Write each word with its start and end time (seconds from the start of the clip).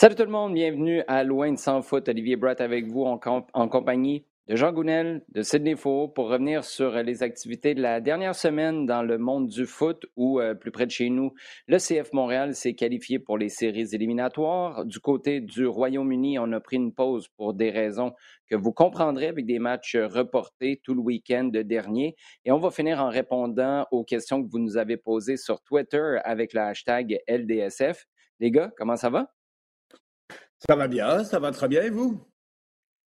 Salut 0.00 0.14
tout 0.14 0.22
le 0.22 0.30
monde, 0.30 0.54
bienvenue 0.54 1.02
à 1.08 1.24
Loin 1.24 1.50
de 1.50 1.58
sans 1.58 1.82
foot. 1.82 2.08
Olivier 2.08 2.36
Bratt 2.36 2.60
avec 2.60 2.86
vous 2.86 3.02
en, 3.02 3.18
compagnie 3.18 4.24
de 4.46 4.54
Jean 4.54 4.72
Gounel, 4.72 5.24
de 5.34 5.42
Sidney 5.42 5.74
Faux, 5.74 6.06
pour 6.06 6.28
revenir 6.28 6.62
sur 6.62 6.92
les 7.02 7.24
activités 7.24 7.74
de 7.74 7.82
la 7.82 8.00
dernière 8.00 8.36
semaine 8.36 8.86
dans 8.86 9.02
le 9.02 9.18
monde 9.18 9.48
du 9.48 9.66
foot, 9.66 10.06
où, 10.14 10.40
euh, 10.40 10.54
plus 10.54 10.70
près 10.70 10.86
de 10.86 10.92
chez 10.92 11.10
nous, 11.10 11.34
le 11.66 11.78
CF 11.78 12.12
Montréal 12.12 12.54
s'est 12.54 12.74
qualifié 12.74 13.18
pour 13.18 13.38
les 13.38 13.48
séries 13.48 13.88
éliminatoires. 13.92 14.84
Du 14.84 15.00
côté 15.00 15.40
du 15.40 15.66
Royaume-Uni, 15.66 16.38
on 16.38 16.52
a 16.52 16.60
pris 16.60 16.76
une 16.76 16.94
pause 16.94 17.26
pour 17.36 17.52
des 17.52 17.70
raisons 17.70 18.12
que 18.48 18.54
vous 18.54 18.72
comprendrez 18.72 19.26
avec 19.26 19.46
des 19.46 19.58
matchs 19.58 19.96
reportés 19.96 20.80
tout 20.84 20.94
le 20.94 21.00
week-end 21.00 21.50
dernier. 21.52 22.14
Et 22.44 22.52
on 22.52 22.58
va 22.58 22.70
finir 22.70 23.00
en 23.00 23.08
répondant 23.08 23.84
aux 23.90 24.04
questions 24.04 24.44
que 24.44 24.48
vous 24.48 24.60
nous 24.60 24.76
avez 24.76 24.96
posées 24.96 25.36
sur 25.36 25.60
Twitter 25.60 26.18
avec 26.22 26.52
le 26.52 26.60
hashtag 26.60 27.18
LDSF. 27.28 28.06
Les 28.38 28.52
gars, 28.52 28.70
comment 28.76 28.94
ça 28.94 29.10
va? 29.10 29.32
Ça 30.66 30.74
va 30.74 30.88
bien, 30.88 31.22
ça 31.22 31.38
va 31.38 31.52
très 31.52 31.68
bien 31.68 31.82
et 31.82 31.90
vous? 31.90 32.20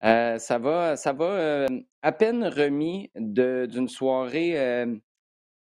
Euh, 0.04 0.38
ça 0.38 0.58
va, 0.58 0.96
ça 0.96 1.12
va 1.12 1.24
euh, 1.24 1.66
à 2.02 2.12
peine 2.12 2.44
remis 2.44 3.10
d'une 3.14 3.88
soirée, 3.88 4.58
euh, 4.58 4.94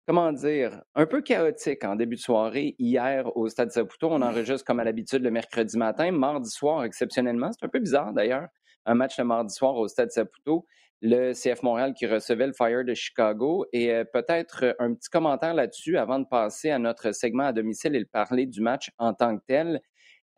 comment 0.08 0.32
dire, 0.32 0.82
un 0.96 1.06
peu 1.06 1.22
chaotique 1.22 1.84
en 1.84 1.96
début 1.96 2.16
de 2.16 2.22
soirée 2.22 2.76
hier 2.80 3.36
au 3.38 3.48
Stade 3.50 3.72
Saputo. 3.72 4.10
On 4.12 4.22
enregistre 4.22 4.66
comme 4.66 4.80
à 4.80 4.84
l'habitude 4.84 5.24
le 5.24 5.32
mercredi 5.32 5.78
matin, 5.78 6.12
mardi 6.12 6.50
soir 6.50 6.84
exceptionnellement. 6.84 7.52
C'est 7.52 7.66
un 7.66 7.70
peu 7.70 7.80
bizarre 7.80 8.14
d'ailleurs, 8.14 8.48
un 8.86 8.96
match 8.96 9.20
le 9.20 9.26
mardi 9.26 9.54
soir 9.54 9.76
au 9.76 9.88
Stade 9.88 10.12
Saputo. 10.12 10.66
Le 11.02 11.32
CF 11.32 11.64
Montréal 11.64 11.94
qui 11.94 12.08
recevait 12.08 12.48
le 12.48 12.52
Fire 12.52 12.84
de 12.84 12.94
Chicago. 12.94 13.66
Et 13.72 14.04
peut-être 14.12 14.76
un 14.80 14.94
petit 14.94 15.10
commentaire 15.10 15.54
là-dessus 15.54 15.98
avant 15.98 16.20
de 16.20 16.26
passer 16.26 16.72
à 16.72 16.78
notre 16.78 17.14
segment 17.14 17.46
à 17.46 17.54
domicile 17.54 17.96
et 17.96 18.00
le 18.00 18.06
parler 18.06 18.46
du 18.46 18.60
match 18.60 18.92
en 18.98 19.14
tant 19.14 19.38
que 19.38 19.44
tel. 19.48 19.82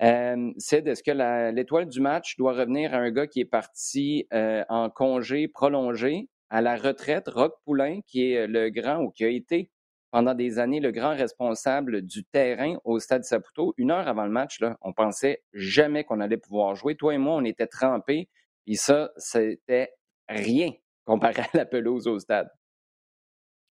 Euh, 0.01 0.51
c'est 0.57 0.87
est-ce 0.87 1.03
que 1.03 1.51
l'étoile 1.51 1.87
du 1.87 2.01
match 2.01 2.35
doit 2.37 2.53
revenir 2.53 2.93
à 2.93 2.97
un 2.97 3.11
gars 3.11 3.27
qui 3.27 3.39
est 3.39 3.45
parti 3.45 4.27
euh, 4.33 4.63
en 4.67 4.89
congé 4.89 5.47
prolongé 5.47 6.27
à 6.49 6.61
la 6.61 6.75
retraite, 6.75 7.27
Rock 7.27 7.53
Poulain, 7.63 7.99
qui 8.07 8.31
est 8.31 8.47
le 8.47 8.69
grand 8.69 8.97
ou 9.03 9.11
qui 9.11 9.23
a 9.23 9.29
été 9.29 9.69
pendant 10.09 10.33
des 10.33 10.59
années 10.59 10.79
le 10.79 10.91
grand 10.91 11.15
responsable 11.15 12.01
du 12.01 12.25
terrain 12.25 12.77
au 12.83 12.99
Stade 12.99 13.23
Saputo? 13.23 13.73
Une 13.77 13.91
heure 13.91 14.07
avant 14.07 14.25
le 14.25 14.31
match, 14.31 14.59
là, 14.59 14.75
on 14.81 14.91
pensait 14.91 15.43
jamais 15.53 16.03
qu'on 16.03 16.19
allait 16.19 16.37
pouvoir 16.37 16.75
jouer. 16.75 16.95
Toi 16.95 17.13
et 17.13 17.17
moi, 17.19 17.35
on 17.35 17.45
était 17.45 17.67
trempés, 17.67 18.27
et 18.67 18.75
ça, 18.75 19.11
c'était 19.17 19.93
rien 20.27 20.71
comparé 21.05 21.43
à 21.53 21.57
la 21.57 21.65
pelouse 21.65 22.07
au 22.07 22.19
stade. 22.19 22.49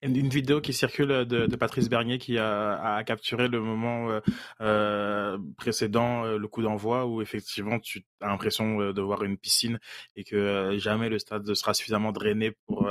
Une 0.04 0.28
vidéo 0.28 0.60
qui 0.60 0.74
circule 0.74 1.26
de, 1.26 1.56
Patrice 1.56 1.88
Bernier 1.88 2.18
qui 2.18 2.38
a, 2.38 3.04
capturé 3.06 3.48
le 3.48 3.62
moment 3.62 4.10
euh, 4.10 4.20
euh, 4.60 5.38
précédent, 5.58 6.26
euh, 6.26 6.38
le 6.38 6.48
coup 6.50 6.62
d'envoi, 6.62 7.06
où 7.06 7.22
effectivement 7.22 7.80
tu 7.80 8.06
as 8.20 8.28
l'impression 8.28 8.92
de 8.92 9.02
voir 9.02 9.24
une 9.24 9.38
piscine 9.38 9.80
et 10.18 10.26
que 10.26 10.76
jamais 10.78 11.08
le 11.08 11.20
stade 11.20 11.54
sera 11.54 11.74
suffisamment 11.74 12.12
drainé 12.12 12.52
pour 12.66 12.86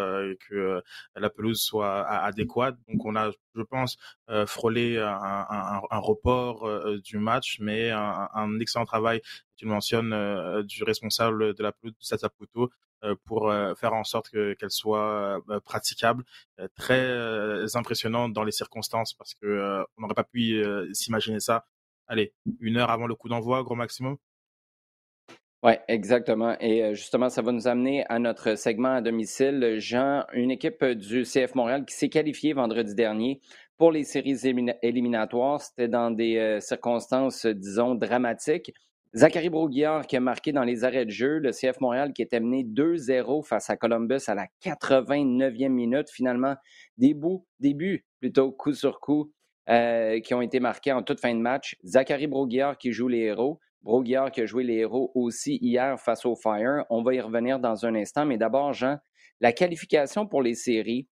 que 0.48 0.82
la 1.14 1.28
pelouse 1.28 1.60
soit 1.60 2.06
adéquate. 2.08 2.76
Donc 2.88 3.04
on 3.04 3.14
a, 3.14 3.30
je 3.54 3.62
pense, 3.62 3.98
frôlé 4.46 4.98
un, 4.98 5.98
report 5.98 6.66
du 7.02 7.18
match, 7.18 7.58
mais 7.60 7.90
un, 7.90 8.58
excellent 8.58 8.86
travail, 8.86 9.20
tu 9.56 9.66
le 9.66 9.70
mentionnes, 9.70 10.62
du 10.62 10.82
responsable 10.82 11.54
de 11.54 11.62
la 11.62 11.72
pelouse 11.72 11.94
Stade 12.00 12.20
Saputo 12.20 12.64
euh, 12.64 12.68
pour 13.24 13.50
euh, 13.50 13.74
faire 13.74 13.94
en 13.94 14.04
sorte 14.04 14.30
qu'elle 14.30 14.70
soit 14.70 15.42
euh, 15.50 15.60
praticable, 15.60 16.24
très 16.76 17.76
impressionnante 17.76 18.32
dans 18.32 18.44
les 18.44 18.52
circonstances 18.52 19.14
parce 19.14 19.34
que 19.34 19.84
on 19.96 20.02
n'aurait 20.02 20.14
pas 20.14 20.24
pu 20.24 20.62
s'imaginer 20.92 21.40
ça. 21.40 21.66
Allez, 22.06 22.32
une 22.60 22.76
heure 22.76 22.90
avant 22.90 23.06
le 23.06 23.14
coup 23.14 23.28
d'envoi, 23.28 23.62
gros 23.62 23.74
maximum. 23.74 24.16
Oui, 25.64 25.72
exactement. 25.86 26.56
Et 26.60 26.94
justement, 26.94 27.28
ça 27.28 27.40
va 27.40 27.52
nous 27.52 27.68
amener 27.68 28.04
à 28.08 28.18
notre 28.18 28.56
segment 28.56 28.94
à 28.94 29.00
domicile. 29.00 29.76
Jean, 29.78 30.24
une 30.32 30.50
équipe 30.50 30.84
du 30.84 31.22
CF 31.22 31.54
Montréal 31.54 31.84
qui 31.84 31.94
s'est 31.94 32.08
qualifiée 32.08 32.52
vendredi 32.52 32.94
dernier 32.94 33.40
pour 33.78 33.92
les 33.92 34.04
séries 34.04 34.40
éliminatoires. 34.82 35.60
C'était 35.60 35.88
dans 35.88 36.10
des 36.10 36.58
circonstances, 36.60 37.46
disons, 37.46 37.94
dramatiques. 37.94 38.72
Zachary 39.14 39.50
Broguillard 39.50 40.06
qui 40.06 40.16
a 40.16 40.20
marqué 40.20 40.52
dans 40.52 40.62
les 40.62 40.84
arrêts 40.84 41.04
de 41.04 41.10
jeu, 41.10 41.38
le 41.38 41.50
CF 41.50 41.80
Montréal 41.80 42.14
qui 42.14 42.22
était 42.22 42.40
mené 42.40 42.64
2-0 42.64 43.44
face 43.44 43.68
à 43.68 43.76
Columbus 43.76 44.22
à 44.26 44.34
la 44.34 44.46
89e 44.64 45.68
minute. 45.68 46.08
Finalement, 46.10 46.56
des 46.96 47.14
buts 47.14 48.06
plutôt 48.20 48.52
coup 48.52 48.72
sur 48.72 49.00
coup 49.00 49.30
euh, 49.68 50.18
qui 50.20 50.32
ont 50.32 50.40
été 50.40 50.60
marqués 50.60 50.92
en 50.92 51.02
toute 51.02 51.20
fin 51.20 51.34
de 51.34 51.40
match. 51.40 51.76
Zachary 51.84 52.26
Broguillard 52.26 52.78
qui 52.78 52.92
joue 52.92 53.08
les 53.08 53.18
héros. 53.18 53.60
Broguillard 53.82 54.30
qui 54.30 54.40
a 54.40 54.46
joué 54.46 54.64
les 54.64 54.76
héros 54.76 55.12
aussi 55.14 55.58
hier 55.60 56.00
face 56.00 56.24
au 56.24 56.34
Fire. 56.34 56.86
On 56.88 57.02
va 57.02 57.14
y 57.14 57.20
revenir 57.20 57.58
dans 57.58 57.84
un 57.84 57.94
instant, 57.94 58.24
mais 58.24 58.38
d'abord, 58.38 58.72
Jean, 58.72 58.96
la 59.40 59.52
qualification 59.52 60.26
pour 60.26 60.40
les 60.40 60.54
séries 60.54 61.06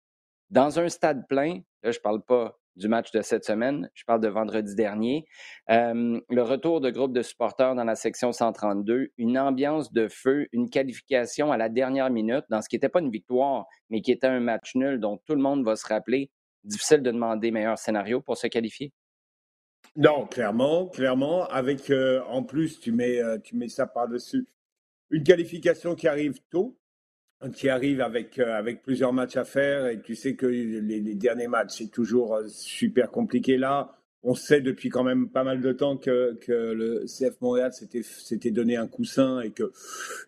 dans 0.50 0.78
un 0.78 0.88
stade 0.88 1.26
plein, 1.28 1.60
là, 1.82 1.90
je 1.90 1.98
ne 1.98 2.02
parle 2.02 2.22
pas 2.22 2.57
du 2.78 2.88
match 2.88 3.10
de 3.10 3.20
cette 3.20 3.44
semaine. 3.44 3.90
Je 3.94 4.04
parle 4.04 4.20
de 4.20 4.28
vendredi 4.28 4.74
dernier. 4.74 5.26
Euh, 5.70 6.20
le 6.28 6.42
retour 6.42 6.80
de 6.80 6.90
groupe 6.90 7.12
de 7.12 7.22
supporters 7.22 7.74
dans 7.74 7.84
la 7.84 7.96
section 7.96 8.32
132, 8.32 9.08
une 9.18 9.38
ambiance 9.38 9.92
de 9.92 10.08
feu, 10.08 10.46
une 10.52 10.70
qualification 10.70 11.52
à 11.52 11.56
la 11.56 11.68
dernière 11.68 12.10
minute 12.10 12.44
dans 12.48 12.62
ce 12.62 12.68
qui 12.68 12.76
n'était 12.76 12.88
pas 12.88 13.00
une 13.00 13.10
victoire, 13.10 13.66
mais 13.90 14.00
qui 14.00 14.12
était 14.12 14.28
un 14.28 14.40
match 14.40 14.74
nul 14.74 15.00
dont 15.00 15.18
tout 15.26 15.34
le 15.34 15.42
monde 15.42 15.64
va 15.64 15.76
se 15.76 15.86
rappeler. 15.86 16.30
Difficile 16.64 17.02
de 17.02 17.10
demander 17.10 17.50
meilleur 17.50 17.78
scénario 17.78 18.20
pour 18.20 18.36
se 18.36 18.46
qualifier? 18.46 18.92
Non, 19.96 20.26
clairement, 20.26 20.86
clairement. 20.86 21.44
Avec 21.46 21.90
euh, 21.90 22.22
en 22.28 22.42
plus, 22.42 22.78
tu 22.78 22.92
mets, 22.92 23.20
euh, 23.20 23.38
tu 23.38 23.56
mets 23.56 23.68
ça 23.68 23.86
par-dessus. 23.86 24.46
Une 25.10 25.24
qualification 25.24 25.94
qui 25.94 26.06
arrive 26.06 26.40
tôt, 26.50 26.76
qui 27.52 27.68
arrive 27.68 28.00
avec, 28.00 28.38
euh, 28.38 28.56
avec 28.56 28.82
plusieurs 28.82 29.12
matchs 29.12 29.36
à 29.36 29.44
faire 29.44 29.86
et 29.86 30.00
tu 30.00 30.16
sais 30.16 30.34
que 30.34 30.46
les, 30.46 31.14
derniers 31.14 31.46
matchs, 31.46 31.78
c'est 31.78 31.90
toujours 31.90 32.34
euh, 32.34 32.48
super 32.48 33.10
compliqué 33.10 33.56
là. 33.56 33.94
On 34.24 34.34
sait 34.34 34.60
depuis 34.60 34.88
quand 34.88 35.04
même 35.04 35.30
pas 35.30 35.44
mal 35.44 35.60
de 35.60 35.72
temps 35.72 35.96
que, 35.96 36.34
que 36.40 36.52
le 36.52 37.04
CF 37.06 37.40
Montréal 37.40 37.72
s'était 37.72 38.50
donné 38.50 38.76
un 38.76 38.88
coussin 38.88 39.40
et 39.40 39.52
que 39.52 39.72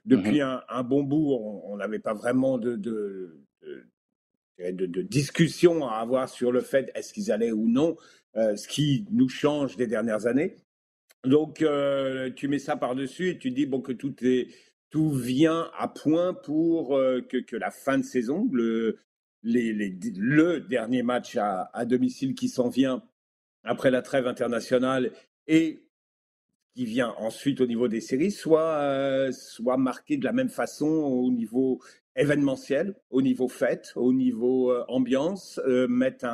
depuis 0.06 0.40
mhm. 0.40 0.60
un, 0.68 0.82
bon 0.84 1.02
bout, 1.02 1.32
on 1.64 1.76
n'avait 1.76 1.98
pas 1.98 2.14
vraiment 2.14 2.56
de, 2.56 2.76
de, 2.76 3.40
de, 4.60 4.86
de, 4.86 5.02
discussion 5.02 5.88
à 5.88 5.96
avoir 5.96 6.28
sur 6.28 6.52
le 6.52 6.60
fait 6.60 6.92
est-ce 6.94 7.12
qu'ils 7.12 7.32
allaient 7.32 7.50
ou 7.50 7.66
non, 7.68 7.96
euh, 8.36 8.54
ce 8.54 8.68
qui 8.68 9.06
nous 9.10 9.28
change 9.28 9.76
des 9.76 9.88
dernières 9.88 10.26
années. 10.26 10.54
Donc, 11.24 11.64
tu 12.36 12.48
mets 12.48 12.60
ça 12.60 12.76
par-dessus 12.76 13.30
et 13.30 13.38
tu 13.38 13.50
dis 13.50 13.66
bon, 13.66 13.80
que 13.80 13.92
tout 13.92 14.14
est 14.22 14.48
tout 14.90 15.10
vient 15.10 15.70
à 15.78 15.88
point 15.88 16.34
pour 16.34 16.96
euh, 16.96 17.20
que, 17.20 17.56
la 17.56 17.70
fin 17.70 17.98
de 17.98 18.02
saison, 18.02 18.48
le, 18.52 18.98
dernier 20.68 21.02
match 21.02 21.36
à, 21.36 21.84
domicile 21.86 22.34
qui 22.34 22.48
s'en 22.48 22.68
vient 22.68 23.02
après 23.62 23.90
la 23.90 24.02
trêve 24.02 24.26
internationale 24.26 25.12
et 25.46 25.84
qui 26.74 26.84
vient 26.84 27.14
ensuite 27.18 27.60
au 27.60 27.66
niveau 27.66 27.88
des 27.88 28.00
séries, 28.00 28.30
soit, 28.30 28.74
euh, 28.80 29.32
marqué 29.78 30.16
de 30.16 30.24
la 30.24 30.32
même 30.32 30.48
façon 30.48 30.86
au 30.86 31.30
niveau 31.30 31.80
événementiel, 32.16 32.94
au 33.10 33.22
niveau 33.22 33.48
fête, 33.48 33.92
au 33.96 34.12
niveau 34.12 34.72
euh, 34.72 34.84
ambiance, 34.88 35.60
mettre 35.88 36.26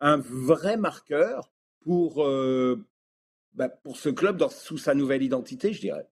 un, 0.00 0.16
vrai 0.18 0.76
marqueur 0.76 1.50
pour, 1.80 2.24
bah, 3.54 3.70
ce 3.94 4.08
club 4.08 4.44
sous 4.50 4.78
sa 4.78 4.94
nouvelle 4.94 5.22
identité, 5.22 5.72
je 5.72 5.80
dirais. 5.80 6.08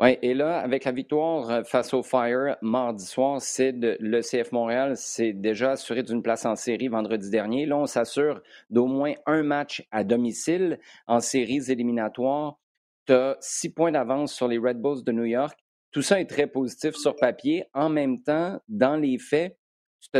Oui, 0.00 0.16
et 0.22 0.32
là, 0.32 0.60
avec 0.60 0.84
la 0.84 0.92
victoire 0.92 1.50
euh, 1.50 1.64
face 1.64 1.92
au 1.92 2.04
Fire 2.04 2.56
mardi 2.62 3.04
soir, 3.04 3.40
c'est 3.40 3.72
le 3.72 4.20
CF 4.20 4.52
Montréal 4.52 4.96
s'est 4.96 5.32
déjà 5.32 5.72
assuré 5.72 6.04
d'une 6.04 6.22
place 6.22 6.46
en 6.46 6.54
série 6.54 6.86
vendredi 6.86 7.30
dernier. 7.30 7.66
Là, 7.66 7.78
on 7.78 7.86
s'assure 7.86 8.40
d'au 8.70 8.86
moins 8.86 9.14
un 9.26 9.42
match 9.42 9.84
à 9.90 10.04
domicile 10.04 10.78
en 11.08 11.18
séries 11.18 11.72
éliminatoires. 11.72 12.60
Tu 13.06 13.12
as 13.12 13.36
six 13.40 13.72
points 13.72 13.90
d'avance 13.90 14.32
sur 14.32 14.46
les 14.46 14.58
Red 14.58 14.80
Bulls 14.80 15.02
de 15.02 15.10
New 15.10 15.24
York. 15.24 15.58
Tout 15.90 16.02
ça 16.02 16.20
est 16.20 16.30
très 16.30 16.46
positif 16.46 16.94
sur 16.94 17.16
papier. 17.16 17.64
En 17.74 17.88
même 17.88 18.22
temps, 18.22 18.60
dans 18.68 18.94
les 18.94 19.18
faits, 19.18 19.58
tu 20.00 20.10
te, 20.10 20.18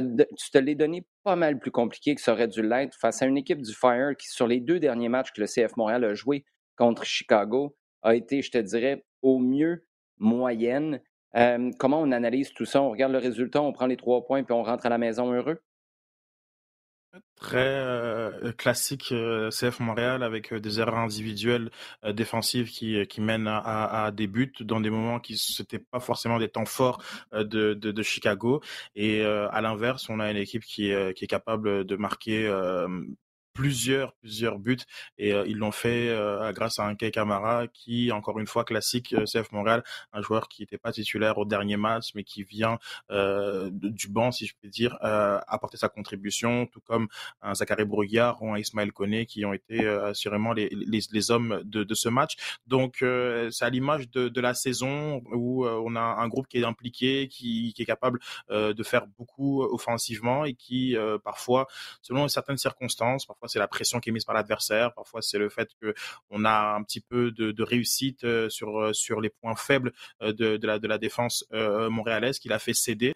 te 0.53 0.59
l'es 0.59 0.75
donné 0.75 1.07
pas 1.23 1.37
mal 1.37 1.61
plus 1.61 1.71
compliqué 1.71 2.17
que 2.17 2.21
ça 2.21 2.33
aurait 2.33 2.49
dû 2.49 2.63
l'être 2.63 2.97
face 2.99 3.23
à 3.23 3.27
une 3.27 3.37
équipe 3.37 3.63
du 3.63 3.73
Fire 3.73 4.17
qui, 4.17 4.27
sur 4.27 4.49
les 4.49 4.59
deux 4.59 4.81
derniers 4.81 5.09
matchs 5.09 5.31
que 5.31 5.41
le 5.41 5.47
CF 5.47 5.77
Montréal 5.77 6.03
a 6.03 6.15
joué 6.15 6.45
contre 6.77 7.05
Chicago, 7.05 7.77
a 8.03 8.15
été, 8.15 8.43
je 8.43 8.51
te 8.51 8.59
dirais, 8.59 9.05
au 9.23 9.39
mieux 9.39 9.87
moyenne. 10.19 11.01
comment 11.79 12.01
on 12.01 12.13
analyse 12.13 12.53
tout 12.53 12.65
ça? 12.65 12.83
On 12.83 12.91
regarde 12.91 13.13
le 13.13 13.19
résultat, 13.19 13.63
on 13.63 13.73
prend 13.73 13.87
les 13.87 13.97
trois 13.97 14.25
points, 14.25 14.43
puis 14.43 14.55
on 14.55 14.63
rentre 14.63 14.87
à 14.87 14.89
la 14.89 14.99
maison 14.99 15.33
heureux? 15.33 15.61
Très 17.37 17.83
classique 18.59 19.15
CF 19.51 19.81
Montréal 19.81 20.23
avec 20.23 20.53
des 20.53 20.81
erreurs 20.81 20.99
individuelles 20.99 21.71
défensives 22.13 22.69
qui, 22.69 23.07
qui 23.07 23.21
mènent 23.21 23.49
à, 23.49 24.11
des 24.15 24.27
buts 24.27 24.53
dans 24.61 24.81
des 24.81 24.91
moments 24.91 25.19
qui 25.19 25.41
n'étaient 25.59 25.79
pas 25.79 26.01
forcément 26.01 26.39
des 26.39 26.49
temps 26.49 26.67
forts 26.67 27.03
de, 27.33 27.73
de, 27.75 28.03
Chicago. 28.03 28.61
Et 28.95 29.25
à 29.25 29.61
l'inverse, 29.63 30.09
on 30.11 30.21
a 30.21 30.31
une 30.31 30.37
équipe 30.37 30.65
qui, 30.65 30.93
qui 31.15 31.25
est 31.25 31.29
capable 31.29 31.85
de 31.85 31.97
marquer 31.97 32.47
plusieurs, 33.59 34.13
plusieurs 34.15 34.61
buts 34.61 34.79
et 35.19 35.31
ils 35.31 35.57
l'ont 35.57 35.73
fait 35.73 36.17
grâce 36.55 36.79
à 36.79 36.85
un 36.85 36.95
Kei 36.95 37.11
Kamara 37.11 37.67
qui, 37.67 38.13
encore 38.13 38.39
une 38.39 38.47
fois, 38.47 38.63
classique 38.65 39.17
CF 39.25 39.51
Montréal, 39.51 39.83
un 40.13 40.23
joueur 40.23 40.49
qui 40.49 40.63
n'était 40.63 40.79
pas 40.79 40.93
titulaire 40.93 41.39
au 41.39 41.45
dernier 41.45 41.77
match, 41.77 42.11
mais 42.15 42.23
qui 42.23 42.45
vient 42.45 42.79
du 43.11 44.09
banc, 44.09 44.31
si 44.31 44.47
je 44.47 44.55
puis 44.61 44.71
dire, 44.71 44.97
apporter 45.01 45.77
sa 45.77 45.89
contribution, 45.89 46.67
tout 46.67 46.81
comme 46.81 47.09
un 47.43 47.53
Zachary 47.57 47.85
Brouillard 47.85 48.41
ou 48.43 48.53
un 48.53 48.59
Ismaël 48.59 48.93
Koné 48.93 49.27
qui 49.27 49.45
ont 49.45 49.53
été 49.53 49.85
assurément 49.89 50.53
les, 50.53 50.69
les, 50.71 51.01
les 51.11 51.31
hommes 51.33 51.61
de, 51.65 51.83
de, 51.83 51.95
ce 51.95 52.09
match. 52.09 52.37
Donc, 52.69 52.99
c'est 53.51 53.65
à 53.65 53.71
l'image 53.71 54.09
de, 54.11 54.29
de, 54.29 54.41
la 54.41 54.55
saison 54.55 55.21
où 55.33 55.67
on 55.67 55.97
a 55.97 56.01
un 56.01 56.29
groupe 56.29 56.47
qui 56.47 56.59
est 56.59 56.65
impliqué, 56.65 57.27
qui, 57.27 57.73
qui 57.75 57.83
est 57.83 57.87
capable 57.87 58.21
de 58.51 58.83
faire 58.85 59.09
beaucoup 59.19 59.65
offensivement 59.65 60.45
et 60.45 60.55
qui, 60.55 60.97
parfois, 61.25 61.67
selon 62.03 62.29
certaines 62.29 62.57
circonstances, 62.57 63.27
parfois 63.27 63.48
c'est 63.49 63.59
la 63.59 63.69
pression 63.69 64.01
qui 64.01 64.11
est 64.11 64.13
mise 64.13 64.25
par 64.25 64.35
l'adversaire, 64.35 64.93
parfois 64.95 65.23
c'est 65.23 65.39
le 65.39 65.49
fait 65.49 65.71
que 65.81 65.95
on 66.31 66.45
a 66.45 66.75
un 66.75 66.83
petit 66.83 67.01
peu 67.01 67.31
de, 67.33 67.63
réussite 67.63 68.25
sur 68.49 68.95
sur 68.95 69.21
les 69.21 69.31
points 69.31 69.57
faibles 69.57 69.93
de, 70.21 70.57
de 70.57 70.67
la 70.67 70.79
de 70.79 70.89
la 70.89 70.99
défense 70.99 71.45
montréalaise 71.53 72.39
qui 72.39 72.49
l'a 72.49 72.59
fait 72.59 72.75
céder. 72.75 73.15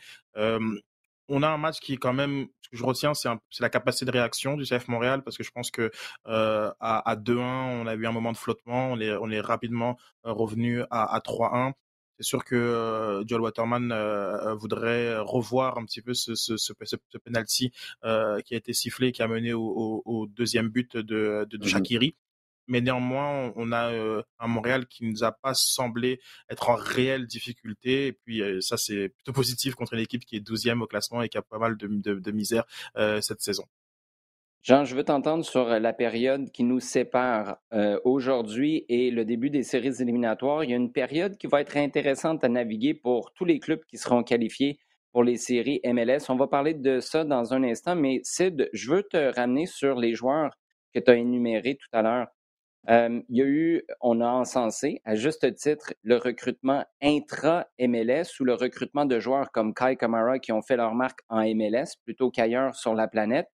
On 1.28 1.42
a 1.42 1.48
un 1.48 1.56
match 1.56 1.78
qui 1.80 1.96
quand 1.96 2.12
même, 2.12 2.48
ce 2.60 2.68
que 2.68 2.76
je 2.76 2.84
retiens, 2.84 3.14
c'est 3.14 3.30
la 3.60 3.70
capacité 3.70 4.04
de 4.04 4.10
réaction 4.10 4.56
du 4.56 4.64
CF 4.64 4.88
Montréal 4.88 5.22
parce 5.22 5.38
que 5.38 5.44
je 5.44 5.50
pense 5.50 5.70
que 5.70 5.90
euh, 6.26 6.70
à, 6.80 7.16
2-1, 7.16 7.38
on 7.40 7.86
a 7.86 7.94
eu 7.94 8.06
un 8.06 8.12
moment 8.12 8.32
de 8.32 8.36
flottement, 8.36 8.92
on 8.92 9.00
est, 9.00 9.12
on 9.16 9.30
est 9.30 9.40
rapidement 9.40 9.96
euh, 10.26 10.32
revenu 10.32 10.82
à, 10.90 11.18
3-1. 11.24 11.72
C'est 12.22 12.28
sûr 12.28 12.44
que 12.44 12.54
euh, 12.54 13.24
Joel 13.26 13.42
Waterman 13.42 13.92
euh, 13.92 14.54
voudrait 14.54 15.18
revoir 15.18 15.78
un 15.78 15.84
petit 15.84 16.02
peu 16.02 16.14
ce, 16.14 16.34
ce, 16.34 16.56
ce, 16.56 16.72
ce 16.84 17.18
penalty 17.18 17.70
qui 17.70 18.54
a 18.54 18.56
été 18.56 18.72
sifflé, 18.72 19.12
qui 19.12 19.22
a 19.22 19.28
mené 19.28 19.52
au, 19.52 20.26
deuxième 20.30 20.68
but 20.68 20.96
de, 20.96 21.46
de, 21.50 21.56
de 21.56 21.64
mmh 21.64 21.68
Shakiri 21.68 22.16
mais 22.68 22.80
néanmoins, 22.80 23.52
on 23.56 23.72
a 23.72 23.92
euh, 23.92 24.22
un 24.38 24.46
Montréal 24.46 24.86
qui 24.86 25.04
nous 25.04 25.24
a 25.24 25.32
pas 25.32 25.54
semblé 25.54 26.20
être 26.48 26.70
en 26.70 26.74
réelle 26.74 27.26
difficulté. 27.26 28.06
Et 28.08 28.12
puis 28.12 28.40
euh, 28.42 28.60
ça, 28.60 28.76
c'est 28.76 29.08
plutôt 29.10 29.32
positif 29.32 29.74
contre 29.74 29.94
une 29.94 30.00
équipe 30.00 30.24
qui 30.24 30.36
est 30.36 30.40
12e 30.40 30.80
au 30.80 30.86
classement 30.86 31.22
et 31.22 31.28
qui 31.28 31.38
a 31.38 31.42
pas 31.42 31.58
mal 31.58 31.76
de, 31.76 31.86
de, 31.86 32.30
misère 32.30 32.64
euh, 32.96 33.20
cette 33.20 33.42
saison. 33.42 33.64
Jean, 34.64 34.84
je 34.84 34.94
veux 34.94 35.02
t'entendre 35.02 35.44
sur 35.44 35.64
la 35.64 35.92
période 35.92 36.52
qui 36.52 36.62
nous 36.62 36.78
sépare 36.78 37.58
aujourd'hui 38.04 38.84
et 38.88 39.10
le 39.10 39.24
début 39.24 39.50
des 39.50 39.64
séries 39.64 40.00
éliminatoires. 40.00 40.62
Il 40.62 40.70
y 40.70 40.72
a 40.72 40.76
une 40.76 40.92
période 40.92 41.36
qui 41.36 41.48
va 41.48 41.60
être 41.60 41.76
intéressante 41.76 42.44
à 42.44 42.48
naviguer 42.48 42.94
pour 42.94 43.32
tous 43.32 43.44
les 43.44 43.58
clubs 43.58 43.84
qui 43.86 43.98
seront 43.98 44.22
qualifiés 44.22 44.78
pour 45.10 45.24
les 45.24 45.36
séries 45.36 45.80
MLS. 45.84 46.30
On 46.30 46.36
va 46.36 46.46
parler 46.46 46.74
de 46.74 47.00
ça 47.00 47.24
dans 47.24 47.52
un 47.52 47.64
instant, 47.64 47.96
mais 47.96 48.20
Sid, 48.22 48.70
je 48.72 48.90
veux 48.90 49.02
te 49.02 49.34
ramener 49.34 49.66
sur 49.66 49.96
les 49.96 50.14
joueurs 50.14 50.56
que 50.94 51.00
tu 51.00 51.10
as 51.10 51.16
énumérés 51.16 51.76
tout 51.76 51.88
à 51.90 52.02
l'heure. 52.02 52.28
Euh, 52.88 53.20
il 53.28 53.36
y 53.36 53.42
a 53.42 53.46
eu, 53.46 53.82
on 54.00 54.20
a 54.20 54.28
encensé 54.28 55.00
à 55.04 55.16
juste 55.16 55.54
titre 55.56 55.92
le 56.04 56.18
recrutement 56.18 56.84
intra-MLS 57.02 58.38
ou 58.38 58.44
le 58.44 58.54
recrutement 58.54 59.06
de 59.06 59.18
joueurs 59.18 59.50
comme 59.50 59.74
Kai 59.74 59.96
Kamara 59.96 60.38
qui 60.38 60.52
ont 60.52 60.62
fait 60.62 60.76
leur 60.76 60.94
marque 60.94 61.20
en 61.28 61.42
MLS 61.52 61.96
plutôt 62.04 62.30
qu'ailleurs 62.30 62.76
sur 62.76 62.94
la 62.94 63.08
planète. 63.08 63.48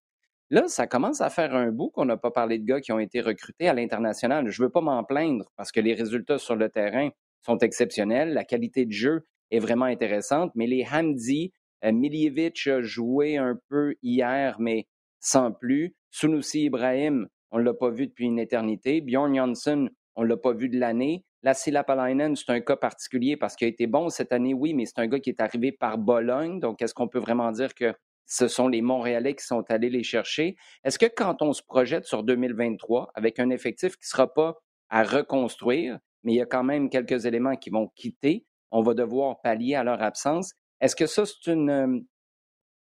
Là, 0.51 0.67
ça 0.67 0.87
commence 0.87 1.21
à 1.21 1.29
faire 1.29 1.53
un 1.55 1.71
bout 1.71 1.91
qu'on 1.91 2.05
n'a 2.05 2.17
pas 2.17 2.31
parlé 2.31 2.57
de 2.57 2.65
gars 2.65 2.81
qui 2.81 2.91
ont 2.91 2.99
été 2.99 3.21
recrutés 3.21 3.69
à 3.69 3.73
l'international. 3.73 4.49
Je 4.49 4.61
ne 4.61 4.65
veux 4.65 4.71
pas 4.71 4.81
m'en 4.81 5.03
plaindre 5.03 5.45
parce 5.55 5.71
que 5.71 5.79
les 5.79 5.93
résultats 5.93 6.39
sur 6.39 6.55
le 6.55 6.69
terrain 6.69 7.09
sont 7.45 7.57
exceptionnels. 7.59 8.33
La 8.33 8.43
qualité 8.43 8.85
de 8.85 8.91
jeu 8.91 9.27
est 9.51 9.59
vraiment 9.59 9.85
intéressante. 9.85 10.51
Mais 10.55 10.65
les 10.65 10.83
Hamdi, 10.91 11.53
euh, 11.85 11.91
Miljevic 11.91 12.65
a 12.67 12.81
joué 12.81 13.37
un 13.37 13.59
peu 13.69 13.93
hier, 14.01 14.55
mais 14.59 14.87
sans 15.19 15.51
plus. 15.51 15.95
Sunusi 16.09 16.63
Ibrahim, 16.63 17.27
on 17.51 17.59
ne 17.59 17.63
l'a 17.63 17.73
pas 17.75 17.91
vu 17.91 18.07
depuis 18.07 18.25
une 18.25 18.39
éternité. 18.39 19.01
Bjorn 19.01 19.35
Johnson, 19.35 19.87
on 20.15 20.23
ne 20.23 20.27
l'a 20.27 20.37
pas 20.37 20.53
vu 20.53 20.69
de 20.69 20.79
l'année. 20.79 21.23
Lassila 21.43 21.83
Palainen, 21.83 22.35
c'est 22.35 22.49
un 22.49 22.59
cas 22.59 22.75
particulier 22.75 23.37
parce 23.37 23.55
qu'il 23.55 23.65
a 23.65 23.69
été 23.69 23.85
bon 23.85 24.09
cette 24.09 24.33
année, 24.33 24.53
oui, 24.53 24.73
mais 24.73 24.85
c'est 24.85 24.99
un 24.99 25.07
gars 25.07 25.19
qui 25.19 25.29
est 25.29 25.39
arrivé 25.39 25.71
par 25.71 25.99
Bologne. 25.99 26.59
Donc, 26.59 26.81
est-ce 26.81 26.93
qu'on 26.93 27.07
peut 27.07 27.19
vraiment 27.19 27.51
dire 27.51 27.73
que 27.75 27.93
ce 28.29 28.47
sont 28.47 28.67
les 28.67 28.81
Montréalais 28.81 29.35
qui 29.35 29.43
sont 29.43 29.65
allés 29.69 29.89
les 29.89 30.03
chercher? 30.03 30.55
Est-ce 30.83 30.99
que 30.99 31.07
quand 31.07 31.41
on 31.41 31.51
se 31.51 31.63
projette 31.63 32.05
sur 32.05 32.23
2023 32.23 33.11
avec 33.15 33.39
un 33.39 33.49
effectif 33.49 33.93
qui 33.93 34.05
ne 34.05 34.09
sera 34.09 34.33
pas 34.33 34.55
à 34.89 35.03
reconstruire, 35.03 35.99
mais 36.23 36.33
il 36.33 36.35
y 36.35 36.41
a 36.41 36.45
quand 36.45 36.63
même 36.63 36.89
quelques 36.89 37.25
éléments 37.25 37.55
qui 37.55 37.71
vont 37.71 37.87
quitter, 37.95 38.45
on 38.71 38.81
va 38.81 38.93
devoir 38.93 39.41
pallier 39.41 39.75
à 39.75 39.83
leur 39.83 40.01
absence. 40.01 40.53
Est-ce 40.79 40.95
que 40.95 41.07
ça, 41.07 41.25
c'est 41.25 41.51
une, 41.51 41.69
euh, 41.69 41.99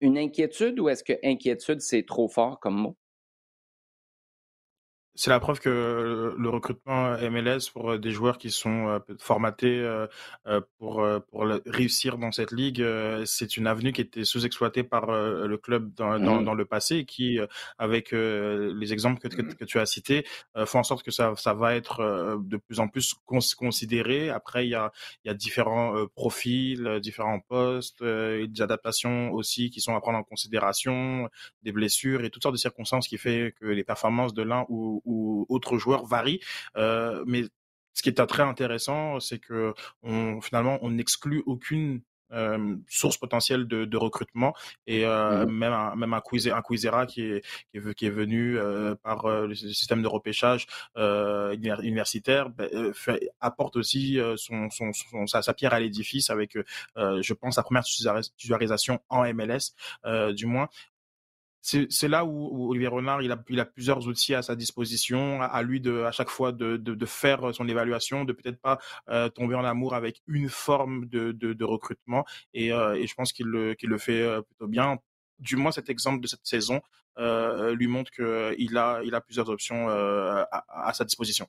inquiétude 0.02 0.80
ou 0.80 0.90
est-ce 0.90 1.04
que 1.04 1.14
inquiétude, 1.24 1.82
c'est 1.82 2.06
trop 2.06 2.28
fort 2.28 2.60
comme 2.60 2.76
mot? 2.76 2.98
C'est 5.20 5.32
la 5.32 5.42
preuve 5.42 5.60
que 5.60 6.34
le 6.38 6.50
recrutement 6.50 7.18
MLS 7.30 7.70
pour 7.74 7.92
euh, 7.92 7.98
des 7.98 8.12
joueurs 8.12 8.38
qui 8.38 8.52
sont 8.52 8.88
euh, 8.88 9.00
formatés 9.18 9.78
euh, 9.78 10.08
pour 10.78 11.06
pour 11.30 11.46
réussir 11.66 12.18
dans 12.18 12.32
cette 12.32 12.52
ligue, 12.52 12.86
c'est 13.26 13.58
une 13.58 13.68
avenue 13.68 13.92
qui 13.92 14.02
était 14.02 14.24
sous-exploitée 14.24 14.84
par 14.84 15.08
le 15.12 15.58
club 15.58 15.94
dans, 15.96 16.18
dans, 16.20 16.40
mmh. 16.40 16.46
dans, 16.46 16.54
le 16.54 16.66
passé 16.66 16.98
et 16.98 17.06
qui, 17.06 17.38
avec 17.78 18.12
les 18.12 18.94
exemples 18.94 19.20
que, 19.20 19.28
que, 19.28 19.66
tu 19.66 19.80
as 19.80 19.86
cités, 19.86 20.26
font 20.66 20.80
en 20.80 20.84
sorte 20.84 21.04
que 21.04 21.12
ça, 21.12 21.34
ça 21.36 21.54
va 21.54 21.76
être 21.76 22.40
de 22.42 22.58
plus 22.58 22.80
en 22.80 22.88
plus 22.88 23.14
considéré. 23.56 24.30
Après, 24.30 24.66
il 24.66 24.70
y 24.70 24.76
a, 24.76 24.92
il 25.24 25.28
y 25.28 25.32
a 25.32 25.34
différents 25.34 26.06
profils, 26.16 27.00
différents 27.02 27.40
postes, 27.40 28.04
des 28.04 28.62
adaptations 28.62 29.32
aussi 29.32 29.70
qui 29.70 29.82
sont 29.82 29.96
à 29.96 30.02
prendre 30.02 30.18
en 30.18 30.24
considération, 30.24 31.30
des 31.64 31.72
blessures 31.72 32.24
et 32.24 32.30
toutes 32.30 32.44
sortes 32.44 32.56
de 32.56 32.60
circonstances 32.60 33.08
qui 33.08 33.18
fait 33.18 33.54
que 33.60 33.66
les 33.66 33.84
performances 33.84 34.34
de 34.34 34.44
l'un 34.44 34.66
ou 34.70 35.02
ou 35.10 35.46
autres 35.50 35.78
joueurs 35.78 36.06
varient. 36.06 36.40
Euh, 36.78 37.24
mais 37.28 37.44
ce 37.94 38.02
qui 38.02 38.10
est 38.10 38.26
très 38.28 38.44
intéressant, 38.44 39.20
c'est 39.20 39.40
que 39.40 39.74
on, 40.04 40.42
finalement, 40.42 40.80
on 40.82 40.92
n'exclut 40.92 41.44
aucune 41.46 42.02
euh, 42.32 42.76
source 42.88 43.18
potentielle 43.18 43.68
de, 43.68 43.86
de 43.86 43.98
recrutement 43.98 44.54
et 44.86 45.04
euh, 45.04 45.48
mmh 45.48 45.52
même 45.52 45.74
un, 45.74 45.96
même 45.96 46.14
un, 46.14 46.22
un 46.22 46.62
Quizera 46.62 47.08
qui 47.08 47.24
est 47.24 47.42
qui 47.72 47.78
est, 47.78 47.94
qui 47.96 48.06
est 48.06 48.12
venu 48.12 48.56
euh, 48.60 48.94
par 48.94 49.28
le 49.28 49.56
système 49.56 50.04
de 50.04 50.08
repêchage 50.08 50.68
universitaire 50.96 52.52
ben, 52.52 52.94
fait, 52.94 53.32
apporte 53.42 53.78
aussi 53.78 54.20
son, 54.36 54.70
son, 54.70 54.94
son 54.94 55.26
sa, 55.26 55.42
sa, 55.42 55.56
pierre 55.56 55.74
à 55.74 55.80
l'édifice 55.80 56.30
avec 56.30 56.56
je 56.96 57.34
pense 57.34 57.58
la 57.58 57.64
première 57.64 57.84
titularisation 57.84 59.00
en 59.10 59.24
MLS 59.34 59.74
du 60.34 60.46
moins 60.46 60.70
c'est 61.62 62.08
là 62.08 62.26
où, 62.26 62.70
Olivier 62.70 62.88
Renard 62.88 63.22
il 63.22 63.32
a, 63.32 63.62
a 63.62 63.66
plusieurs 63.66 64.08
outils 64.08 64.34
à 64.34 64.42
sa 64.42 64.56
disposition, 64.56 65.42
à, 65.42 65.62
lui 65.62 65.82
de 65.82 66.04
à 66.04 66.12
chaque 66.12 66.30
fois 66.30 66.52
de, 66.52 67.06
faire 67.06 67.54
son 67.54 67.68
évaluation, 67.68 68.26
de 68.26 68.34
peut-être 68.34 68.60
pas 68.60 68.80
euh, 69.10 69.30
tomber 69.30 69.56
en 69.56 69.66
amour 69.66 69.94
avec 69.94 70.22
une 70.28 70.50
forme 70.50 71.08
de, 71.08 71.64
recrutement 71.64 72.26
et, 72.54 72.72
euh, 72.72 72.96
et 72.96 73.06
je 73.06 73.14
pense 73.14 73.34
qu'il 73.34 73.48
le, 73.48 73.76
le 73.82 73.98
fait 73.98 74.22
euh, 74.22 74.42
plutôt 74.42 74.68
bien. 74.68 74.98
Du 75.40 75.56
moins 75.56 75.72
cet 75.72 75.90
exemple 75.90 76.22
de 76.22 76.28
cette 76.28 76.46
saison 76.46 76.82
euh, 77.18 77.76
lui 77.76 77.88
montre 77.88 78.12
qu'il 78.12 78.78
a, 78.78 79.02
il 79.04 79.16
a 79.16 79.22
plusieurs 79.22 79.50
options 79.50 79.90
à, 79.90 80.48
à, 80.68 80.94
sa 80.94 81.06
disposition. 81.06 81.48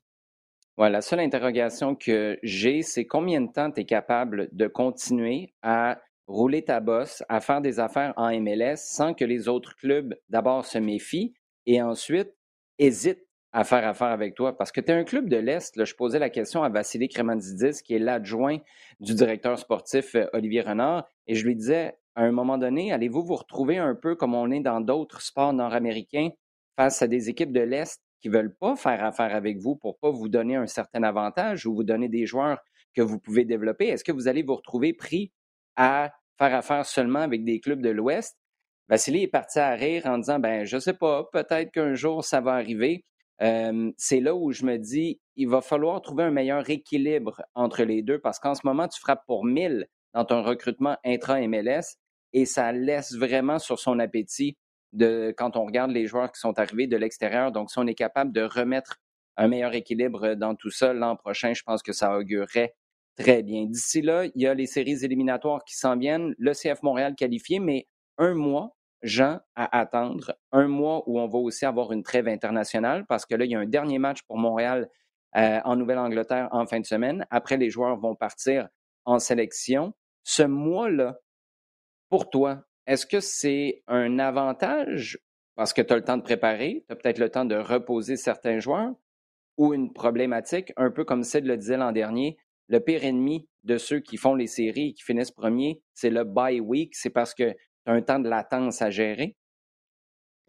Ouais, 0.79 0.91
la 0.91 1.03
seule 1.03 1.21
interrogation 1.21 1.95
que 1.95 2.39
j'ai, 2.43 2.83
c'est 2.83 3.05
combien 3.05 3.41
de 3.41 3.53
temps 3.53 3.71
tu 3.71 3.81
es 3.81 3.85
capable 3.85 4.49
de 4.53 4.67
continuer 4.67 5.53
à 5.63 6.01
rouler 6.31 6.63
ta 6.63 6.81
bosse, 6.81 7.25
à 7.29 7.41
faire 7.41 7.61
des 7.61 7.81
affaires 7.81 8.15
en 8.17 8.31
MLS 8.41 8.77
sans 8.77 9.15
que 9.15 9.25
les 9.25 9.49
autres 9.49 9.75
clubs 9.77 10.15
d'abord 10.29 10.65
se 10.65 10.79
méfient 10.79 11.35
et 11.67 11.83
ensuite 11.83 12.33
hésitent 12.79 13.27
à 13.53 13.65
faire 13.65 13.87
affaire 13.87 14.09
avec 14.09 14.37
toi. 14.37 14.57
Parce 14.57 14.71
que 14.71 14.81
tu 14.81 14.93
es 14.93 14.95
un 14.95 15.03
club 15.03 15.29
de 15.29 15.37
l'Est. 15.37 15.85
je 15.85 15.95
posais 15.95 16.21
la 16.21 16.31
question 16.31 16.63
à 16.63 16.69
Vassili 16.69 17.09
Kremandidis, 17.09 17.83
qui 17.83 17.95
est 17.95 17.99
l'adjoint 17.99 18.59
du 19.01 19.15
directeur 19.15 19.59
sportif 19.59 20.15
euh, 20.15 20.27
Olivier 20.33 20.61
Renard, 20.61 21.09
et 21.27 21.35
je 21.35 21.45
lui 21.45 21.57
disais, 21.57 21.99
à 22.15 22.23
un 22.23 22.31
moment 22.31 22.59
donné, 22.59 22.93
allez-vous 22.93 23.25
vous 23.25 23.35
retrouver 23.35 23.79
un 23.79 23.97
peu 23.97 24.15
comme 24.15 24.35
on 24.35 24.51
est 24.53 24.61
dans 24.61 24.81
d'autres 24.81 25.23
sports 25.23 25.53
nord-américains 25.53 26.31
face 26.77 27.03
à 27.03 27.09
des 27.09 27.29
équipes 27.29 27.53
de 27.53 27.61
l'Est 27.61 28.01
qui 28.21 28.29
ne 28.29 28.35
veulent 28.35 28.55
pas 28.55 28.77
faire 28.77 29.05
affaire 29.05 29.35
avec 29.35 29.59
vous 29.59 29.75
pour 29.75 29.99
pas 29.99 30.11
vous 30.11 30.29
donner 30.29 30.55
un 30.55 30.67
certain 30.67 31.03
avantage 31.03 31.67
ou 31.67 31.75
vous 31.75 31.85
donner 31.85 32.09
des 32.09 32.27
joueurs 32.27 32.59
que 32.95 33.03
vous 33.03 33.19
pouvez 33.19 33.45
développer? 33.45 33.89
Est-ce 33.89 34.05
que 34.05 34.13
vous 34.13 34.29
allez 34.29 34.43
vous 34.43 34.55
retrouver 34.55 34.93
pris 34.93 35.33
à 35.77 36.13
faire 36.41 36.55
affaire 36.55 36.87
seulement 36.87 37.21
avec 37.21 37.45
des 37.45 37.61
clubs 37.61 37.83
de 37.83 37.91
l'Ouest, 37.91 38.39
Vassili 38.89 39.23
est 39.23 39.29
parti 39.29 39.59
à 39.59 39.73
rire 39.73 40.07
en 40.07 40.19
disant 40.19 40.39
ben 40.39 40.65
je 40.65 40.79
sais 40.79 40.95
pas, 40.95 41.29
peut-être 41.33 41.71
qu'un 41.71 41.95
jour 41.95 42.25
ça 42.25 42.41
va 42.41 42.55
arriver. 42.55 43.05
Euh, 43.43 43.93
c'est 43.97 44.21
là 44.21 44.35
où 44.35 44.51
je 44.53 44.65
me 44.65 44.79
dis 44.79 45.21
il 45.37 45.49
va 45.49 45.61
falloir 45.61 46.01
trouver 46.03 46.25
un 46.25 46.31
meilleur 46.31 46.69
équilibre 46.69 47.43
entre 47.55 47.85
les 47.85 48.03
deux 48.03 48.19
parce 48.19 48.39
qu'en 48.39 48.55
ce 48.55 48.63
moment 48.65 48.89
tu 48.89 48.99
frappes 49.01 49.25
pour 49.27 49.45
1000 49.45 49.87
dans 50.15 50.25
ton 50.25 50.43
recrutement 50.43 50.97
intra-MLS 51.05 51.97
et 52.33 52.47
ça 52.47 52.73
laisse 52.73 53.15
vraiment 53.15 53.59
sur 53.59 53.79
son 53.79 53.99
appétit 53.99 54.57
de 54.93 55.33
quand 55.37 55.57
on 55.57 55.65
regarde 55.65 55.91
les 55.91 56.07
joueurs 56.07 56.33
qui 56.33 56.41
sont 56.41 56.59
arrivés 56.59 56.87
de 56.87 56.97
l'extérieur. 56.97 57.53
Donc 57.53 57.71
si 57.71 57.79
on 57.79 57.87
est 57.87 57.95
capable 57.95 58.33
de 58.33 58.43
remettre 58.43 58.97
un 59.37 59.47
meilleur 59.47 59.75
équilibre 59.75 60.35
dans 60.35 60.55
tout 60.55 60.71
ça 60.71 60.93
l'an 60.93 61.17
prochain, 61.17 61.53
je 61.55 61.63
pense 61.63 61.83
que 61.83 61.93
ça 61.93 62.17
augurerait 62.17 62.75
Très 63.21 63.43
bien. 63.43 63.67
D'ici 63.67 64.01
là, 64.01 64.25
il 64.25 64.41
y 64.41 64.47
a 64.47 64.55
les 64.55 64.67
séries 64.67 65.05
éliminatoires 65.05 65.63
qui 65.65 65.77
s'en 65.77 65.95
viennent, 65.95 66.35
le 66.39 66.53
CF 66.53 66.83
Montréal 66.83 67.15
qualifié, 67.15 67.59
mais 67.59 67.87
un 68.17 68.35
mois 68.35 68.75
Jean, 69.03 69.41
à 69.57 69.79
attendre 69.79 70.35
un 70.53 70.69
mois 70.69 71.03
où 71.07 71.21
on 71.21 71.29
va 71.29 71.39
aussi 71.39 71.67
avoir 71.67 71.93
une 71.93 72.03
trêve 72.03 72.29
internationale 72.29 73.05
parce 73.07 73.27
que 73.27 73.35
là, 73.35 73.45
il 73.45 73.51
y 73.51 73.55
a 73.55 73.59
un 73.59 73.67
dernier 73.67 73.99
match 73.99 74.23
pour 74.23 74.39
Montréal 74.39 74.89
euh, 75.37 75.61
en 75.65 75.77
Nouvelle-Angleterre 75.77 76.49
en 76.51 76.65
fin 76.65 76.81
de 76.81 76.87
semaine. 76.87 77.27
Après, 77.31 77.59
les 77.59 77.69
joueurs 77.69 77.99
vont 77.99 78.15
partir 78.15 78.69
en 79.05 79.19
sélection. 79.19 79.93
Ce 80.23 80.43
mois-là, 80.43 81.19
pour 82.09 82.31
toi, 82.31 82.65
est-ce 82.87 83.05
que 83.05 83.21
c'est 83.21 83.83
un 83.87 84.19
avantage 84.19 85.19
parce 85.57 85.75
que 85.75 85.83
tu 85.83 85.93
as 85.93 85.97
le 85.97 86.05
temps 86.05 86.17
de 86.17 86.23
préparer, 86.23 86.85
tu 86.89 86.93
as 86.93 86.97
peut-être 86.97 87.19
le 87.19 87.29
temps 87.29 87.45
de 87.45 87.57
reposer 87.57 88.17
certains 88.17 88.61
joueurs 88.61 88.95
ou 89.59 89.75
une 89.75 89.93
problématique, 89.93 90.73
un 90.79 90.91
peu 90.91 91.05
comme 91.05 91.23
Sid 91.23 91.45
le 91.45 91.59
disait 91.59 91.77
l'an 91.77 91.93
dernier, 91.93 92.39
le 92.71 92.81
pire 92.81 93.05
ennemi 93.05 93.49
de 93.65 93.77
ceux 93.77 93.99
qui 93.99 94.17
font 94.17 94.35
les 94.35 94.47
séries 94.47 94.89
et 94.89 94.93
qui 94.95 95.03
finissent 95.03 95.33
premier, 95.33 95.83
c'est 95.93 96.09
le 96.09 96.25
bye 96.25 96.61
week, 96.61 96.95
c'est 96.95 97.11
parce 97.11 97.35
que 97.35 97.51
tu 97.53 97.59
as 97.87 97.93
un 97.93 98.01
temps 98.01 98.21
de 98.21 98.29
latence 98.29 98.81
à 98.81 98.91
gérer? 98.91 99.37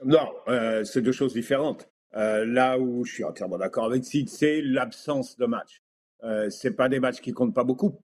Non, 0.05 0.31
euh, 0.47 0.83
c'est 0.83 1.01
deux 1.01 1.11
choses 1.11 1.33
différentes. 1.33 1.89
Euh, 2.15 2.45
là 2.45 2.77
où 2.77 3.03
je 3.05 3.13
suis 3.13 3.23
entièrement 3.23 3.57
d'accord 3.57 3.85
avec 3.85 4.05
Sid, 4.05 4.29
c'est 4.29 4.61
l'absence 4.61 5.35
de 5.37 5.45
match. 5.45 5.81
Euh, 6.23 6.49
c'est 6.49 6.75
pas 6.75 6.89
des 6.89 6.99
matchs 6.99 7.21
qui 7.21 7.31
comptent 7.31 7.55
pas 7.55 7.63
beaucoup. 7.63 7.99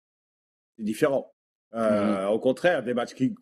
C'est 0.78 0.84
différent. 0.84 1.34
Euh, 1.76 2.26
mm-hmm. 2.26 2.28
Au 2.28 2.40
contraire, 2.40 2.84
des 2.84 2.96
matchs 2.96 3.14
qui, 3.14 3.36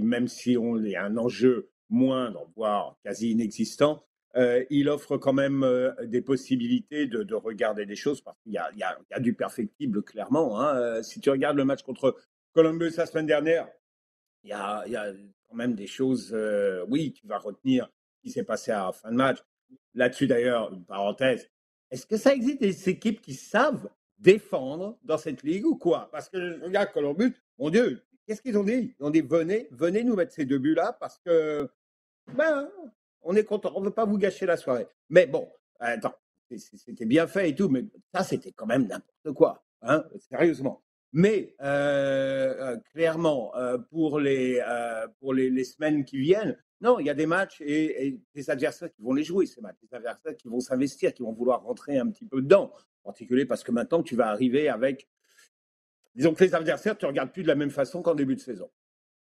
même 0.00 0.28
si 0.28 0.56
on 0.56 0.82
est 0.82 0.96
un 0.96 1.16
enjeu 1.18 1.70
moindre, 1.90 2.50
voire 2.56 2.96
quasi 3.04 3.32
inexistant, 3.32 4.06
euh, 4.36 4.64
il 4.70 4.88
offre 4.88 5.18
quand 5.18 5.34
même 5.34 5.62
euh, 5.62 5.92
des 6.04 6.22
possibilités 6.22 7.06
de, 7.06 7.34
regarder 7.34 7.84
des 7.84 7.96
choses 7.96 8.22
parce 8.22 8.38
qu'il 8.40 8.52
y, 8.52 8.58
a, 8.58 9.20
du 9.20 9.34
perfectible 9.34 10.02
clairement. 10.02 10.60
Hein. 10.60 10.76
Euh, 10.76 11.02
si 11.02 11.20
tu 11.20 11.28
regardes 11.30 11.56
le 11.56 11.64
match 11.64 11.82
contre 11.82 12.16
Columbus 12.54 12.92
la 12.96 13.06
semaine 13.06 13.26
dernière, 13.26 13.68
il 14.42 14.50
y 14.50 14.52
a, 14.52 14.84
quand 15.48 15.54
même 15.54 15.74
des 15.74 15.86
choses. 15.86 16.34
oui, 16.88 17.12
tu 17.12 17.26
vas 17.26 17.38
retenir 17.38 17.90
ce 18.16 18.22
qui 18.22 18.30
s'est 18.30 18.44
passé 18.44 18.72
à 18.72 18.86
la 18.86 18.92
fin 18.92 19.10
de 19.10 19.16
match. 19.16 19.38
Là-dessus 19.94 20.26
d'ailleurs, 20.26 20.72
une 20.72 20.84
parenthèse. 20.84 21.48
Est-ce 21.90 22.06
que 22.06 22.16
ça 22.16 22.32
existe 22.32 22.60
des 22.60 22.88
équipes 22.88 23.20
qui 23.20 23.34
savent 23.34 23.90
défendre 24.18 24.98
dans 25.02 25.18
cette 25.18 25.42
ligue 25.42 25.66
ou 25.66 25.76
quoi? 25.76 26.08
Parce 26.10 26.30
que 26.30 26.64
regarde 26.64 26.90
Columbus, 26.92 27.34
mon 27.58 27.68
Dieu, 27.68 28.02
qu'est-ce 28.26 28.40
qu'ils 28.40 28.56
ont 28.56 28.64
dit? 28.64 28.94
Ils 28.98 29.04
ont 29.04 29.10
dit 29.10 29.20
venez, 29.20 29.68
venez 29.70 30.02
nous 30.02 30.16
mettre 30.16 30.32
ces 30.32 30.46
deux 30.46 30.58
buts 30.58 30.74
là 30.74 30.96
parce 30.98 31.18
que 31.18 31.68
ben 32.34 32.70
on 33.22 33.36
est 33.36 33.44
content, 33.44 33.72
on 33.74 33.80
ne 33.80 33.86
veut 33.86 33.92
pas 33.92 34.04
vous 34.04 34.18
gâcher 34.18 34.46
la 34.46 34.56
soirée. 34.56 34.86
Mais 35.08 35.26
bon, 35.26 35.48
attends, 35.78 36.14
c'était 36.56 37.06
bien 37.06 37.26
fait 37.26 37.50
et 37.50 37.54
tout, 37.54 37.68
mais 37.68 37.84
ça, 38.12 38.22
c'était 38.22 38.52
quand 38.52 38.66
même 38.66 38.86
n'importe 38.86 39.32
quoi, 39.34 39.64
hein, 39.82 40.04
sérieusement. 40.30 40.82
Mais 41.12 41.54
euh, 41.60 42.54
euh, 42.58 42.76
clairement, 42.94 43.54
euh, 43.56 43.78
pour, 43.90 44.18
les, 44.18 44.62
pour 45.20 45.34
les, 45.34 45.64
semaines 45.64 46.04
qui 46.04 46.18
viennent, 46.18 46.56
non, 46.80 46.98
il 46.98 47.06
y 47.06 47.10
a 47.10 47.14
des 47.14 47.26
matchs 47.26 47.60
et, 47.60 48.18
des 48.34 48.50
adversaires 48.50 48.90
qui 48.90 49.02
vont 49.02 49.12
les 49.12 49.22
jouer, 49.22 49.46
ces 49.46 49.60
matchs, 49.60 49.76
des 49.82 49.94
adversaires 49.94 50.36
qui 50.36 50.48
vont 50.48 50.60
s'investir, 50.60 51.12
qui 51.12 51.22
vont 51.22 51.32
vouloir 51.32 51.62
rentrer 51.62 51.98
un 51.98 52.08
petit 52.08 52.24
peu 52.24 52.40
dedans, 52.40 52.72
en 53.04 53.10
particulier 53.10 53.44
parce 53.44 53.62
que 53.62 53.72
maintenant, 53.72 54.02
tu 54.02 54.16
vas 54.16 54.28
arriver 54.28 54.68
avec. 54.68 55.08
Disons 56.14 56.34
que 56.34 56.44
les 56.44 56.54
adversaires, 56.54 56.96
tu 56.96 57.04
ne 57.04 57.10
regardes 57.10 57.32
plus 57.32 57.42
de 57.42 57.48
la 57.48 57.54
même 57.54 57.70
façon 57.70 58.02
qu'en 58.02 58.14
début 58.14 58.34
de 58.34 58.40
saison. 58.40 58.70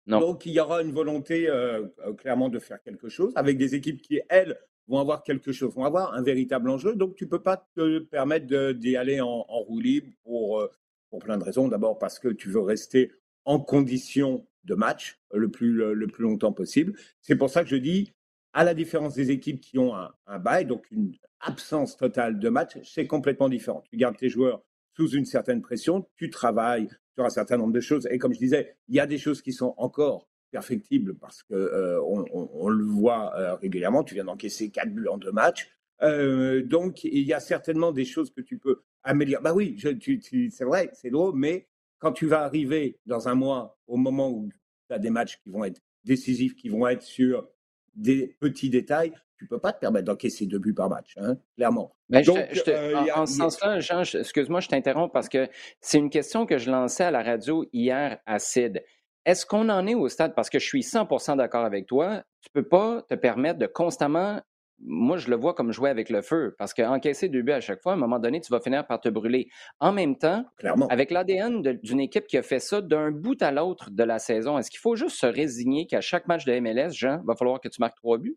Donc, 0.07 0.47
il 0.47 0.53
y 0.53 0.61
aura 0.61 0.83
une 0.83 0.93
volonté 0.93 1.49
euh, 1.49 1.87
euh, 2.05 2.13
clairement 2.15 2.49
de 2.49 2.59
faire 2.59 2.81
quelque 2.83 3.09
chose 3.09 3.33
avec 3.35 3.59
des 3.59 3.75
équipes 3.75 4.01
qui, 4.01 4.21
elles, 4.29 4.59
vont 4.89 5.01
avoir 5.01 5.25
quelque 5.25 5.51
chose, 5.51 5.75
vont 5.75 5.85
avoir 5.85 6.15
un 6.15 6.23
véritable 6.23 6.71
enjeu. 6.71 6.95
Donc, 6.95 7.17
tu 7.17 7.25
ne 7.25 7.29
peux 7.29 7.43
pas 7.43 7.69
te 7.75 7.99
permettre 7.99 8.73
d'y 8.73 8.97
aller 8.97 9.21
en, 9.21 9.43
roue 9.43 9.81
libre 9.81 10.13
pour, 10.23 10.61
euh, 10.61 10.71
pour 11.11 11.19
plein 11.19 11.37
de 11.39 11.43
raisons. 11.43 11.67
D'abord 11.67 11.99
parce 11.99 12.21
que 12.21 12.29
tu 12.29 12.49
veux 12.49 12.61
rester 12.61 13.11
en 13.45 13.59
condition 13.59 14.47
de 14.65 14.75
match 14.75 15.21
le 15.33 15.51
plus, 15.51 15.73
le, 15.73 16.07
plus 16.07 16.23
longtemps 16.23 16.53
possible. 16.53 16.95
C'est 17.21 17.37
pour 17.37 17.51
ça 17.51 17.65
que 17.65 17.69
je 17.69 17.77
dis, 17.77 18.13
à 18.53 18.65
la 18.65 18.75
différence 18.75 19.15
des 19.15 19.31
équipes 19.33 19.61
qui 19.61 19.79
ont 19.79 19.95
un, 19.95 20.13
un 20.27 20.39
bail, 20.39 20.67
donc 20.67 20.89
une 20.91 21.17
absence 21.41 21.97
totale 21.97 22.39
de 22.39 22.49
match, 22.49 22.79
c'est 22.83 23.07
complètement 23.07 23.49
différent. 23.49 23.83
Tu 23.91 23.97
gardes 23.97 24.17
tes 24.17 24.29
joueurs 24.29 24.63
sous 24.97 25.11
une 25.11 25.27
certaine 25.27 25.61
pression, 25.61 26.07
tu 26.17 26.31
travailles 26.31 26.89
sur 27.15 27.25
un 27.25 27.31
certain 27.31 27.57
nombre 27.57 27.73
de 27.73 27.81
choses. 27.81 28.09
Et 28.11 28.19
comme 28.19 28.33
je 28.33 28.39
disais, 28.39 28.77
il 28.89 28.95
y 28.95 29.01
a 29.01 29.07
des 29.07 29.19
choses 29.19 29.43
qui 29.43 29.53
sont 29.53 29.75
encore 29.77 30.29
perfectibles 30.51 31.15
parce 31.15 31.43
que 31.43 31.55
euh, 31.55 32.01
on, 32.03 32.69
le 32.69 32.85
voit 32.85 33.37
euh, 33.37 33.55
régulièrement. 33.57 34.05
Tu 34.05 34.15
viens 34.15 34.25
d'encaisser 34.25 34.71
quatre 34.71 34.93
buts 34.93 35.09
en 35.09 35.19
deux 35.19 35.33
matchs. 35.33 35.71
Euh, 36.03 36.63
donc, 36.63 37.05
il 37.05 37.23
y 37.23 37.33
a 37.33 37.41
certainement 37.41 37.93
des 37.93 38.05
choses 38.05 38.31
que 38.31 38.41
tu 38.41 38.59
peux 38.59 38.83
améliorer. 39.03 39.43
Bah 39.43 39.55
oui, 39.55 39.79
c'est 39.81 40.65
vrai, 40.65 40.91
c'est 40.93 41.11
drôle, 41.11 41.35
mais 41.37 41.69
quand 41.99 42.13
tu 42.13 42.27
vas 42.27 42.43
arriver 42.43 42.99
dans 43.07 43.29
un 43.29 43.35
mois, 43.35 43.79
au 43.87 43.97
moment 43.97 44.31
où 44.31 44.49
tu 44.89 44.95
as 44.95 44.99
des 44.99 45.11
matchs 45.11 45.39
qui 45.43 45.51
vont 45.51 45.65
être 45.65 45.81
décisifs, 46.05 46.55
qui 46.55 46.69
vont 46.69 46.87
être 46.87 47.03
sur 47.03 47.49
des 47.97 48.37
petits 48.41 48.71
détails, 48.71 49.13
tu 49.39 49.47
peux 49.47 49.59
pas 49.59 49.73
te 49.73 49.81
permettre 49.81 50.07
d'encaisser 50.07 50.47
deux 50.47 50.59
buts 50.59 50.75
par 50.75 50.89
match, 50.89 51.15
hein, 51.19 51.37
clairement. 51.57 51.95
Ben, 52.09 52.23
Donc, 52.23 52.39
euh, 52.69 52.95
en, 53.15 53.27
ce 53.27 53.35
sens-là, 53.35 53.81
Jean, 53.81 54.03
excuse-moi, 54.03 54.61
je 54.61 54.69
t'interromps 54.69 55.13
parce 55.13 55.29
que 55.29 55.49
c'est 55.81 55.99
une 55.99 56.11
question 56.11 56.47
que 56.47 56.59
je 56.59 56.71
lançais 56.71 57.05
à 57.05 57.11
la 57.11 57.23
radio 57.23 57.67
hier 57.73 58.19
à 58.27 58.39
Sid. 58.39 58.83
Est-ce 59.25 59.45
qu'on 59.45 59.69
en 59.69 59.87
est 59.87 59.95
au 59.95 60.09
stade, 60.09 60.35
parce 60.35 60.49
que 60.49 60.59
je 60.59 60.67
suis 60.67 60.83
100% 60.83 61.37
d'accord 61.37 61.65
avec 61.65 61.87
toi, 61.87 62.23
tu 62.41 62.49
peux 62.53 62.67
pas 62.67 63.03
te 63.03 63.15
permettre 63.15 63.59
de 63.59 63.67
constamment 63.67 64.41
moi, 64.79 65.17
je 65.17 65.31
le 65.31 65.37
vois 65.37 65.55
comme 65.55 65.73
jouer 65.73 65.89
avec 65.91 66.11
le 66.11 66.21
feu, 66.23 66.55
parce 66.59 66.75
qu'encaisser 66.75 67.29
deux 67.29 67.43
buts 67.43 67.53
à 67.53 67.61
chaque 67.61 67.83
fois, 67.83 67.93
à 67.93 67.95
un 67.95 67.99
moment 67.99 68.19
donné, 68.19 68.41
tu 68.41 68.53
vas 68.53 68.61
finir 68.61 68.87
par 68.87 69.01
te 69.01 69.09
brûler. 69.09 69.49
En 69.81 69.93
même 69.93 70.17
temps, 70.19 70.45
Clairement. 70.59 70.87
avec 70.89 71.11
l'ADN 71.11 71.63
d'une 71.63 72.01
équipe 72.01 72.27
qui 72.27 72.37
a 72.37 72.43
fait 72.43 72.61
ça 72.61 72.81
d'un 72.83 73.11
bout 73.11 73.41
à 73.43 73.51
l'autre 73.53 73.91
de 73.91 74.03
la 74.03 74.19
saison, 74.19 74.59
est-ce 74.59 74.71
qu'il 74.71 74.81
faut 74.81 74.97
juste 74.97 75.17
se 75.17 75.27
résigner 75.27 75.87
qu'à 75.87 76.01
chaque 76.01 76.27
match 76.29 76.45
de 76.45 76.59
MLS, 76.61 76.93
Jean, 76.93 77.23
va 77.25 77.35
falloir 77.37 77.61
que 77.61 77.69
tu 77.69 77.81
marques 77.81 77.97
trois 77.97 78.19
buts? 78.19 78.37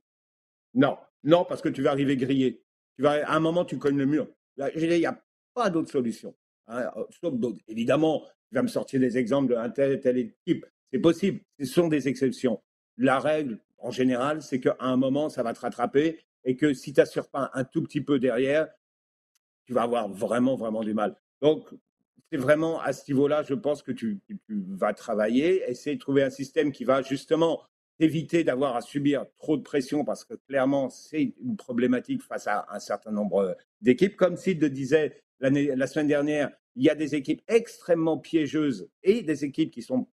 Non, 0.73 0.97
non, 1.23 1.45
parce 1.45 1.61
que 1.61 1.69
tu 1.69 1.81
vas 1.81 1.91
arriver 1.91 2.15
grillé. 2.15 2.61
Tu 2.95 3.03
vas, 3.03 3.25
à 3.27 3.35
un 3.35 3.39
moment, 3.39 3.65
tu 3.65 3.77
cognes 3.77 3.97
le 3.97 4.05
mur. 4.05 4.27
Il 4.75 4.89
n'y 4.89 5.05
a 5.05 5.21
pas 5.53 5.69
d'autre 5.69 5.89
solution. 5.89 6.35
Hein, 6.67 6.89
évidemment, 7.67 8.21
tu 8.49 8.55
vas 8.55 8.61
me 8.61 8.67
sortir 8.67 8.99
des 8.99 9.17
exemples 9.17 9.53
d'un 9.53 9.69
tel 9.69 9.99
telle 9.99 10.17
équipe. 10.17 10.65
C'est 10.91 10.99
possible. 10.99 11.41
Ce 11.59 11.65
sont 11.65 11.87
des 11.87 12.07
exceptions. 12.07 12.61
La 12.97 13.19
règle, 13.19 13.59
en 13.77 13.91
général, 13.91 14.41
c'est 14.41 14.59
qu'à 14.59 14.75
un 14.79 14.97
moment, 14.97 15.29
ça 15.29 15.43
va 15.43 15.53
te 15.53 15.59
rattraper 15.61 16.19
et 16.43 16.55
que 16.55 16.73
si 16.73 16.93
tu 16.93 16.99
n'assures 16.99 17.29
pas 17.29 17.51
un 17.53 17.63
tout 17.63 17.83
petit 17.83 18.01
peu 18.01 18.19
derrière, 18.19 18.67
tu 19.65 19.73
vas 19.73 19.83
avoir 19.83 20.09
vraiment, 20.09 20.55
vraiment 20.55 20.83
du 20.83 20.93
mal. 20.93 21.15
Donc, 21.41 21.67
c'est 22.31 22.37
vraiment 22.37 22.79
à 22.81 22.93
ce 22.93 23.11
niveau-là, 23.11 23.43
je 23.43 23.53
pense 23.53 23.81
que 23.81 23.91
tu, 23.91 24.21
vas 24.49 24.93
travailler, 24.93 25.63
essayer 25.69 25.95
de 25.95 26.01
trouver 26.01 26.23
un 26.23 26.29
système 26.29 26.71
qui 26.71 26.83
va 26.83 27.01
justement 27.01 27.63
éviter 27.99 28.43
d'avoir 28.43 28.75
à 28.75 28.81
subir 28.81 29.25
trop 29.37 29.57
de 29.57 29.61
pression 29.61 30.05
parce 30.05 30.23
que 30.23 30.35
clairement, 30.47 30.89
c'est 30.89 31.33
une 31.41 31.57
problématique 31.57 32.21
face 32.21 32.47
à 32.47 32.65
un 32.69 32.79
certain 32.79 33.11
nombre 33.11 33.57
d'équipes. 33.81 34.15
Comme 34.15 34.37
Sid 34.37 34.61
le 34.61 34.69
disait 34.69 35.21
la 35.39 35.87
semaine 35.87 36.07
dernière, 36.07 36.51
il 36.75 36.83
y 36.83 36.89
a 36.89 36.95
des 36.95 37.15
équipes 37.15 37.41
extrêmement 37.47 38.17
piégeuses 38.17 38.89
et 39.03 39.21
des 39.21 39.43
équipes 39.43 39.71
qui 39.71 39.81
sont 39.81 40.07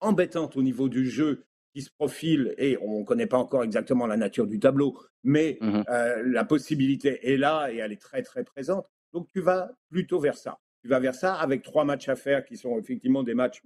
embêtantes 0.00 0.56
au 0.56 0.62
niveau 0.62 0.88
du 0.88 1.10
jeu 1.10 1.44
qui 1.72 1.82
se 1.82 1.90
profilent 1.90 2.54
et 2.58 2.78
on 2.80 3.00
ne 3.00 3.04
connaît 3.04 3.26
pas 3.26 3.38
encore 3.38 3.62
exactement 3.62 4.06
la 4.06 4.16
nature 4.16 4.46
du 4.46 4.58
tableau, 4.58 4.98
mais 5.22 5.58
mmh 5.60 5.82
euh, 5.88 6.22
la 6.26 6.44
possibilité 6.44 7.32
est 7.32 7.36
là 7.36 7.68
et 7.70 7.76
elle 7.76 7.92
est 7.92 8.00
très 8.00 8.22
très 8.22 8.44
présente. 8.44 8.90
Donc 9.12 9.28
tu 9.32 9.40
vas 9.40 9.70
plutôt 9.90 10.20
vers 10.20 10.36
ça. 10.36 10.58
Tu 10.82 10.88
vas 10.88 11.00
vers 11.00 11.14
ça 11.14 11.34
avec 11.34 11.62
trois 11.62 11.84
matchs 11.84 12.08
à 12.08 12.16
faire 12.16 12.44
qui 12.44 12.56
sont 12.56 12.78
effectivement 12.78 13.22
des 13.22 13.34
matchs. 13.34 13.62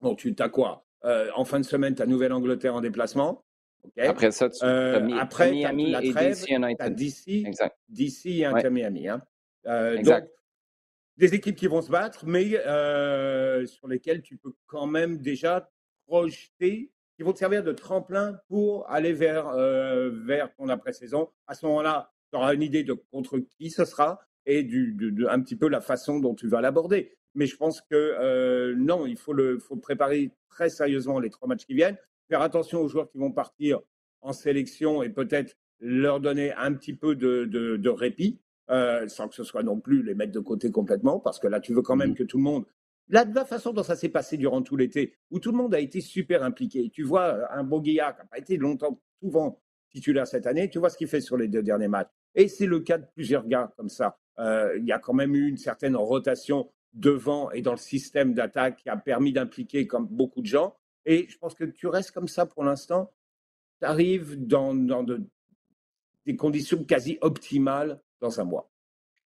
Bon, 0.00 0.14
tu 0.14 0.34
as 0.38 0.48
quoi 0.48 0.84
euh, 1.04 1.30
en 1.34 1.44
fin 1.44 1.58
de 1.58 1.64
semaine, 1.64 1.94
tu 1.94 2.02
as 2.02 2.06
Nouvelle-Angleterre 2.06 2.74
en 2.74 2.80
déplacement. 2.80 3.44
Après 3.98 4.30
ça, 4.30 4.50
tu 4.50 4.64
euh, 4.64 5.08
as 5.10 5.20
après, 5.20 5.50
Miami 5.50 5.90
la 5.90 6.00
trêve, 6.00 6.16
et 6.16 6.28
DC 6.34 6.50
United. 6.50 6.94
DC, 6.94 7.44
DC 7.88 8.26
et 8.26 8.44
Inter 8.44 8.70
Miami. 8.70 9.08
Hein. 9.08 9.22
Euh, 9.66 9.96
exact. 9.96 10.26
Donc, 10.26 10.34
des 11.16 11.34
équipes 11.34 11.56
qui 11.56 11.66
vont 11.66 11.82
se 11.82 11.90
battre, 11.90 12.26
mais 12.26 12.56
euh, 12.66 13.66
sur 13.66 13.88
lesquelles 13.88 14.22
tu 14.22 14.36
peux 14.36 14.52
quand 14.66 14.86
même 14.86 15.18
déjà 15.18 15.70
projeter, 16.06 16.90
qui 17.20 17.24
vont 17.24 17.34
te 17.34 17.38
servir 17.38 17.62
de 17.62 17.72
tremplin 17.72 18.40
pour 18.48 18.88
aller 18.90 19.12
vers, 19.12 19.48
euh, 19.48 20.08
vers 20.24 20.50
ton 20.54 20.70
après-saison. 20.70 21.28
À 21.46 21.52
ce 21.52 21.66
moment-là, 21.66 22.10
tu 22.32 22.38
auras 22.38 22.54
une 22.54 22.62
idée 22.62 22.82
de 22.82 22.94
contre 22.94 23.40
qui 23.58 23.68
ce 23.68 23.84
sera 23.84 24.20
et 24.46 24.62
du, 24.62 24.94
de, 24.94 25.26
un 25.26 25.38
petit 25.42 25.54
peu 25.54 25.68
la 25.68 25.82
façon 25.82 26.18
dont 26.18 26.34
tu 26.34 26.48
vas 26.48 26.62
l'aborder. 26.62 27.12
Mais 27.34 27.44
je 27.44 27.58
pense 27.58 27.82
que 27.82 27.94
euh, 27.94 28.74
non, 28.74 29.04
il 29.04 29.18
faut 29.18 29.34
le, 29.34 29.58
faut 29.58 29.76
préparer 29.76 30.30
très 30.48 30.70
sérieusement 30.70 31.20
les 31.20 31.28
trois 31.28 31.46
matchs 31.46 31.66
qui 31.66 31.74
viennent. 31.74 31.98
Faire 32.30 32.40
attention 32.40 32.80
aux 32.80 32.88
joueurs 32.88 33.10
qui 33.10 33.18
vont 33.18 33.32
partir 33.32 33.80
en 34.22 34.32
sélection 34.32 35.02
et 35.02 35.10
peut-être 35.10 35.58
leur 35.78 36.20
donner 36.20 36.54
un 36.54 36.72
petit 36.72 36.94
peu 36.94 37.16
de, 37.16 37.44
de, 37.44 37.88
répit, 37.90 38.40
euh, 38.70 39.06
sans 39.08 39.28
que 39.28 39.34
ce 39.34 39.44
soit 39.44 39.62
non 39.62 39.78
plus 39.78 40.02
les 40.02 40.14
mettre 40.14 40.32
de 40.32 40.40
côté 40.40 40.70
complètement, 40.70 41.20
parce 41.20 41.38
que 41.38 41.48
là, 41.48 41.60
tu 41.60 41.74
veux 41.74 41.82
quand 41.82 41.96
même 41.96 42.12
mmh 42.12 42.14
que 42.14 42.24
tout 42.24 42.38
le 42.38 42.44
monde. 42.44 42.64
La 43.12 43.44
façon 43.44 43.72
dont 43.72 43.82
ça 43.82 43.96
s'est 43.96 44.08
passé 44.08 44.36
durant 44.36 44.62
tout 44.62 44.76
l'été, 44.76 45.16
où 45.32 45.40
tout 45.40 45.50
le 45.50 45.56
monde 45.56 45.74
a 45.74 45.80
été 45.80 46.00
super 46.00 46.44
impliqué, 46.44 46.90
tu 46.90 47.02
vois 47.02 47.52
un 47.52 47.64
Boguilla 47.64 48.12
qui 48.12 48.18
n'a 48.20 48.24
pas 48.26 48.38
été 48.38 48.56
longtemps, 48.56 49.00
souvent 49.20 49.60
titulaire 49.90 50.28
cette 50.28 50.46
année, 50.46 50.70
tu 50.70 50.78
vois 50.78 50.90
ce 50.90 50.96
qu'il 50.96 51.08
fait 51.08 51.20
sur 51.20 51.36
les 51.36 51.48
deux 51.48 51.62
derniers 51.62 51.88
matchs. 51.88 52.10
Et 52.36 52.46
c'est 52.46 52.66
le 52.66 52.78
cas 52.78 52.98
de 52.98 53.06
plusieurs 53.12 53.48
gars 53.48 53.72
comme 53.76 53.88
ça. 53.88 54.16
Euh, 54.38 54.76
il 54.78 54.84
y 54.84 54.92
a 54.92 55.00
quand 55.00 55.12
même 55.12 55.34
eu 55.34 55.48
une 55.48 55.56
certaine 55.56 55.96
rotation 55.96 56.70
devant 56.92 57.50
et 57.50 57.62
dans 57.62 57.72
le 57.72 57.78
système 57.78 58.32
d'attaque 58.32 58.76
qui 58.76 58.88
a 58.88 58.96
permis 58.96 59.32
d'impliquer 59.32 59.88
comme 59.88 60.06
beaucoup 60.06 60.40
de 60.40 60.46
gens. 60.46 60.76
Et 61.04 61.26
je 61.28 61.36
pense 61.36 61.54
que 61.54 61.64
tu 61.64 61.88
restes 61.88 62.12
comme 62.12 62.28
ça 62.28 62.46
pour 62.46 62.62
l'instant. 62.62 63.12
arrives 63.82 64.46
dans, 64.46 64.72
dans 64.72 65.04
des 66.26 66.36
conditions 66.36 66.84
quasi 66.84 67.18
optimales 67.22 68.00
dans 68.20 68.40
un 68.40 68.44
mois. 68.44 68.70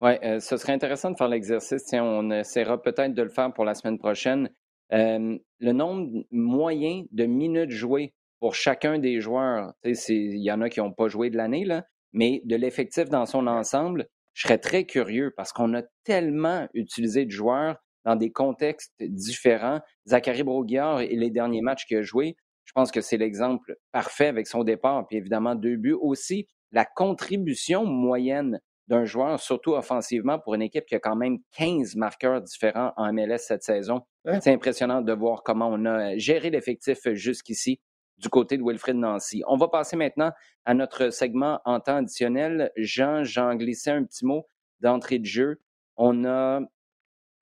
Oui, 0.03 0.12
euh, 0.25 0.41
ce 0.41 0.57
serait 0.57 0.74
intéressant 0.74 1.12
de 1.12 1.15
faire 1.15 1.29
l'exercice. 1.29 1.86
On 1.93 2.29
essaiera 2.29 2.81
peut-être 2.81 3.13
de 3.13 3.24
le 3.24 3.29
faire 3.29 3.53
pour 3.53 3.63
la 3.63 3.74
semaine 3.74 3.98
prochaine. 3.98 4.50
Euh, 4.91 5.38
le 5.60 5.72
nombre 5.72 6.25
moyen 6.29 7.05
de 7.12 7.24
minutes 7.24 7.72
jouées 7.72 8.13
pour 8.41 8.53
chacun 8.53 9.00
des 9.00 9.22
joueurs, 9.22 9.72
il 9.86 10.43
y 10.43 10.51
en 10.51 10.60
a 10.60 10.67
qui 10.67 10.81
n'ont 10.81 10.91
pas 10.91 11.07
joué 11.07 11.29
de 11.29 11.38
l'année, 11.38 11.65
mais 12.12 12.41
de 12.43 12.57
l'effectif 12.57 13.05
dans 13.07 13.25
son 13.25 13.48
ensemble, 13.48 14.10
je 14.33 14.45
serais 14.45 14.57
très 14.57 14.83
curieux 14.83 15.31
parce 15.38 15.53
qu'on 15.53 15.74
a 15.74 15.83
tellement 16.03 16.67
utilisé 16.74 17.24
de 17.24 17.31
joueurs 17.31 17.77
dans 18.03 18.17
des 18.17 18.33
contextes 18.33 18.91
différents. 19.00 19.79
Zachary 20.05 20.43
Broguiard 20.43 21.00
et 21.00 21.15
les 21.15 21.29
derniers 21.29 21.62
matchs 21.62 21.86
qu'il 21.86 22.00
a 22.00 22.01
joués, 22.01 22.36
je 22.65 22.74
pense 22.74 22.91
que 22.91 23.00
c'est 23.00 23.15
l'exemple 23.15 23.77
parfait 23.93 24.27
avec 24.27 24.48
son 24.48 24.65
départ, 24.65 25.07
puis 25.07 25.15
évidemment 25.15 25.55
deux 25.55 25.77
buts. 25.77 25.98
Aussi, 25.98 26.50
la 26.74 26.83
contribution 26.83 27.86
moyenne 27.86 28.60
d'un 28.88 29.06
joueur, 29.06 29.40
surtout 29.40 29.74
offensivement, 29.74 30.40
pour 30.40 30.56
une 30.56 30.62
équipe 30.62 30.86
qui 30.86 30.96
a 30.96 31.00
quand 31.00 31.16
même 31.16 31.38
15 31.58 31.96
marqueurs 31.96 32.42
différents 32.42 32.92
en 32.98 33.13
MLS 33.13 33.40
cette 33.40 33.63
saison. 33.63 34.02
C'est 34.42 34.52
impressionnant 34.52 35.02
de 35.02 35.13
voir 35.13 35.44
comment 35.44 35.70
on 35.70 35.86
a 35.86 36.18
géré 36.18 36.50
l'effectif 36.50 37.08
jusqu'ici 37.13 37.80
du 38.18 38.30
côté 38.30 38.58
de 38.58 38.63
Wilfred 38.63 38.96
Nancy. 38.96 39.44
On 39.48 39.58
va 39.58 39.68
passer 39.68 39.96
maintenant 39.96 40.32
à 40.66 40.74
notre 40.74 41.10
segment 41.10 41.60
en 41.66 41.80
temps 41.80 41.98
additionnel. 41.98 42.72
Jean, 42.78 43.24
j'en 43.24 43.56
glissais 43.56 43.92
un 43.92 44.04
petit 44.04 44.25
mot 44.25 44.48
d'entrée 44.80 45.20
de 45.20 45.25
jeu. 45.25 45.62
On 45.98 46.25
a, 46.25 46.62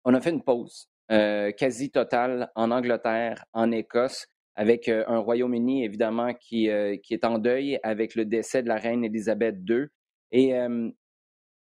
on 0.05 0.15
a 0.15 0.21
fait 0.21 0.31
une 0.31 0.43
pause 0.43 0.89
euh, 1.11 1.53
quasi 1.53 1.91
totale 1.91 2.51
en 2.55 2.71
Angleterre, 2.71 3.45
en 3.55 3.73
Écosse, 3.73 4.27
avec 4.57 4.89
euh, 4.89 5.05
un 5.07 5.19
Royaume-Uni, 5.19 5.85
évidemment, 5.85 6.35
qui, 6.35 6.69
euh, 6.69 6.97
qui 7.03 7.15
est 7.15 7.25
en 7.25 7.39
deuil 7.39 7.79
avec 7.83 8.15
le 8.15 8.25
décès 8.27 8.63
de 8.63 8.69
la 8.69 8.77
reine 8.77 9.05
Élisabeth 9.05 9.57
II. 9.67 9.87
Et 10.31 10.53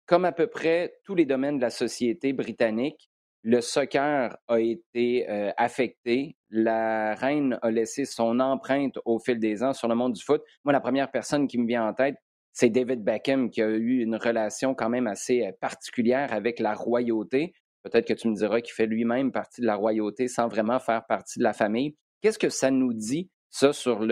comme 0.05 0.25
à 0.25 0.31
peu 0.31 0.47
près 0.47 0.95
tous 1.03 1.15
les 1.15 1.25
domaines 1.25 1.57
de 1.57 1.61
la 1.61 1.69
société 1.69 2.33
britannique, 2.33 3.09
le 3.43 3.61
soccer 3.61 4.35
a 4.47 4.59
été 4.59 5.29
euh, 5.29 5.51
affecté. 5.57 6.35
La 6.49 7.13
reine 7.13 7.59
a 7.61 7.69
laissé 7.69 8.05
son 8.05 8.39
empreinte 8.39 8.97
au 9.05 9.19
fil 9.19 9.39
des 9.39 9.61
ans 9.61 9.73
sur 9.73 9.87
le 9.87 9.93
monde 9.93 10.13
du 10.13 10.23
foot. 10.23 10.41
Moi, 10.63 10.73
la 10.73 10.79
première 10.79 11.11
personne 11.11 11.47
qui 11.47 11.59
me 11.59 11.67
vient 11.67 11.87
en 11.87 11.93
tête, 11.93 12.15
c'est 12.53 12.69
David 12.69 13.03
Beckham, 13.03 13.51
qui 13.51 13.61
a 13.61 13.67
eu 13.67 14.01
une 14.01 14.15
relation 14.15 14.73
quand 14.73 14.89
même 14.89 15.05
assez 15.05 15.45
euh, 15.45 15.51
particulière 15.59 16.33
avec 16.33 16.59
la 16.59 16.73
royauté. 16.73 17.53
Peut-être 17.83 18.07
que 18.07 18.13
tu 18.13 18.27
me 18.29 18.35
diras 18.35 18.61
qu'il 18.61 18.73
fait 18.73 18.87
lui-même 18.87 19.31
partie 19.31 19.61
de 19.61 19.67
la 19.67 19.75
royauté 19.75 20.27
sans 20.27 20.47
vraiment 20.47 20.79
faire 20.79 21.05
partie 21.05 21.37
de 21.37 21.43
la 21.43 21.53
famille. 21.53 21.95
Qu'est-ce 22.21 22.39
que 22.39 22.49
ça 22.49 22.71
nous 22.71 22.93
dit, 22.93 23.29
ça, 23.51 23.73
sur 23.73 24.03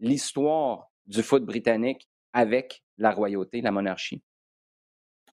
l'histoire 0.00 0.90
du 1.06 1.22
foot 1.22 1.44
britannique 1.44 2.08
avec 2.32 2.82
la 2.98 3.12
royauté, 3.12 3.60
la 3.60 3.70
monarchie? 3.70 4.24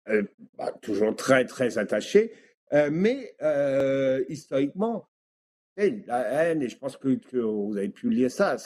Euh, 0.09 0.23
bah, 0.57 0.73
toujours 0.81 1.15
très, 1.15 1.45
très 1.45 1.77
attaché. 1.77 2.31
Euh, 2.73 2.89
mais 2.91 3.35
euh, 3.41 4.23
historiquement, 4.29 5.07
la 5.75 6.43
haine, 6.43 6.61
et 6.61 6.69
je 6.69 6.77
pense 6.77 6.97
que, 6.97 7.19
vous 7.37 7.77
avez 7.77 7.89
pu 7.89 8.09
lire 8.09 8.31
ça, 8.31 8.57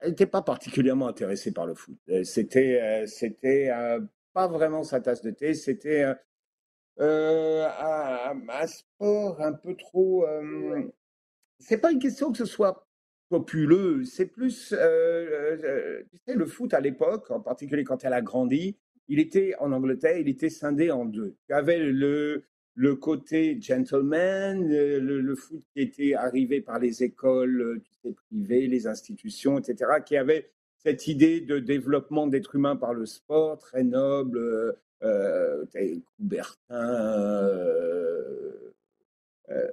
elle 0.00 0.10
n'était 0.10 0.26
pas 0.26 0.42
particulièrement 0.42 1.08
intéressée 1.08 1.52
par 1.52 1.66
le 1.66 1.74
foot. 1.74 1.98
C'était, 2.24 3.04
c'était 3.06 3.70
pas 4.32 4.46
vraiment 4.46 4.84
sa 4.84 5.00
tasse 5.00 5.22
de 5.22 5.30
thé. 5.30 5.54
C'était 5.54 6.04
un, 6.98 8.66
sport 8.66 9.40
un 9.40 9.52
peu 9.52 9.74
trop. 9.74 10.24
c'est 11.58 11.78
pas 11.78 11.90
une 11.90 11.98
question 11.98 12.30
que 12.30 12.38
ce 12.38 12.44
soit 12.44 12.86
populeux. 13.28 14.04
C'est 14.04 14.26
plus, 14.26 14.68
tu 14.68 14.76
sais, 14.76 16.34
le 16.34 16.46
foot 16.46 16.72
à 16.74 16.80
l'époque, 16.80 17.30
en 17.30 17.40
particulier 17.40 17.82
quand 17.82 18.04
elle 18.04 18.12
a 18.12 18.22
grandi, 18.22 18.78
il 19.10 19.18
était 19.18 19.54
en 19.58 19.72
Angleterre, 19.72 20.18
il 20.18 20.28
était 20.28 20.50
scindé 20.50 20.92
en 20.92 21.04
deux. 21.04 21.34
Il 21.48 21.52
y 21.52 21.54
avait 21.54 21.80
le, 21.80 22.44
le 22.76 22.94
côté 22.94 23.60
gentleman, 23.60 24.68
le, 24.68 25.34
foot 25.34 25.64
qui 25.74 25.82
était 25.82 26.14
arrivé 26.14 26.60
par 26.60 26.78
les 26.78 27.02
écoles 27.02 27.82
privées, 28.28 28.68
les 28.68 28.86
institutions, 28.86 29.58
etc., 29.58 29.90
qui 30.06 30.16
avait 30.16 30.48
cette 30.78 31.08
idée 31.08 31.40
de 31.40 31.58
développement 31.58 32.28
d'être 32.28 32.54
humain 32.54 32.76
par 32.76 32.94
le 32.94 33.04
sport, 33.04 33.58
très 33.58 33.82
noble, 33.82 34.38
euh, 34.38 34.72
euh 35.02 35.64
Coubertin, 36.16 36.56
euh, 36.70 38.52
euh, 39.50 39.68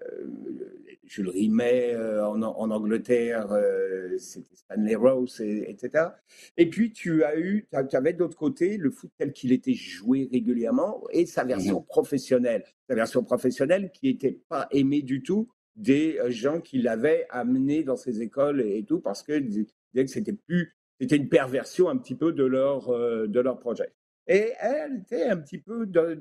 Jules 1.08 1.30
Rimet 1.30 1.94
euh, 1.96 2.26
en, 2.26 2.72
Angleterre, 2.72 3.52
euh, 3.52 4.18
c'était 4.18 4.56
Stanley 4.56 4.96
Rose, 4.96 5.40
etc. 5.42 6.10
Et 6.58 6.70
puis 6.70 6.92
tu 6.92 7.24
as 7.24 7.40
eu, 7.40 7.68
tu 7.90 7.96
avais 7.96 8.14
d'autre 8.14 8.38
côté 8.38 8.78
le 8.78 8.92
foot 8.92 9.12
tel 9.18 9.32
qu'il 9.32 9.52
était 9.52 9.74
joué 9.74 10.28
régulièrement 10.32 11.04
et 11.12 11.26
sa 11.26 11.44
version 11.44 11.82
professionnelle, 11.82 12.64
sa 12.90 12.96
version 12.96 13.24
professionnelle 13.24 13.92
qui 13.92 14.08
n'était 14.08 14.40
pas 14.50 14.68
aimée 14.72 15.02
du 15.02 15.24
tout 15.24 15.50
des 15.76 16.20
gens 16.28 16.60
qui 16.60 16.80
l'avaient 16.80 17.26
amené 17.30 17.84
dans 17.84 17.98
ces 17.98 18.22
écoles 18.22 18.62
et, 18.62 18.84
tout 18.84 19.00
parce 19.00 19.24
que 19.24 19.40
que 19.40 20.08
c'était 20.08 20.34
plus, 20.34 20.76
c'était 21.00 21.16
une 21.16 21.30
perversion 21.30 21.90
un 21.90 21.98
petit 21.98 22.16
peu 22.16 22.34
de 22.34 22.44
leur 22.44 22.90
de 22.90 23.40
leur 23.40 23.60
projet. 23.60 23.94
Et 24.28 24.52
elle 24.60 25.04
était 25.04 25.24
un 25.24 25.38
petit 25.38 25.60
peu 25.60 25.86
de, 25.86 26.20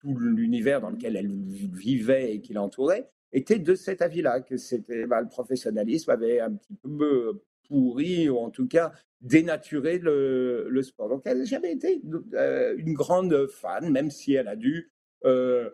tout 0.00 0.16
l'univers 0.16 0.80
dans 0.80 0.90
lequel 0.90 1.16
elle 1.16 1.30
vivait 1.72 2.34
et 2.34 2.40
qui 2.40 2.52
l'entourait 2.52 3.10
était 3.32 3.58
de 3.58 3.74
cet 3.74 4.02
avis-là, 4.02 4.40
que 4.40 4.56
c'était 4.56 5.06
bah, 5.06 5.20
le 5.20 5.28
professionnalisme 5.28 6.10
avait 6.10 6.40
un 6.40 6.54
petit 6.54 6.74
peu 6.74 7.28
euh, 7.28 7.32
pourri, 7.68 8.28
ou 8.28 8.38
en 8.38 8.50
tout 8.50 8.66
cas 8.66 8.92
dénaturé 9.20 9.98
le, 9.98 10.80
sport. 10.82 11.08
Donc 11.08 11.22
elle 11.24 11.38
n'a 11.38 11.44
jamais 11.44 11.72
été 11.72 12.00
euh, 12.34 12.74
une 12.78 12.94
grande 12.94 13.46
fan, 13.48 13.90
même 13.90 14.10
si 14.10 14.34
elle 14.34 14.48
a 14.48 14.56
dû 14.56 14.92
euh, 15.24 15.68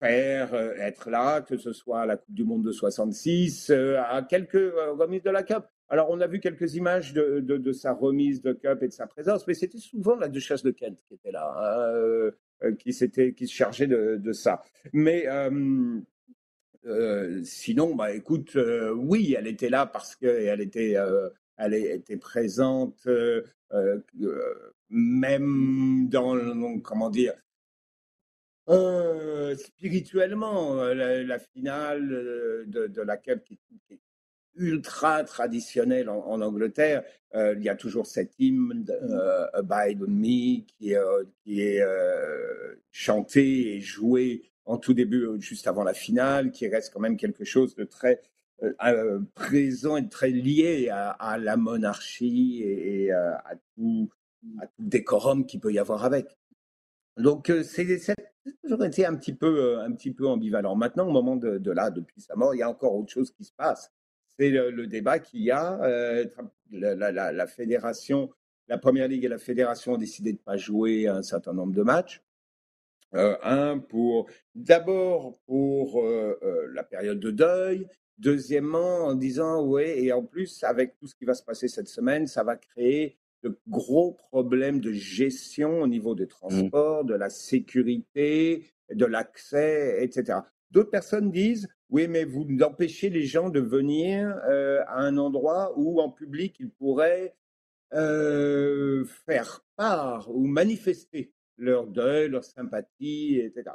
faire, 0.00 0.54
être 0.54 1.10
là, 1.10 1.42
que 1.42 1.56
ce 1.56 1.72
soit 1.72 2.00
à 2.00 2.06
la 2.06 2.16
Coupe 2.16 2.34
du 2.34 2.44
Monde 2.44 2.64
de 2.64 2.72
66, 2.72 3.70
à 3.70 4.26
quelques 4.28 4.72
remises 4.98 5.22
de 5.22 5.30
la 5.30 5.42
Cup. 5.42 5.66
Alors, 5.92 6.08
on 6.10 6.20
a 6.20 6.26
vu 6.26 6.38
quelques 6.38 6.76
images 6.76 7.12
de, 7.12 7.40
de, 7.40 7.72
sa 7.72 7.92
remise 7.92 8.42
de 8.42 8.52
Cup 8.52 8.82
et 8.82 8.88
de 8.88 8.92
sa 8.92 9.08
présence, 9.08 9.46
mais 9.46 9.54
c'était 9.54 9.78
souvent 9.78 10.16
la 10.16 10.28
duchesse 10.28 10.62
de 10.62 10.70
Kent 10.70 11.02
qui 11.06 11.14
était 11.14 11.32
là. 11.32 11.52
Hein, 11.58 12.30
qui, 12.78 12.92
qui 13.34 13.46
se 13.46 13.54
chargeait 13.54 13.86
de, 13.86 14.32
ça. 14.32 14.62
Mais 14.92 15.26
euh, 15.28 16.00
euh, 16.86 17.42
sinon, 17.44 17.94
bah, 17.94 18.12
écoute, 18.12 18.56
oui, 18.94 19.34
elle 19.36 19.46
était 19.46 19.70
là 19.70 19.86
parce 19.86 20.16
qu'elle 20.16 20.60
était, 20.60 20.96
elle 21.56 21.74
était 21.74 22.16
présente, 22.16 23.06
même 24.90 26.08
dans, 26.08 26.80
comment 26.80 27.10
dire, 27.10 27.34
spirituellement, 29.56 30.84
la, 30.84 31.38
finale 31.38 32.08
de, 32.66 33.02
la 33.02 33.16
Cup 33.16 33.44
qui, 33.44 33.58
ultra 34.56 35.24
traditionnel 35.24 36.08
en, 36.08 36.40
Angleterre. 36.40 37.02
Euh, 37.34 37.54
il 37.56 37.64
y 37.64 37.68
a 37.68 37.76
toujours 37.76 38.06
cet 38.06 38.32
hymne 38.38 38.84
euh, 38.88 39.46
Abide 39.52 40.02
on 40.02 40.10
Me 40.10 40.62
qui, 40.66 40.94
euh, 40.94 41.24
qui 41.42 41.60
est 41.60 41.82
chanté 42.90 43.74
et 43.74 43.80
joué 43.80 44.50
en 44.64 44.78
tout 44.78 44.94
début, 44.94 45.26
juste 45.38 45.66
avant 45.66 45.82
la 45.82 45.94
finale, 45.94 46.50
qui 46.52 46.68
reste 46.68 46.92
quand 46.92 47.00
même 47.00 47.16
quelque 47.16 47.44
chose 47.44 47.74
de 47.74 47.84
très 47.84 48.20
présent 49.34 49.96
et 49.96 50.06
très 50.08 50.30
lié 50.30 50.90
à, 50.90 51.38
la 51.38 51.56
monarchie 51.56 52.62
et, 52.62 53.10
à, 53.10 53.54
tout, 53.74 54.10
à, 54.60 54.66
tout, 54.66 54.82
décorum 54.82 55.46
qu'il 55.46 55.60
peut 55.60 55.72
y 55.72 55.78
avoir 55.78 56.04
avec. 56.04 56.36
Donc 57.16 57.50
c'est 57.64 58.14
toujours 58.62 58.84
été 58.84 59.06
un 59.06 59.16
petit 59.16 59.32
peu 59.32 59.80
un 59.80 59.92
petit 59.92 60.12
peu 60.12 60.28
ambivalent. 60.28 60.76
Maintenant, 60.76 61.08
au 61.08 61.12
moment 61.12 61.36
de, 61.36 61.58
de 61.58 61.70
là, 61.70 61.90
depuis 61.90 62.20
sa 62.20 62.36
mort, 62.36 62.54
il 62.54 62.58
y 62.58 62.62
a 62.62 62.68
encore 62.68 62.94
autre 62.94 63.10
chose 63.10 63.32
qui 63.32 63.44
se 63.44 63.52
passe 63.52 63.90
c'est 64.38 64.50
le, 64.50 64.86
débat 64.86 65.18
qu'il 65.18 65.42
y 65.42 65.50
a. 65.50 65.82
Euh, 65.82 66.24
la, 66.70 67.46
fédération, 67.46 68.30
la 68.68 68.78
première 68.78 69.08
ligue 69.08 69.24
et 69.24 69.28
la 69.28 69.38
fédération 69.38 69.92
ont 69.94 69.98
décidé 69.98 70.32
de 70.32 70.38
ne 70.38 70.42
pas 70.42 70.56
jouer 70.56 71.08
un 71.08 71.22
certain 71.22 71.52
nombre 71.52 71.74
de 71.74 71.82
matchs. 71.82 72.22
Euh, 73.14 73.36
un 73.42 73.78
pour 73.78 74.28
d'abord 74.54 75.40
pour 75.46 76.00
euh, 76.04 76.36
la 76.72 76.84
période 76.84 77.18
de 77.18 77.30
deuil. 77.30 77.86
Deuxièmement, 78.18 79.06
en 79.06 79.14
disant 79.14 79.64
ouais, 79.64 80.02
et 80.02 80.12
en 80.12 80.22
plus 80.22 80.62
avec 80.62 80.96
tout 80.98 81.06
ce 81.06 81.14
qui 81.14 81.24
va 81.24 81.34
se 81.34 81.42
passer 81.42 81.68
cette 81.68 81.88
semaine, 81.88 82.26
ça 82.26 82.44
va 82.44 82.56
créer 82.56 83.16
de 83.42 83.58
gros 83.66 84.12
problèmes 84.12 84.80
de 84.80 84.92
gestion 84.92 85.80
au 85.80 85.86
niveau 85.86 86.14
des 86.14 86.26
mmh. 86.26 86.28
transports, 86.28 87.04
de 87.04 87.14
la 87.14 87.30
sécurité, 87.30 88.66
de 88.90 89.06
l'accès, 89.06 90.04
etc. 90.04 90.40
D'autres 90.70 90.90
personnes 90.90 91.30
disent 91.30 91.68
oui, 91.90 92.06
mais 92.06 92.24
vous 92.24 92.46
empêchez 92.62 93.10
les 93.10 93.24
gens 93.24 93.50
de 93.50 93.60
venir 93.60 94.36
euh, 94.48 94.82
à 94.86 95.00
un 95.00 95.18
endroit 95.18 95.72
où 95.76 96.00
en 96.00 96.10
public 96.10 96.56
ils 96.60 96.70
pourraient 96.70 97.34
euh, 97.92 99.04
faire 99.26 99.64
part 99.76 100.30
ou 100.30 100.46
manifester 100.46 101.32
leur 101.56 101.88
deuil, 101.88 102.28
leur 102.28 102.44
sympathie, 102.44 103.40
etc. 103.40 103.74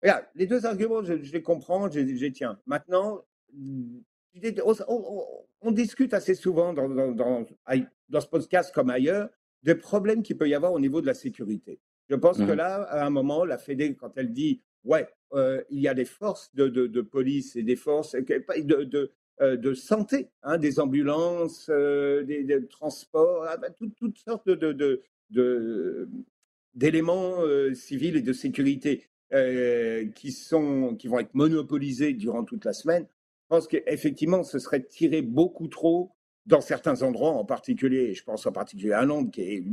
Regarde, 0.00 0.24
les 0.34 0.46
deux 0.46 0.64
arguments, 0.64 1.02
je, 1.02 1.14
les 1.14 1.42
comprends, 1.42 1.90
je, 1.90 2.00
les 2.00 2.32
tiens. 2.32 2.58
Maintenant, 2.66 3.24
on, 3.52 5.72
discute 5.72 6.14
assez 6.14 6.34
souvent 6.34 6.72
dans, 6.72 6.88
dans, 6.88 7.12
dans, 7.12 8.20
ce 8.20 8.26
podcast 8.26 8.72
comme 8.72 8.90
ailleurs 8.90 9.28
des 9.62 9.74
problèmes 9.74 10.22
qu'il 10.22 10.38
peut 10.38 10.48
y 10.48 10.54
avoir 10.54 10.72
au 10.72 10.80
niveau 10.80 11.00
de 11.00 11.06
la 11.06 11.14
sécurité. 11.14 11.80
Je 12.08 12.14
pense 12.14 12.38
que 12.38 12.52
mmh. 12.52 12.54
là, 12.54 12.82
à 12.84 13.04
un 13.04 13.10
moment, 13.10 13.44
la 13.44 13.58
Fédé, 13.58 13.94
quand 13.94 14.12
elle 14.16 14.32
dit 14.32 14.62
ouais, 14.84 15.06
euh, 15.32 15.62
il 15.70 15.80
y 15.80 15.88
a 15.88 15.94
des 15.94 16.04
forces 16.04 16.50
de, 16.54 16.68
de, 16.68 17.00
police 17.00 17.56
et 17.56 17.62
des 17.62 17.76
forces 17.76 18.14
de, 18.14 18.84
de, 18.84 19.12
euh, 19.40 19.56
de 19.56 19.74
santé, 19.74 20.28
hein, 20.42 20.58
des 20.58 20.80
ambulances, 20.80 21.68
euh, 21.70 22.24
des, 22.24 22.66
transports, 22.68 23.44
ah, 23.48 23.56
bah, 23.56 23.68
toutes 23.96 24.18
sortes 24.18 24.48
de, 24.48 25.02
d'éléments 26.74 27.36
civils 27.74 28.16
et 28.16 28.22
de 28.22 28.32
sécurité 28.32 29.06
qui, 30.14 30.32
sont, 30.32 30.96
qui 30.96 31.06
vont 31.06 31.20
être 31.20 31.34
monopolisés 31.34 32.12
durant 32.12 32.42
toute 32.42 32.64
la 32.64 32.72
semaine. 32.72 33.06
Je 33.44 33.56
pense 33.56 33.68
qu'effectivement, 33.68 34.42
ce 34.42 34.58
serait 34.58 34.82
tiré 34.82 35.22
beaucoup 35.22 35.68
trop 35.68 36.12
dans 36.46 36.60
certains 36.60 37.02
endroits, 37.02 37.30
en 37.30 37.44
particulier, 37.44 38.14
je 38.14 38.24
pense 38.24 38.46
en 38.46 38.52
particulier 38.52 38.92
à 38.92 39.04
Londres, 39.04 39.30
qui 39.30 39.42
est 39.42 39.64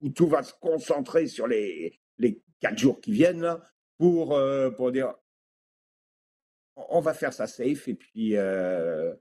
où 0.00 0.08
tout 0.10 0.28
va 0.28 0.44
se 0.44 0.52
concentrer 0.60 1.26
sur 1.26 1.48
les, 1.48 1.98
les 2.18 2.40
quatre 2.60 2.78
jours 2.78 3.00
qui 3.00 3.10
viennent, 3.10 3.40
là, 3.40 3.60
pour, 4.00 4.34
euh, 4.34 4.70
pour 4.70 4.90
dire 4.90 5.12
on 6.88 7.00
va 7.00 7.12
faire 7.12 7.34
ça 7.34 7.46
safe 7.46 7.86
et 7.86 7.94
puis 7.94 8.34
euh, 8.34 9.12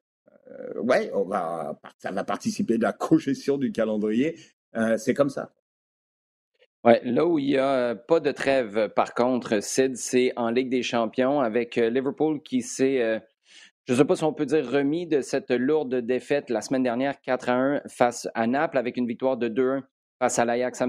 euh, 0.52 0.82
ouais, 0.82 1.12
on 1.14 1.26
va, 1.26 1.78
ça 1.98 2.12
va 2.12 2.24
participer 2.24 2.78
de 2.78 2.84
la 2.84 2.94
congestion 2.94 3.58
du 3.58 3.74
calendrier. 3.74 4.40
c'est 4.98 5.14
comme 5.14 5.30
ça. 5.30 5.52
Ouais, 6.86 7.02
là 7.04 7.26
où 7.26 7.38
il 7.38 7.48
n'y 7.48 7.58
a 7.58 7.94
pas 7.96 8.22
de 8.22 8.32
trêve, 8.32 8.88
par 8.96 9.14
contre, 9.14 9.62
Sid, 9.62 9.98
c'est 9.98 10.32
en 10.38 10.50
Ligue 10.50 10.70
des 10.70 10.82
Champions 10.82 11.42
avec 11.42 11.76
Liverpool 11.76 12.42
qui 12.42 12.62
s'est, 12.62 13.22
je 13.86 13.94
ne 13.94 13.98
sais 13.98 14.06
pas 14.06 14.16
si 14.16 14.24
on 14.24 14.34
peut 14.34 14.46
dire 14.46 14.66
remis 14.66 15.06
de 15.06 15.20
cette 15.20 15.52
lourde 15.52 15.94
défaite 15.96 16.50
la 16.50 16.62
semaine 16.62 16.84
dernière 16.84 17.20
4 17.20 17.50
à 17.50 17.54
1 17.54 17.82
face 17.90 18.30
à 18.34 18.48
Naples 18.48 18.78
avec 18.78 18.96
une 18.96 19.08
victoire 19.08 19.36
de 19.36 19.50
2-1 19.50 19.84
face 20.20 20.38
à 20.38 20.46
l'Ajax 20.46 20.84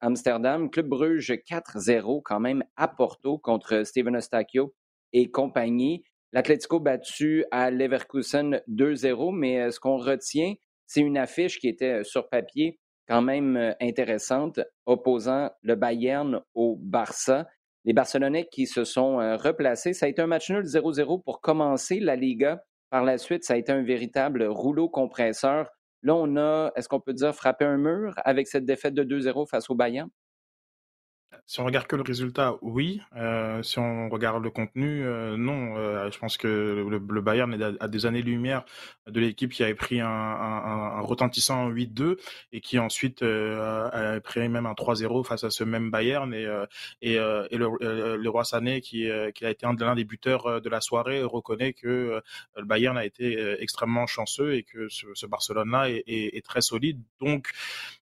Amsterdam. 0.00 0.70
Club 0.70 0.88
Bruges 0.88 1.30
4-0 1.30 2.22
quand 2.24 2.40
même 2.40 2.64
à 2.76 2.88
Porto 2.88 3.38
contre 3.38 3.84
Steven 3.84 4.16
Eustachio 4.16 4.74
et 5.12 5.30
compagnie. 5.30 6.02
L'Atlético 6.32 6.80
battu 6.80 7.44
à 7.50 7.70
Leverkusen 7.70 8.62
2-0, 8.68 9.36
mais 9.36 9.60
euh, 9.60 9.70
ce 9.70 9.78
qu'on 9.78 9.98
retient, 9.98 10.54
c'est 10.86 11.02
une 11.02 11.18
affiche 11.18 11.58
qui 11.58 11.68
était 11.68 12.00
euh, 12.00 12.04
sur 12.04 12.30
papier 12.30 12.78
quand 13.06 13.20
même 13.20 13.56
euh, 13.58 13.72
intéressante, 13.82 14.60
opposant 14.86 15.50
le 15.60 15.74
Bayern 15.74 16.40
au 16.54 16.78
Barça. 16.80 17.46
Les 17.84 17.92
Barcelonais 17.92 18.48
qui 18.50 18.66
se 18.66 18.84
sont 18.84 19.16
replacés. 19.16 19.92
Ça 19.92 20.06
a 20.06 20.08
été 20.08 20.22
un 20.22 20.28
match 20.28 20.48
nul 20.50 20.62
0-0 20.62 21.20
pour 21.24 21.40
commencer 21.40 21.98
la 21.98 22.14
Liga. 22.14 22.62
Par 22.90 23.02
la 23.02 23.18
suite, 23.18 23.42
ça 23.42 23.54
a 23.54 23.56
été 23.56 23.72
un 23.72 23.82
véritable 23.82 24.44
rouleau 24.44 24.88
compresseur 24.88 25.68
Là, 26.02 26.14
on 26.16 26.36
a, 26.36 26.72
est-ce 26.76 26.88
qu'on 26.88 27.00
peut 27.00 27.14
dire, 27.14 27.34
frappé 27.34 27.64
un 27.64 27.76
mur 27.78 28.14
avec 28.24 28.48
cette 28.48 28.64
défaite 28.64 28.94
de 28.94 29.04
2-0 29.04 29.46
face 29.46 29.70
au 29.70 29.74
Bayern? 29.74 30.08
Si 31.46 31.60
on 31.60 31.64
regarde 31.64 31.86
que 31.86 31.96
le 31.96 32.02
résultat, 32.02 32.56
oui. 32.62 33.02
Euh, 33.16 33.62
si 33.62 33.78
on 33.78 34.08
regarde 34.08 34.42
le 34.42 34.50
contenu, 34.50 35.04
euh, 35.04 35.36
non. 35.36 35.76
Euh, 35.76 36.10
je 36.10 36.18
pense 36.18 36.36
que 36.36 36.86
le, 36.88 37.20
Bayern 37.20 37.52
est 37.52 37.82
à, 37.82 37.88
des 37.88 38.06
années-lumière 38.06 38.64
de 39.06 39.20
l'équipe 39.20 39.52
qui 39.52 39.62
avait 39.62 39.74
pris 39.74 40.00
un, 40.00 41.00
retentissant 41.00 41.68
8-2 41.68 42.16
et 42.52 42.60
qui 42.60 42.78
ensuite 42.78 43.22
a 43.22 44.20
pris 44.22 44.48
même 44.48 44.66
un 44.66 44.72
3-0 44.72 45.24
face 45.24 45.44
à 45.44 45.50
ce 45.50 45.64
même 45.64 45.90
Bayern. 45.90 46.32
Et, 46.32 46.46
et, 47.02 47.16
le, 47.16 48.28
roi 48.28 48.44
Sané, 48.44 48.80
qui, 48.80 49.08
qui 49.34 49.44
a 49.44 49.50
été 49.50 49.66
un 49.66 49.74
l'un 49.74 49.96
des 49.96 50.04
buteurs 50.04 50.60
de 50.60 50.68
la 50.68 50.80
soirée, 50.80 51.22
reconnaît 51.24 51.72
que 51.72 52.22
le 52.56 52.64
Bayern 52.64 52.96
a 52.96 53.04
été 53.04 53.60
extrêmement 53.60 54.06
chanceux 54.06 54.54
et 54.54 54.62
que 54.62 54.88
ce, 54.88 55.26
Barcelone-là 55.26 55.90
est, 55.90 56.04
est, 56.06 56.44
très 56.44 56.60
solide. 56.62 57.00
Donc, 57.20 57.50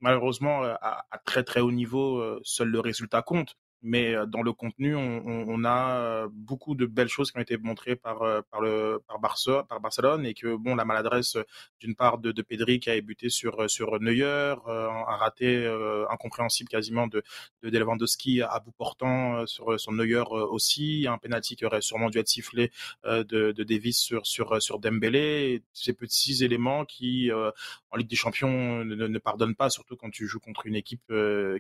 malheureusement, 0.00 0.64
euh, 0.64 0.74
à, 0.80 1.04
très 1.24 1.44
très 1.44 1.60
haut 1.60 1.72
niveau, 1.72 2.18
euh, 2.18 2.40
seul 2.44 2.68
le 2.68 2.80
résultat 2.80 3.22
compte 3.22 3.56
mais 3.82 4.14
euh, 4.14 4.26
dans 4.26 4.42
le 4.42 4.52
contenu, 4.52 4.96
on, 4.96 5.22
on, 5.24 5.64
a 5.64 5.98
euh, 5.98 6.28
beaucoup 6.32 6.74
de 6.74 6.86
belles 6.86 7.08
choses 7.08 7.30
qui 7.30 7.38
ont 7.38 7.40
été 7.40 7.56
montrées 7.58 7.96
par 7.96 8.22
euh, 8.22 8.40
par 8.50 8.60
le 8.60 9.00
par 9.06 9.18
Barça, 9.20 9.64
par 9.68 9.80
Barcelone 9.80 10.26
et 10.26 10.34
que 10.34 10.56
bon 10.56 10.74
la 10.74 10.84
maladresse 10.84 11.36
d'une 11.80 11.94
part 11.94 12.18
de, 12.18 12.32
de 12.32 12.42
Pedri 12.42 12.80
qui 12.80 12.90
a 12.90 13.00
buté 13.00 13.28
sur 13.28 13.70
sur 13.70 14.00
Neuer, 14.00 14.54
a 14.66 15.16
raté 15.16 15.66
incompréhensible 16.10 16.68
quasiment 16.68 17.06
de 17.06 17.22
de 17.62 17.78
Lewandowski 17.78 18.42
à 18.42 18.60
bout 18.60 18.72
portant 18.72 19.46
sur 19.46 19.78
son 19.78 19.92
Neuer 19.92 20.24
aussi, 20.30 21.06
un 21.08 21.18
penalty 21.18 21.56
qui 21.56 21.64
aurait 21.64 21.80
sûrement 21.80 22.10
dû 22.10 22.18
être 22.18 22.28
sifflé 22.28 22.70
de, 23.04 23.22
de 23.22 23.64
Davis 23.64 23.98
sur 23.98 24.26
sur 24.26 24.60
sur 24.60 24.78
Dembélé, 24.78 25.62
ces 25.72 25.92
petits 25.92 26.44
éléments 26.44 26.84
qui 26.84 27.30
en 27.32 27.96
Ligue 27.96 28.08
des 28.08 28.16
Champions 28.16 28.84
ne, 28.84 28.94
ne 29.06 29.18
pardonnent 29.18 29.56
pas, 29.56 29.70
surtout 29.70 29.96
quand 29.96 30.10
tu 30.10 30.26
joues 30.26 30.40
contre 30.40 30.66
une 30.66 30.76
équipe 30.76 31.12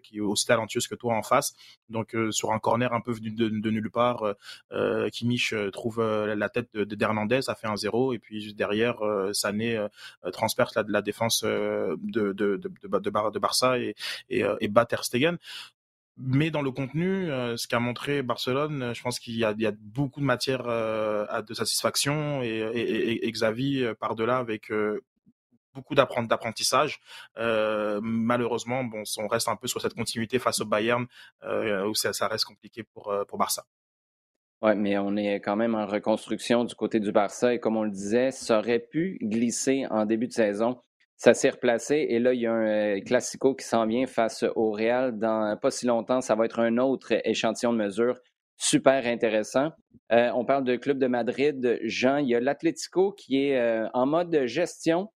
qui 0.02 0.18
est 0.18 0.20
aussi 0.20 0.46
talentueuse 0.46 0.86
que 0.86 0.94
toi 0.94 1.14
en 1.14 1.22
face. 1.22 1.54
Sur 2.30 2.52
un 2.52 2.58
corner 2.58 2.92
un 2.92 3.00
peu 3.00 3.12
venu 3.12 3.30
de, 3.30 3.70
nulle 3.70 3.90
part, 3.90 4.22
euh, 4.22 4.34
euh, 4.72 5.08
euh, 5.52 5.70
trouve 5.70 6.00
la 6.02 6.48
tête 6.48 6.68
de, 6.74 6.84
d'Hernandez, 6.84 7.40
a 7.48 7.54
fait 7.54 7.66
un 7.66 7.76
zéro, 7.76 8.12
et 8.12 8.18
puis 8.18 8.54
derrière, 8.54 8.96
Sané 9.32 9.86
transperce 10.32 10.74
la, 10.74 10.84
la 10.88 11.02
défense 11.02 11.44
de, 11.44 11.96
de, 12.32 12.32
de, 12.56 13.38
Barça 13.38 13.78
et, 13.78 13.94
et, 14.28 14.44
et 14.60 14.68
bat 14.68 14.84
Ter 14.86 15.04
Stegen. 15.04 15.38
Mais 16.20 16.50
dans 16.50 16.62
le 16.62 16.72
contenu, 16.72 17.26
ce 17.56 17.68
qu'a 17.68 17.78
montré 17.78 18.22
Barcelone, 18.22 18.92
je 18.92 19.02
pense 19.02 19.20
qu'il 19.20 19.34
y 19.34 19.38
y 19.38 19.66
a 19.66 19.72
beaucoup 19.80 20.20
de 20.20 20.24
matière 20.24 20.64
de 20.64 21.54
satisfaction 21.54 22.42
et, 22.42 22.58
et, 22.74 23.26
et 23.26 23.32
Xavi 23.32 23.84
par-delà 24.00 24.38
avec 24.38 24.72
beaucoup 25.78 25.94
d'apprentissage. 25.94 27.00
Euh, 27.38 28.00
malheureusement, 28.02 28.84
bon, 28.84 29.02
on 29.18 29.26
reste 29.28 29.48
un 29.48 29.56
peu 29.56 29.68
sur 29.68 29.80
cette 29.80 29.94
continuité 29.94 30.38
face 30.38 30.60
au 30.60 30.66
Bayern 30.66 31.06
euh, 31.44 31.86
où 31.86 31.94
ça, 31.94 32.28
reste 32.28 32.44
compliqué 32.44 32.82
pour, 32.82 33.10
euh, 33.10 33.24
pour 33.24 33.38
Barça. 33.38 33.64
Oui, 34.60 34.74
mais 34.74 34.98
on 34.98 35.16
est 35.16 35.36
quand 35.36 35.54
même 35.54 35.76
en 35.76 35.86
reconstruction 35.86 36.64
du 36.64 36.74
côté 36.74 36.98
du 36.98 37.12
Barça 37.12 37.54
et 37.54 37.60
comme 37.60 37.76
on 37.76 37.84
le 37.84 37.92
disait, 37.92 38.32
ça 38.32 38.58
aurait 38.58 38.80
pu 38.80 39.18
glisser 39.22 39.86
en 39.90 40.04
début 40.04 40.26
de 40.26 40.32
saison. 40.32 40.80
Ça 41.16 41.32
s'est 41.34 41.50
replacé 41.50 42.06
et 42.10 42.18
là, 42.18 42.34
il 42.34 42.40
y 42.40 42.46
a 42.46 42.52
un 42.52 43.00
classico 43.00 43.54
qui 43.54 43.64
s'en 43.64 43.86
vient 43.86 44.06
face 44.06 44.44
au 44.56 44.72
Real 44.72 45.16
dans 45.18 45.56
pas 45.56 45.70
si 45.70 45.86
longtemps. 45.86 46.20
Ça 46.20 46.34
va 46.34 46.44
être 46.44 46.58
un 46.58 46.78
autre 46.78 47.12
échantillon 47.24 47.72
de 47.72 47.78
mesures 47.78 48.18
super 48.56 49.06
intéressant. 49.06 49.70
on 50.10 50.44
parle 50.44 50.64
de 50.64 50.76
Club 50.76 50.98
de 50.98 51.06
Madrid. 51.06 51.78
Jean, 51.84 52.16
il 52.16 52.28
y 52.28 52.34
a 52.34 52.40
l'Atlético 52.40 53.12
qui 53.12 53.44
est 53.44 53.88
en 53.94 54.06
mode 54.06 54.46
gestion 54.46 55.08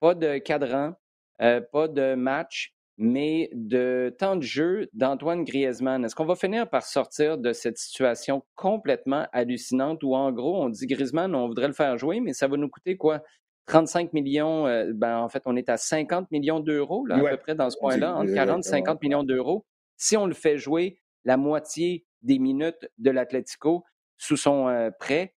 pas 0.00 0.14
de 0.14 0.38
cadran, 0.38 0.94
euh, 1.42 1.60
pas 1.60 1.88
de 1.88 2.14
match, 2.14 2.74
mais 2.96 3.48
de 3.52 4.14
temps 4.18 4.36
de 4.36 4.42
jeu 4.42 4.88
d'Antoine 4.92 5.44
Griezmann. 5.44 6.04
Est-ce 6.04 6.16
qu'on 6.16 6.24
va 6.24 6.34
finir 6.34 6.68
par 6.68 6.82
sortir 6.82 7.38
de 7.38 7.52
cette 7.52 7.78
situation 7.78 8.42
complètement 8.56 9.26
hallucinante 9.32 10.02
où, 10.02 10.14
en 10.14 10.32
gros, 10.32 10.62
on 10.62 10.68
dit 10.68 10.86
Griezmann, 10.86 11.34
on 11.34 11.46
voudrait 11.46 11.68
le 11.68 11.74
faire 11.74 11.96
jouer, 11.96 12.20
mais 12.20 12.32
ça 12.32 12.48
va 12.48 12.56
nous 12.56 12.68
coûter 12.68 12.96
quoi? 12.96 13.22
35 13.66 14.12
millions, 14.14 14.66
euh, 14.66 14.92
ben, 14.94 15.18
en 15.18 15.28
fait, 15.28 15.42
on 15.46 15.54
est 15.54 15.68
à 15.68 15.76
50 15.76 16.30
millions 16.30 16.58
d'euros, 16.58 17.06
là, 17.06 17.16
à 17.16 17.30
peu 17.30 17.36
près 17.36 17.54
dans 17.54 17.70
ce 17.70 17.78
point-là, 17.78 18.16
entre 18.16 18.34
40 18.34 18.66
et 18.66 18.68
50 18.68 19.02
millions 19.02 19.22
d'euros. 19.22 19.64
Si 19.96 20.16
on 20.16 20.26
le 20.26 20.34
fait 20.34 20.56
jouer 20.56 21.00
la 21.24 21.36
moitié 21.36 22.06
des 22.22 22.38
minutes 22.38 22.88
de 22.98 23.10
l'Atlético 23.10 23.84
sous 24.16 24.36
son 24.36 24.68
euh, 24.68 24.90
prêt, 24.98 25.34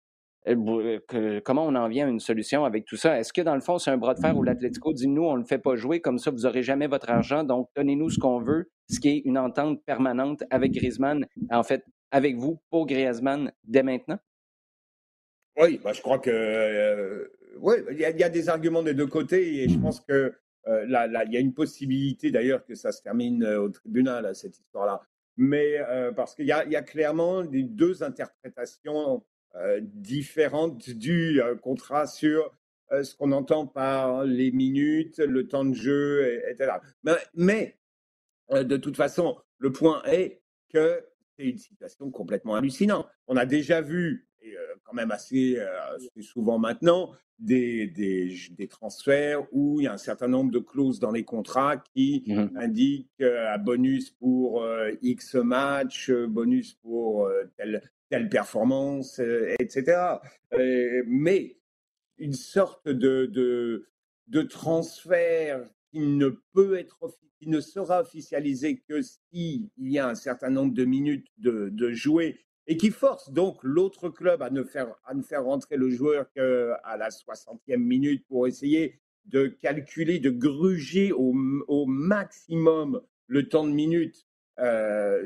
comment 0.47 1.67
on 1.67 1.75
en 1.75 1.89
vient 1.89 2.07
à 2.07 2.11
une 2.11 2.21
solution 2.21 2.65
avec 2.65 2.85
tout 2.85 2.97
ça? 2.97 3.19
Est-ce 3.19 3.33
que 3.33 3.43
dans 3.43 3.55
le 3.55 3.61
fond, 3.61 3.79
c'est 3.79 3.91
un 3.91 3.97
bras 3.97 4.15
de 4.15 4.21
fer 4.21 4.37
où 4.37 4.43
l'Atlético 4.43 4.93
dit 4.93 5.09
nous, 5.09 5.25
on 5.25 5.35
ne 5.35 5.41
le 5.41 5.45
fait 5.45 5.59
pas 5.59 5.77
jouer, 5.77 6.01
comme 6.01 6.19
ça, 6.19 6.31
vous 6.31 6.41
n'aurez 6.41 6.63
jamais 6.63 6.87
votre 6.87 7.11
argent, 7.11 7.45
donc 7.45 7.69
donnez-nous 7.77 8.11
ce 8.11 8.19
qu'on 8.19 8.41
veut, 8.41 8.71
ce 8.89 9.01
qui 9.01 9.09
est 9.09 9.23
une 9.25 9.39
entente 9.39 9.85
permanente 9.85 10.43
avec 10.51 10.73
Griezmann, 10.73 11.27
en 11.51 11.63
fait, 11.63 11.85
avec 12.11 12.37
vous, 12.37 12.59
pour 12.71 12.87
Griezmann, 12.87 13.53
dès 13.65 13.83
maintenant? 13.83 14.19
Oui, 15.59 15.81
bah, 15.83 15.93
je 15.93 16.01
crois 16.01 16.19
que 16.19 16.31
euh, 16.31 17.29
oui, 17.59 17.75
il 17.91 17.99
y, 17.99 18.25
a 18.25 18.29
des 18.29 18.49
arguments 18.49 18.83
des 18.83 18.95
deux 18.95 19.09
côtés 19.09 19.63
et 19.63 19.69
je 19.69 19.79
pense 19.79 20.01
que 20.01 20.33
là, 20.67 21.25
il 21.25 21.33
y 21.33 21.37
a 21.37 21.41
une 21.41 21.53
possibilité 21.53 22.31
d'ailleurs 22.31 22.65
que 22.65 22.75
ça 22.75 22.93
se 22.93 23.03
termine 23.03 23.45
au 23.45 23.69
tribunal, 23.69 24.35
cette 24.35 24.57
histoire-là. 24.59 25.03
Mais 25.37 25.79
parce 26.17 26.35
qu'il 26.35 26.47
y, 26.47 26.49
y, 26.49 26.53
a 26.77 26.83
clairement 26.83 27.45
des 27.45 27.65
deux 27.65 28.03
interprétations 28.03 29.23
euh, 29.57 29.81
différentes 29.83 30.91
du 30.91 31.43
euh, 31.43 31.57
contrat 31.57 32.07
sur 32.07 32.57
euh, 32.93 33.03
ce 33.03 33.17
qu'on 33.17 33.33
entend 33.33 33.67
par 33.67 34.25
les 34.25 34.53
minutes, 34.53 35.19
le 35.19 35.49
temps 35.49 35.65
de 35.65 35.75
jeu, 35.75 36.41
etc. 36.49 36.75
Mais, 37.35 37.77
de 38.53 38.77
toute 38.77 38.97
façon, 38.97 39.37
le 39.59 39.73
point 39.73 40.03
est 40.05 40.43
que 40.73 41.05
c'est 41.37 41.47
une 41.47 41.59
situation 41.59 42.11
complètement 42.11 42.55
hallucinante. 42.55 43.09
On 43.27 43.37
a 43.37 43.45
déjà 43.45 43.81
vu, 43.81 44.29
et 44.43 44.55
quand 44.85 44.95
même 44.95 45.11
assez, 45.11 45.59
souvent 46.21 46.59
maintenant, 46.59 47.13
des, 47.39 47.87
des, 47.87 48.69
transferts 48.69 49.47
où 49.53 49.81
il 49.81 49.85
y 49.85 49.87
a 49.87 49.93
un 49.93 49.99
certain 49.99 50.29
nombre 50.29 50.51
de 50.51 50.59
clauses 50.59 50.99
dans 51.01 51.11
les 51.11 51.25
contrats 51.25 51.79
qui 51.79 52.25
mmh 52.27 52.57
indiquent 52.57 53.23
un 53.23 53.59
bonus 53.59 54.11
pour 54.11 54.65
X 55.03 55.35
match, 55.37 56.11
bonus 56.11 56.75
pour 56.75 57.31
tel, 57.57 57.83
telle 58.11 58.29
performance, 58.29 59.21
euh, 59.21 59.55
etc. 59.59 60.19
Euh, 60.53 61.03
mais 61.07 61.57
une 62.19 62.35
sorte 62.35 62.89
de, 62.89 63.27
de, 63.27 63.89
de 64.27 64.43
transfert 64.43 65.65
qui 65.91 66.01
ne 66.01 66.29
peut 66.53 66.77
être 66.79 67.17
qui 67.39 67.49
ne 67.49 67.61
sera 67.61 68.03
officialisé 68.03 68.83
que 68.87 69.01
s'il 69.01 69.71
y 69.79 69.99
a 69.99 70.07
un 70.07 70.15
certain 70.15 70.51
nombre 70.51 70.75
de 70.75 70.85
minutes 70.85 71.27
de, 71.39 71.71
de 71.73 71.91
jouer 71.93 72.39
et 72.71 72.77
qui 72.77 72.91
force 72.91 73.33
donc 73.33 73.59
l'autre 73.65 74.09
club 74.09 74.43
à 74.43 74.49
ne 74.49 74.63
faire 74.63 74.95
à 75.05 75.13
ne 75.13 75.23
faire 75.23 75.43
rentrer 75.43 75.77
le 75.77 75.91
joueur 75.91 76.31
qu'à 76.31 76.97
la 76.97 77.09
60e 77.09 77.77
minute 77.79 78.25
pour 78.29 78.47
essayer 78.47 79.01
de 79.25 79.49
calculer, 79.49 80.21
de 80.21 80.31
gruger 80.31 81.11
au, 81.11 81.35
au 81.67 81.87
maximum 81.87 83.03
le 83.27 83.49
temps 83.49 83.67
de 83.67 83.73
minutes 83.73 84.25
euh, 84.61 85.21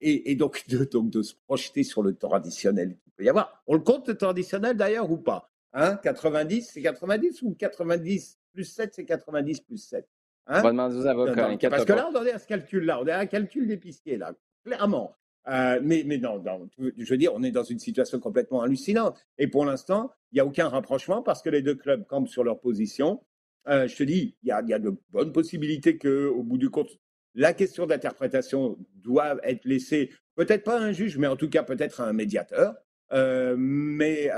et, 0.00 0.34
donc, 0.36 0.66
de, 0.68 0.84
donc 0.84 1.10
de 1.10 1.22
se 1.22 1.34
projeter 1.46 1.82
sur 1.82 2.02
le 2.02 2.14
temps 2.14 2.32
additionnel 2.32 2.96
qu'il 2.96 3.12
peut 3.12 3.24
y 3.24 3.28
avoir. 3.28 3.62
On 3.66 3.74
le 3.74 3.80
compte 3.80 4.08
le 4.08 4.16
temps 4.16 4.30
additionnel 4.30 4.76
d'ailleurs 4.76 5.10
ou 5.10 5.18
pas 5.18 5.52
hein? 5.74 5.96
90, 6.02 6.70
c'est 6.72 6.80
90 6.80 7.42
ou 7.42 7.54
90 7.56 8.38
plus 8.54 8.64
7, 8.64 8.94
c'est 8.94 9.04
90 9.04 9.60
plus 9.60 9.76
7 9.76 10.08
hein? 10.46 10.60
On 10.60 10.62
va 10.62 10.70
demander 10.70 10.96
aux 10.96 11.06
avocats. 11.06 11.68
parce 11.68 11.84
que 11.84 11.92
là, 11.92 12.08
on 12.10 12.24
est 12.24 12.32
à 12.32 12.38
ce 12.38 12.46
calcul-là. 12.46 13.00
On 13.02 13.06
est 13.06 13.12
à 13.12 13.18
un 13.18 13.26
calcul 13.26 13.66
d'épicier, 13.68 14.16
là, 14.16 14.32
clairement. 14.64 15.14
Euh, 15.48 15.80
mais, 15.82 16.02
mais 16.04 16.18
non, 16.18 16.42
je 16.78 17.10
veux 17.10 17.16
dire, 17.16 17.32
on 17.34 17.42
est 17.42 17.50
dans 17.50 17.64
une 17.64 17.78
situation 17.78 18.20
complètement 18.20 18.62
hallucinante. 18.62 19.24
Et 19.38 19.48
pour 19.48 19.64
l'instant, 19.64 20.12
il 20.32 20.36
n'y 20.36 20.40
a 20.40 20.46
aucun 20.46 20.68
rapprochement 20.68 21.22
parce 21.22 21.42
que 21.42 21.50
les 21.50 21.62
deux 21.62 21.74
clubs 21.74 22.06
campent 22.06 22.28
sur 22.28 22.44
leur 22.44 22.60
position. 22.60 23.24
Euh, 23.68 23.86
je 23.88 23.96
te 23.96 24.02
dis, 24.02 24.36
il 24.42 24.48
y 24.48 24.52
a, 24.52 24.78
de 24.78 24.94
bonnes 25.10 25.32
possibilités 25.32 25.98
qu'au 25.98 26.42
bout 26.42 26.58
du 26.58 26.70
compte, 26.70 26.90
la 27.34 27.52
question 27.54 27.86
d'interprétation 27.86 28.78
doit 28.94 29.36
être 29.46 29.64
laissée, 29.64 30.10
peut-être 30.34 30.64
pas 30.64 30.78
à 30.78 30.82
un 30.82 30.92
juge, 30.92 31.16
mais 31.16 31.26
en 31.26 31.36
tout 31.36 31.48
cas 31.48 31.62
peut-être 31.62 32.00
à 32.00 32.04
un 32.04 32.12
médiateur. 32.12 32.74
Euh, 33.12 33.56
mais 33.58 34.30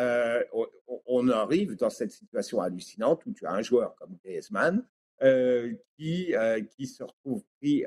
on, 1.07 1.29
arrive 1.29 1.77
dans 1.77 1.91
cette 1.91 2.11
situation 2.11 2.61
hallucinante 2.61 3.25
où 3.27 3.33
tu 3.33 3.45
as 3.47 3.53
un 3.53 3.63
joueur 3.63 3.95
comme 3.97 4.17
Griezmann 4.25 4.85
qui, 5.97 6.35
qui 6.77 6.87
se 6.87 7.03
retrouve 7.03 7.45
pris 7.61 7.85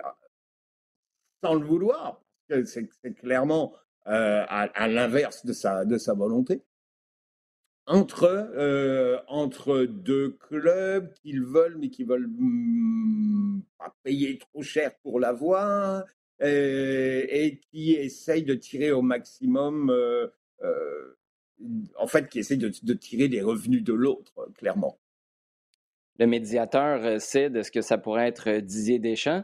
sans 1.43 1.55
le 1.55 1.65
vouloir. 1.65 2.24
C'est 2.65 3.13
clairement 3.13 3.73
à, 4.05 4.87
l'inverse 4.87 5.45
de 5.45 5.53
sa, 5.53 5.85
de 5.85 5.97
sa 5.97 6.13
volonté 6.13 6.61
entre, 7.87 8.25
euh, 8.55 9.19
entre 9.27 9.83
deux 9.83 10.31
clubs 10.31 11.13
qu'ils 11.13 11.43
veulent, 11.43 11.77
mais 11.77 11.89
qui 11.89 12.03
veulent 12.03 12.27
hmm, 12.27 13.61
pas 13.77 13.95
payer 14.03 14.37
trop 14.37 14.61
cher 14.61 14.95
pour 15.03 15.19
l'avoir, 15.19 16.03
et, 16.41 17.45
et 17.45 17.59
qui 17.59 17.93
essayent 17.93 18.43
de 18.43 18.55
tirer 18.55 18.91
au 18.91 19.01
maximum, 19.01 19.89
euh, 19.89 20.27
euh, 20.63 21.17
en 21.97 22.07
fait, 22.07 22.27
qui 22.27 22.39
essayent 22.39 22.57
de, 22.57 22.71
de 22.81 22.93
tirer 22.93 23.27
les 23.27 23.41
revenus 23.41 23.83
de 23.83 23.93
l'autre, 23.93 24.49
clairement. 24.57 24.99
Le 26.17 26.27
médiateur 26.27 27.21
sait 27.21 27.49
de 27.49 27.61
ce 27.61 27.71
que 27.71 27.81
ça 27.81 27.97
pourrait 27.97 28.27
être 28.27 28.49
Didier 28.59 28.99
Deschamps? 28.99 29.43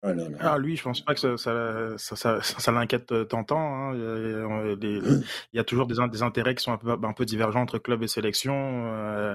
Ah, 0.00 0.12
ah, 0.38 0.58
lui, 0.58 0.76
je 0.76 0.82
pense 0.84 1.00
pas 1.00 1.12
que 1.12 1.18
ça, 1.18 1.36
ça, 1.36 1.96
ça, 1.96 2.40
ça, 2.40 2.72
l'inquiète 2.72 3.10
euh, 3.10 3.24
tant. 3.24 3.44
Hein. 3.50 3.94
Il, 3.96 5.24
y 5.52 5.58
a, 5.58 5.64
toujours 5.64 5.88
des, 5.88 5.96
des, 6.08 6.22
intérêts 6.22 6.54
qui 6.54 6.62
sont 6.62 6.72
un 6.72 6.76
peu, 6.76 6.90
un 6.90 7.12
peu 7.12 7.24
divergents 7.24 7.62
entre 7.62 7.78
club 7.78 8.04
et 8.04 8.06
sélection. 8.06 8.54
Euh, 8.94 9.34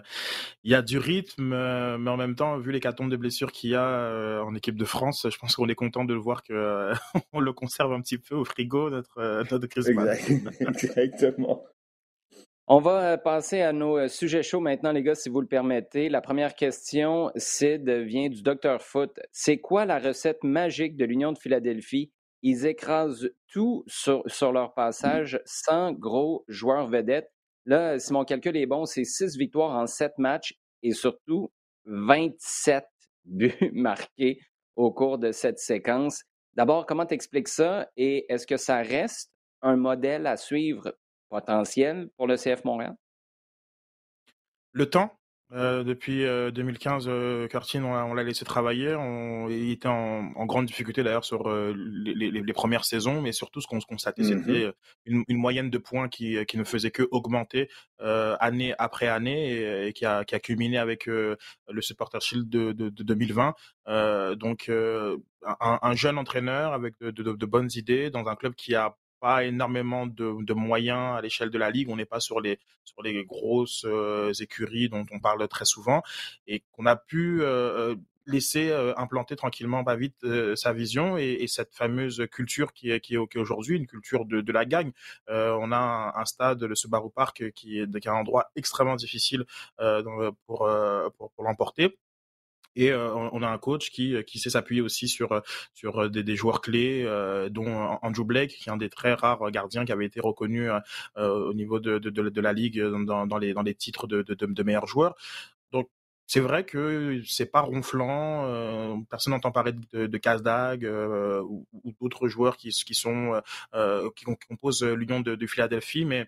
il 0.64 0.72
y 0.72 0.76
a 0.76 0.82
du 0.82 1.00
rythme, 1.00 1.52
euh, 1.52 1.98
mais 1.98 2.10
en 2.10 2.16
même 2.16 2.36
temps, 2.36 2.58
vu 2.60 2.72
les 2.72 2.80
cartons 2.80 3.08
de 3.08 3.18
blessures 3.18 3.52
qu'il 3.52 3.72
y 3.72 3.76
a 3.76 4.42
en 4.42 4.56
équipe 4.56 4.78
de 4.78 4.86
France, 4.86 5.28
je 5.30 5.38
pense 5.38 5.58
qu'on 5.58 5.68
est 5.68 5.76
content 5.76 6.06
de 6.06 6.14
le 6.14 6.20
voir 6.22 6.44
que 6.44 6.94
on 7.34 7.42
le 7.42 7.52
conserve 7.52 7.92
un 7.92 8.00
petit 8.00 8.18
peu 8.18 8.36
au 8.36 8.46
frigo 8.46 8.90
notre 8.90 9.44
notre 9.52 9.68
Exactement. 10.98 11.66
On 12.68 12.80
va 12.80 13.12
euh, 13.12 13.18
passer 13.18 13.60
à 13.60 13.74
nos 13.74 13.98
euh, 13.98 14.08
sujets 14.08 14.42
chauds 14.42 14.62
maintenant, 14.62 14.94
les 14.94 15.04
gars, 15.04 15.16
si 15.16 15.28
vous 15.28 15.42
le 15.42 15.48
permettez. 15.48 16.08
La 16.08 16.22
première 16.22 16.56
question, 16.56 17.30
Sid, 17.36 17.90
vient 17.90 18.30
du 18.30 18.42
Dr 18.42 18.80
Foot. 18.80 19.20
C'est 19.34 19.58
quoi 19.58 19.84
la 19.84 20.00
recette 20.00 20.46
magique 20.46 20.96
de 20.96 21.04
l'Union 21.04 21.34
de 21.34 21.38
Philadelphie? 21.38 22.14
Ils 22.42 22.66
écrasent 22.66 23.30
tout 23.52 23.84
sur, 23.88 24.24
leur 24.54 24.74
passage 24.74 25.42
sans 25.44 25.92
gros 25.92 26.46
joueurs 26.48 26.88
vedettes. 26.88 27.30
Là, 27.66 28.00
si 28.00 28.14
mon 28.14 28.24
calcul 28.24 28.56
est 28.56 28.66
bon, 28.66 28.86
c'est 28.86 29.04
six 29.04 29.36
victoires 29.36 29.78
en 29.78 29.86
sept 29.86 30.18
matchs 30.18 30.58
et 30.84 30.94
surtout 30.94 31.52
27 31.84 32.86
buts 33.26 33.72
marqués 33.74 34.40
au 34.78 34.94
cours 34.94 35.18
de 35.18 35.34
cette 35.34 35.60
séquence. 35.60 36.24
D'abord, 36.54 36.86
comment 36.86 37.06
t'expliques 37.06 37.50
ça? 37.50 37.90
Et 37.98 38.26
est-ce 38.32 38.48
que 38.48 38.58
ça 38.58 38.78
reste 38.78 39.34
un 39.62 39.76
modèle 39.76 40.28
à 40.28 40.38
suivre 40.38 40.94
potentiel 41.34 42.10
pour 42.16 42.28
le 42.28 42.36
CF 42.38 42.64
Montréal? 42.64 42.96
Le 44.72 44.90
temps. 44.90 45.12
Euh, 45.52 45.84
depuis 45.84 46.24
2015, 46.24 47.06
euh, 47.08 47.48
Curtin, 47.48 47.84
on, 47.84 48.14
l'a 48.16 48.24
laissé 48.24 48.44
travailler. 48.44 48.96
On, 48.96 49.50
il 49.50 49.70
était 49.72 49.88
en, 49.88 50.46
grande 50.46 50.66
difficulté 50.66 51.04
d'ailleurs 51.04 51.26
sur 51.26 51.48
euh, 51.48 51.76
les, 51.76 52.54
premières 52.54 52.86
saisons, 52.86 53.22
mais 53.22 53.32
surtout 53.34 53.62
ce 53.62 53.68
qu'on 53.68 53.80
constatait, 53.80 54.24
mmh 54.24 54.26
c'était 54.26 54.74
une, 55.06 55.38
moyenne 55.38 55.70
de 55.70 55.78
points 55.78 56.10
qui, 56.10 56.38
ne 56.56 56.64
faisait 56.64 56.90
que 56.90 57.04
augmenter 57.12 57.70
année 58.00 58.74
après 58.80 59.08
année 59.08 59.88
et, 59.88 59.94
qui, 59.94 60.06
a, 60.06 60.24
qui, 60.24 60.34
a, 60.34 60.40
culminé 60.40 60.80
avec 60.80 61.06
le 61.06 61.38
Supporter 61.82 62.22
Shield 62.22 62.50
de, 62.50 62.90
2020. 62.90 63.54
donc, 64.36 64.72
un, 65.60 65.94
jeune 65.94 66.18
entraîneur 66.18 66.74
avec 66.74 66.96
de, 67.00 67.12
de, 67.12 67.46
bonnes 67.46 67.70
idées 67.76 68.10
dans 68.10 68.28
un 68.28 68.36
club 68.36 68.56
qui 68.56 68.74
a 68.74 68.96
pas 69.24 69.46
énormément 69.46 70.06
de, 70.06 70.54
moyens 70.54 71.18
à 71.18 71.22
l'échelle 71.22 71.50
de 71.50 71.58
la 71.58 71.72
ligue. 71.72 71.88
On 71.90 71.96
n'est 71.96 72.12
pas 72.16 72.20
sur 72.20 72.42
les 72.42 72.60
sur 72.84 73.02
les 73.02 73.24
grosses 73.24 73.86
euh, 73.86 74.34
écuries 74.46 74.90
dont 74.90 75.06
on 75.14 75.20
parle 75.22 75.48
très 75.48 75.64
souvent 75.64 76.04
et 76.46 76.62
qu'on 76.74 76.86
a 76.86 76.98
pu 76.98 77.42
euh, 77.42 77.46
euh, 77.46 77.96
laisser 78.26 78.74
implanter 78.98 79.38
tranquillement 79.38 79.84
pas 79.86 79.98
vite 79.98 80.26
sa 80.56 80.72
vision 80.72 81.18
et, 81.18 81.46
cette 81.48 81.74
fameuse 81.74 82.26
culture 82.32 82.72
qui 82.72 82.90
est, 82.92 83.02
qui 83.02 83.16
est, 83.16 83.38
aujourd'hui 83.38 83.76
une 83.78 83.88
culture 83.88 84.26
de, 84.26 84.52
la 84.52 84.64
gagne. 84.64 84.94
on 85.28 85.72
a 85.74 86.14
un, 86.16 86.26
stade, 86.26 86.64
le 86.64 86.76
Subaru 86.76 87.10
Park, 87.12 87.52
qui 87.52 87.80
est, 87.80 88.00
qui 88.00 88.08
un 88.08 88.14
endroit 88.14 88.50
extrêmement 88.56 88.96
difficile 88.96 89.44
pour, 90.48 90.70
pour 91.18 91.44
l'emporter. 91.44 91.98
Et 92.76 92.92
euh, 92.92 93.14
on 93.14 93.42
a 93.42 93.48
un 93.48 93.58
coach 93.58 93.92
qui, 93.92 94.16
qui 94.26 94.40
sait 94.40 94.50
s'appuyer 94.50 94.82
aussi 94.82 95.08
sur, 95.08 95.32
euh, 95.32 95.42
sur 95.74 96.04
euh, 96.04 96.10
des, 96.10 96.24
des 96.24 96.36
joueurs 96.36 96.62
clés, 96.62 97.04
dont 97.52 97.98
Andrew 98.02 98.24
Blake, 98.26 98.52
qui 98.52 98.70
est 98.70 98.72
un 98.72 98.78
des 98.78 98.90
très 98.90 99.14
rares 99.14 99.52
gardiens 99.52 99.86
qui 99.86 99.92
avait 99.92 100.06
été 100.06 100.20
reconnu 100.20 100.70
au 101.18 101.54
niveau 101.54 101.80
de, 101.80 102.00
de, 102.00 102.10
de, 102.10 102.42
la 102.42 102.54
ligue 102.54 102.82
dans, 102.82 103.28
dans, 103.28 103.38
les, 103.38 103.54
dans 103.54 103.62
les 103.62 103.76
titres 103.76 104.08
de, 104.08 104.22
de, 104.22 104.34
de 104.34 104.64
meilleurs 104.64 104.88
joueurs. 104.88 105.16
Donc 105.72 105.90
c'est 106.28 106.40
vrai 106.40 106.66
que 106.66 107.22
c'est 107.28 107.46
pas 107.46 107.62
ronflant. 107.62 108.46
Euh, 108.46 108.96
personne 109.10 109.34
n'entend 109.34 109.52
parler 109.52 109.74
de, 109.92 110.08
de 110.08 110.18
Kazdag 110.18 110.86
euh, 110.86 111.42
ou, 111.42 111.66
ou 111.84 111.94
d'autres 112.02 112.28
joueurs 112.28 112.58
qui, 112.58 112.70
qui 112.70 112.96
sont 112.96 113.42
euh, 113.76 114.10
qui 114.16 114.26
composent 114.26 114.84
l'Union 114.84 115.20
de, 115.20 115.36
de, 115.36 115.48
Philadelphie, 115.48 116.06
mais 116.06 116.28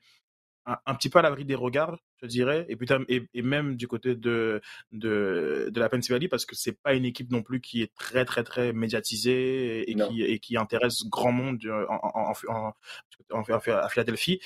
un, 0.65 0.95
petit 0.95 1.10
peu 1.10 1.19
à 1.19 1.21
l'abri 1.21 1.45
des 1.45 1.55
regards, 1.55 1.97
je 2.25 2.29
dirais, 2.29 2.65
et, 2.69 2.75
putain, 2.75 3.03
et, 3.07 3.23
et, 3.33 3.41
même 3.41 3.75
du 3.75 3.88
côté 3.88 4.15
de, 4.15 4.61
de, 4.91 5.69
de 5.71 5.79
la 5.79 5.89
Pennsylvanie, 5.89 6.27
parce 6.27 6.45
que 6.45 6.55
c'est 6.55 6.79
pas 6.81 6.93
une 6.93 7.05
équipe 7.05 7.31
non 7.31 7.43
plus 7.43 7.61
qui 7.61 7.81
est 7.81 7.93
très, 7.95 8.25
très, 8.25 8.43
très 8.43 8.73
médiatisée 8.73 9.89
et, 9.89 9.95
qui, 9.95 10.23
et 10.23 10.39
qui 10.39 10.57
intéresse 10.57 11.05
grand 11.05 11.31
monde 11.31 11.59
euh, 11.65 11.85
en, 11.89 12.33
en, 12.49 12.73
en, 13.31 13.41
à 13.41 13.89
Philadelphie. 13.89 14.39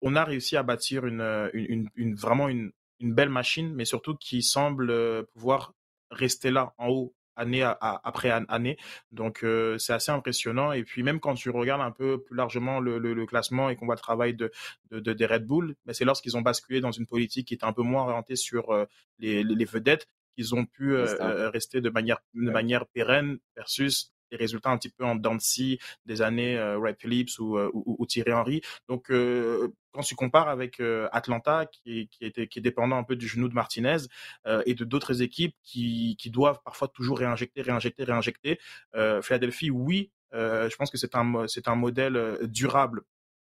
On 0.00 0.16
a 0.16 0.24
réussi 0.24 0.56
à 0.56 0.62
bâtir 0.62 1.06
une, 1.06 1.50
une, 1.52 1.88
une 1.96 2.14
vraiment 2.14 2.48
une, 2.48 2.72
une 3.00 3.14
belle 3.14 3.28
machine, 3.28 3.72
mais 3.74 3.84
surtout 3.84 4.14
qui 4.16 4.42
semble 4.42 4.90
euh, 4.90 5.22
pouvoir 5.34 5.74
rester 6.10 6.50
là, 6.50 6.74
en 6.78 6.88
haut, 6.88 7.14
année 7.42 7.62
après 7.80 8.30
année. 8.30 8.78
Donc 9.10 9.44
euh, 9.44 9.78
c'est 9.78 9.92
assez 9.92 10.10
impressionnant. 10.10 10.72
Et 10.72 10.84
puis 10.84 11.02
même 11.02 11.20
quand 11.20 11.34
tu 11.34 11.50
regardes 11.50 11.82
un 11.82 11.90
peu 11.90 12.22
plus 12.22 12.36
largement 12.36 12.80
le, 12.80 13.26
classement 13.26 13.68
et 13.68 13.76
qu'on 13.76 13.86
voit 13.86 13.94
le 13.94 14.00
travail 14.00 14.34
de, 14.34 14.50
de, 14.90 15.12
des 15.12 15.26
Red 15.26 15.46
Bull, 15.46 15.74
ben, 15.86 15.92
c'est 15.92 16.04
lorsqu'ils 16.04 16.36
ont 16.36 16.40
basculé 16.40 16.80
dans 16.80 16.92
une 16.92 17.06
politique 17.06 17.48
qui 17.48 17.54
était 17.54 17.64
un 17.64 17.72
peu 17.72 17.82
moins 17.82 18.04
orientée 18.04 18.36
sur 18.36 18.70
euh, 18.70 18.86
les, 19.18 19.42
les, 19.42 19.64
vedettes 19.64 20.08
qu'ils 20.34 20.54
ont 20.54 20.64
pu 20.64 20.94
euh, 20.94 21.50
rester 21.50 21.80
de 21.80 21.90
manière, 21.90 22.18
de 22.34 22.50
manière 22.50 22.86
pérenne 22.86 23.38
versus 23.56 24.12
les 24.30 24.38
résultats 24.38 24.70
un 24.70 24.78
petit 24.78 24.88
peu 24.88 25.04
en 25.04 25.14
dents 25.14 25.34
de 25.34 25.78
des 26.06 26.22
années 26.22 26.58
Ray 26.58 26.94
Phillips 26.98 27.38
ou, 27.38 27.58
ou, 27.58 27.96
ou, 27.98 28.06
Thierry 28.06 28.32
Henry. 28.32 28.62
Donc, 28.88 29.10
quand 29.92 30.02
tu 30.02 30.14
compares 30.14 30.48
avec 30.48 30.80
Atlanta, 31.12 31.66
qui, 31.66 32.08
qui, 32.08 32.24
était, 32.24 32.46
qui 32.46 32.58
est 32.58 32.62
dépendant 32.62 32.96
un 32.96 33.04
peu 33.04 33.16
du 33.16 33.28
genou 33.28 33.48
de 33.48 33.54
Martinez, 33.54 33.98
et 34.66 34.74
de 34.74 34.84
d'autres 34.84 35.22
équipes 35.22 35.54
qui, 35.62 36.16
qui 36.18 36.30
doivent 36.30 36.60
parfois 36.64 36.88
toujours 36.88 37.18
réinjecter, 37.18 37.62
réinjecter, 37.62 38.04
réinjecter, 38.04 38.58
Philadelphie, 39.22 39.70
oui, 39.70 40.10
je 40.32 40.74
pense 40.76 40.90
que 40.90 40.96
c'est 40.96 41.14
un, 41.14 41.46
c'est 41.46 41.68
un 41.68 41.74
modèle 41.74 42.38
durable 42.44 43.02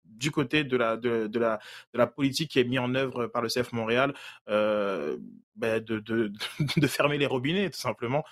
du 0.06 0.32
côté 0.32 0.64
de 0.64 0.78
la, 0.78 0.98
de, 0.98 1.28
de, 1.28 1.40
la, 1.40 1.60
de 1.94 1.98
la 1.98 2.08
politique 2.08 2.52
qui 2.52 2.60
est 2.60 2.64
mise 2.64 2.80
en 2.80 2.94
œuvre 2.96 3.28
par 3.28 3.42
le 3.42 3.50
CF 3.50 3.72
Montréal, 3.74 4.14
euh, 4.50 5.18
ben 5.56 5.84
de, 5.84 6.00
de, 6.78 6.88
fermer 6.88 7.18
les 7.18 7.26
robinets, 7.26 7.70
tout 7.70 7.80
simplement. 7.80 8.24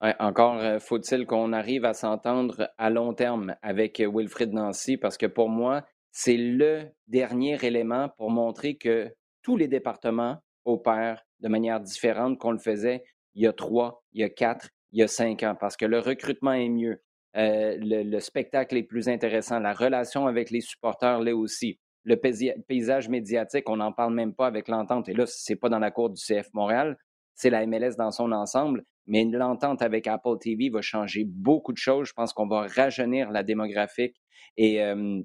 Encore 0.00 0.80
faut-il 0.80 1.26
qu'on 1.26 1.52
arrive 1.52 1.84
à 1.84 1.92
s'entendre 1.92 2.70
à 2.78 2.88
long 2.88 3.12
terme 3.12 3.56
avec 3.60 4.00
Wilfrid 4.00 4.52
Nancy, 4.52 4.96
parce 4.96 5.18
que 5.18 5.26
pour 5.26 5.50
moi, 5.50 5.84
c'est 6.12 6.36
le 6.36 6.86
dernier 7.06 7.58
élément 7.64 8.08
pour 8.16 8.30
montrer 8.30 8.76
que 8.76 9.14
tous 9.42 9.56
les 9.56 9.68
départements 9.68 10.38
opèrent 10.64 11.22
de 11.40 11.48
manière 11.48 11.80
différente 11.80 12.38
qu'on 12.38 12.52
le 12.52 12.58
faisait 12.58 13.02
il 13.34 13.42
y 13.42 13.46
a 13.46 13.52
trois, 13.52 14.02
il 14.12 14.20
y 14.20 14.24
a 14.24 14.28
quatre, 14.28 14.68
il 14.90 14.98
y 14.98 15.02
a 15.02 15.08
cinq 15.08 15.44
ans, 15.44 15.54
parce 15.58 15.76
que 15.76 15.86
le 15.86 16.00
recrutement 16.00 16.52
est 16.52 16.68
mieux, 16.68 17.00
euh, 17.36 17.76
le, 17.80 18.18
spectacle 18.20 18.76
est 18.76 18.82
plus 18.82 19.08
intéressant, 19.08 19.60
la 19.60 19.72
relation 19.72 20.26
avec 20.26 20.50
les 20.50 20.60
supporters 20.60 21.20
l'est 21.20 21.32
aussi. 21.32 21.78
Le 22.04 22.16
paysage 22.16 23.08
médiatique, 23.08 23.68
on 23.68 23.76
n'en 23.76 23.92
parle 23.92 24.14
même 24.14 24.34
pas 24.34 24.46
avec 24.46 24.66
l'entente. 24.66 25.08
Et 25.08 25.12
là, 25.12 25.26
ce 25.26 25.52
n'est 25.52 25.56
pas 25.56 25.68
dans 25.68 25.78
la 25.78 25.90
cour 25.90 26.10
du 26.10 26.20
CF 26.20 26.48
Montréal, 26.54 26.96
c'est 27.34 27.50
la 27.50 27.64
MLS 27.66 27.96
dans 27.96 28.10
son 28.10 28.32
ensemble. 28.32 28.82
Mais 29.06 29.24
l'entente 29.24 29.82
avec 29.82 30.06
Apple 30.06 30.38
TV 30.40 30.70
va 30.70 30.80
changer 30.80 31.24
beaucoup 31.24 31.72
de 31.72 31.78
choses. 31.78 32.08
Je 32.08 32.12
pense 32.12 32.32
qu'on 32.32 32.48
va 32.48 32.66
rajeunir 32.66 33.30
la 33.30 33.42
démographique 33.42 34.16
et 34.56 34.82
euh, 34.82 35.20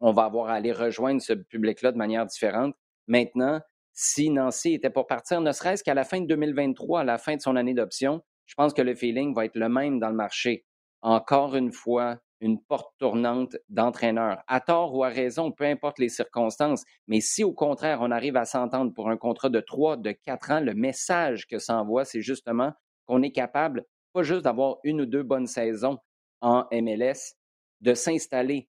on 0.00 0.12
va 0.12 0.24
avoir 0.24 0.48
à 0.48 0.54
aller 0.54 0.72
rejoindre 0.72 1.20
ce 1.20 1.32
public-là 1.32 1.92
de 1.92 1.96
manière 1.96 2.26
différente. 2.26 2.74
Maintenant, 3.06 3.60
si 3.92 4.30
Nancy 4.30 4.74
était 4.74 4.90
pour 4.90 5.06
partir, 5.06 5.40
ne 5.40 5.52
serait-ce 5.52 5.82
qu'à 5.82 5.94
la 5.94 6.04
fin 6.04 6.20
de 6.20 6.26
2023, 6.26 7.00
à 7.00 7.04
la 7.04 7.18
fin 7.18 7.36
de 7.36 7.40
son 7.40 7.56
année 7.56 7.74
d'option, 7.74 8.22
je 8.46 8.54
pense 8.54 8.74
que 8.74 8.82
le 8.82 8.94
feeling 8.94 9.34
va 9.34 9.46
être 9.46 9.56
le 9.56 9.68
même 9.68 9.98
dans 9.98 10.10
le 10.10 10.14
marché. 10.14 10.66
Encore 11.02 11.56
une 11.56 11.72
fois, 11.72 12.18
une 12.40 12.60
porte 12.62 12.92
tournante 12.98 13.56
d'entraîneur. 13.68 14.42
À 14.46 14.60
tort 14.60 14.94
ou 14.94 15.04
à 15.04 15.08
raison, 15.08 15.52
peu 15.52 15.64
importe 15.64 15.98
les 15.98 16.08
circonstances, 16.08 16.84
mais 17.06 17.20
si 17.20 17.44
au 17.44 17.52
contraire 17.52 17.98
on 18.02 18.10
arrive 18.10 18.36
à 18.36 18.44
s'entendre 18.44 18.92
pour 18.92 19.08
un 19.08 19.16
contrat 19.16 19.48
de 19.48 19.60
trois, 19.60 19.96
de 19.96 20.12
quatre 20.12 20.50
ans, 20.50 20.60
le 20.60 20.74
message 20.74 21.46
que 21.46 21.58
ça 21.58 21.80
envoie, 21.80 22.04
c'est 22.04 22.20
justement 22.20 22.72
qu'on 23.06 23.22
est 23.22 23.32
capable, 23.32 23.84
pas 24.12 24.22
juste 24.22 24.42
d'avoir 24.42 24.76
une 24.84 25.00
ou 25.00 25.06
deux 25.06 25.22
bonnes 25.22 25.46
saisons 25.46 25.98
en 26.40 26.66
MLS, 26.72 27.36
de 27.80 27.94
s'installer. 27.94 28.68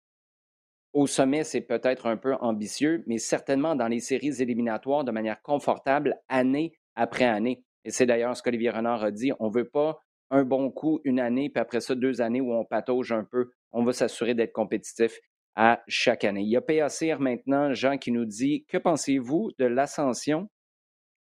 Au 0.97 1.05
sommet, 1.05 1.43
c'est 1.43 1.61
peut-être 1.61 2.07
un 2.07 2.17
peu 2.17 2.33
ambitieux, 2.41 3.03
mais 3.05 3.19
certainement 3.19 3.75
dans 3.75 3.87
les 3.87 3.99
séries 3.99 4.41
éliminatoires 4.41 5.03
de 5.03 5.11
manière 5.11 5.43
confortable, 5.43 6.15
année 6.27 6.73
après 6.95 7.25
année. 7.25 7.63
Et 7.85 7.91
c'est 7.91 8.07
d'ailleurs 8.07 8.35
ce 8.35 8.41
qu'Olivier 8.41 8.71
Renard 8.71 9.03
a 9.03 9.11
dit. 9.11 9.31
On 9.39 9.49
ne 9.49 9.53
veut 9.53 9.69
pas 9.69 10.03
un 10.31 10.43
bon 10.43 10.71
coup 10.71 10.99
une 11.03 11.19
année, 11.19 11.51
puis 11.51 11.61
après 11.61 11.81
ça, 11.81 11.93
deux 11.93 12.19
années 12.19 12.41
où 12.41 12.51
on 12.51 12.65
patauge 12.65 13.11
un 13.11 13.23
peu. 13.23 13.51
On 13.73 13.83
va 13.83 13.93
s'assurer 13.93 14.33
d'être 14.33 14.53
compétitif 14.53 15.19
à 15.53 15.83
chaque 15.87 16.23
année. 16.23 16.41
Il 16.41 16.49
y 16.49 16.57
a 16.57 16.61
PACR 16.61 17.19
maintenant, 17.19 17.75
Jean, 17.75 17.99
qui 17.99 18.11
nous 18.11 18.25
dit 18.25 18.65
Que 18.67 18.79
pensez-vous 18.79 19.51
de 19.59 19.65
l'ascension 19.65 20.49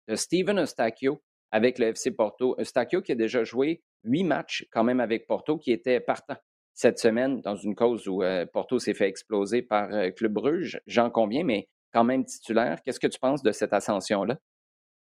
de 0.07 0.15
Steven 0.15 0.57
Eustachio 0.57 1.21
avec 1.51 1.79
le 1.79 1.87
FC 1.87 2.11
Porto? 2.11 2.55
Eustachio 2.57 3.01
qui 3.01 3.11
a 3.11 3.15
déjà 3.15 3.43
joué 3.43 3.83
huit 4.05 4.23
matchs 4.23 4.65
quand 4.71 4.85
même 4.85 5.01
avec 5.01 5.27
Porto, 5.27 5.57
qui 5.57 5.73
était 5.73 5.99
partant 5.99 6.37
cette 6.75 6.99
semaine 6.99 7.41
dans 7.41 7.55
une 7.55 7.73
cause 7.73 8.07
où 8.07 8.21
euh, 8.21 8.45
Porto 8.45 8.79
s'est 8.79 8.93
fait 8.93 9.07
exploser 9.07 9.61
par 9.61 9.91
euh, 9.93 10.11
Club 10.11 10.33
Bruges. 10.33 10.79
J'en 10.85 11.09
conviens, 11.09 11.45
mais 11.45 11.69
quand 11.93 12.03
même 12.03 12.25
titulaire. 12.25 12.81
Qu'est-ce 12.83 12.99
que 12.99 13.07
tu 13.07 13.17
penses 13.17 13.41
de 13.41 13.53
cette 13.53 13.73
ascension-là? 13.73 14.37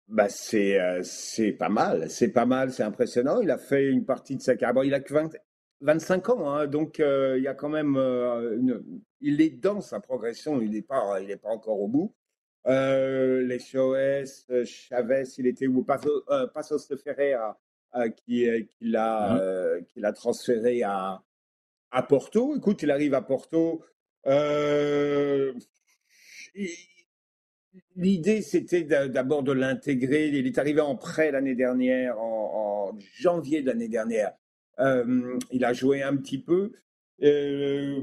Bah 0.09 0.27
c'est 0.27 0.77
euh, 0.77 0.99
c'est 1.03 1.53
pas 1.53 1.69
mal, 1.69 2.09
c'est 2.09 2.33
pas 2.33 2.45
mal, 2.45 2.73
c'est 2.73 2.83
impressionnant. 2.83 3.39
Il 3.39 3.49
a 3.49 3.57
fait 3.57 3.85
une 3.85 4.03
partie 4.03 4.35
de 4.35 4.41
sa 4.41 4.57
carrière. 4.57 4.83
il 4.83 4.93
a 4.93 4.99
que 4.99 5.13
25 5.79 6.29
ans, 6.29 6.49
hein, 6.49 6.67
donc 6.67 6.99
il 6.99 7.41
y 7.41 7.47
a 7.47 7.53
quand 7.53 7.69
même 7.69 7.95
une, 7.95 8.83
il 9.21 9.39
est 9.39 9.49
dans 9.49 9.79
sa 9.79 10.01
progression. 10.01 10.61
Il 10.61 10.71
n'est 10.71 10.81
pas 10.81 11.21
il 11.21 11.31
est 11.31 11.37
pas 11.37 11.49
encore 11.49 11.79
au 11.79 11.87
bout. 11.87 12.13
les 12.65 13.59
SOS, 13.59 14.51
Chavez, 14.65 15.23
il 15.37 15.47
était 15.47 15.67
où? 15.67 15.85
Passos 15.85 16.87
Ferreira 17.01 17.57
qui, 18.17 18.45
qui 18.67 18.85
l'a 18.89 19.35
mmh 19.35 19.85
qui 19.85 19.99
l'a 20.01 20.11
transféré 20.11 20.83
à 20.83 21.23
à 21.93 22.01
Porto. 22.03 22.55
Écoute, 22.57 22.81
il 22.83 22.91
arrive 22.91 23.13
à 23.13 23.21
Porto. 23.21 23.83
Euh, 24.25 25.53
l'idée, 27.95 28.41
c'était 28.41 28.83
d'abord 28.83 29.43
de 29.43 29.51
l'intégrer. 29.51 30.27
Il 30.27 30.47
est 30.47 30.57
arrivé 30.57 30.81
en 30.81 30.95
prêt 30.95 31.31
l'année 31.31 31.55
dernière, 31.55 32.19
en, 32.19 32.97
janvier 33.15 33.61
de 33.61 33.67
l'année 33.67 33.87
dernière. 33.87 34.33
Euh, 34.79 35.37
il 35.51 35.63
a 35.63 35.73
joué 35.73 36.01
un 36.01 36.17
petit 36.17 36.39
peu. 36.39 36.73
Euh, 37.21 38.01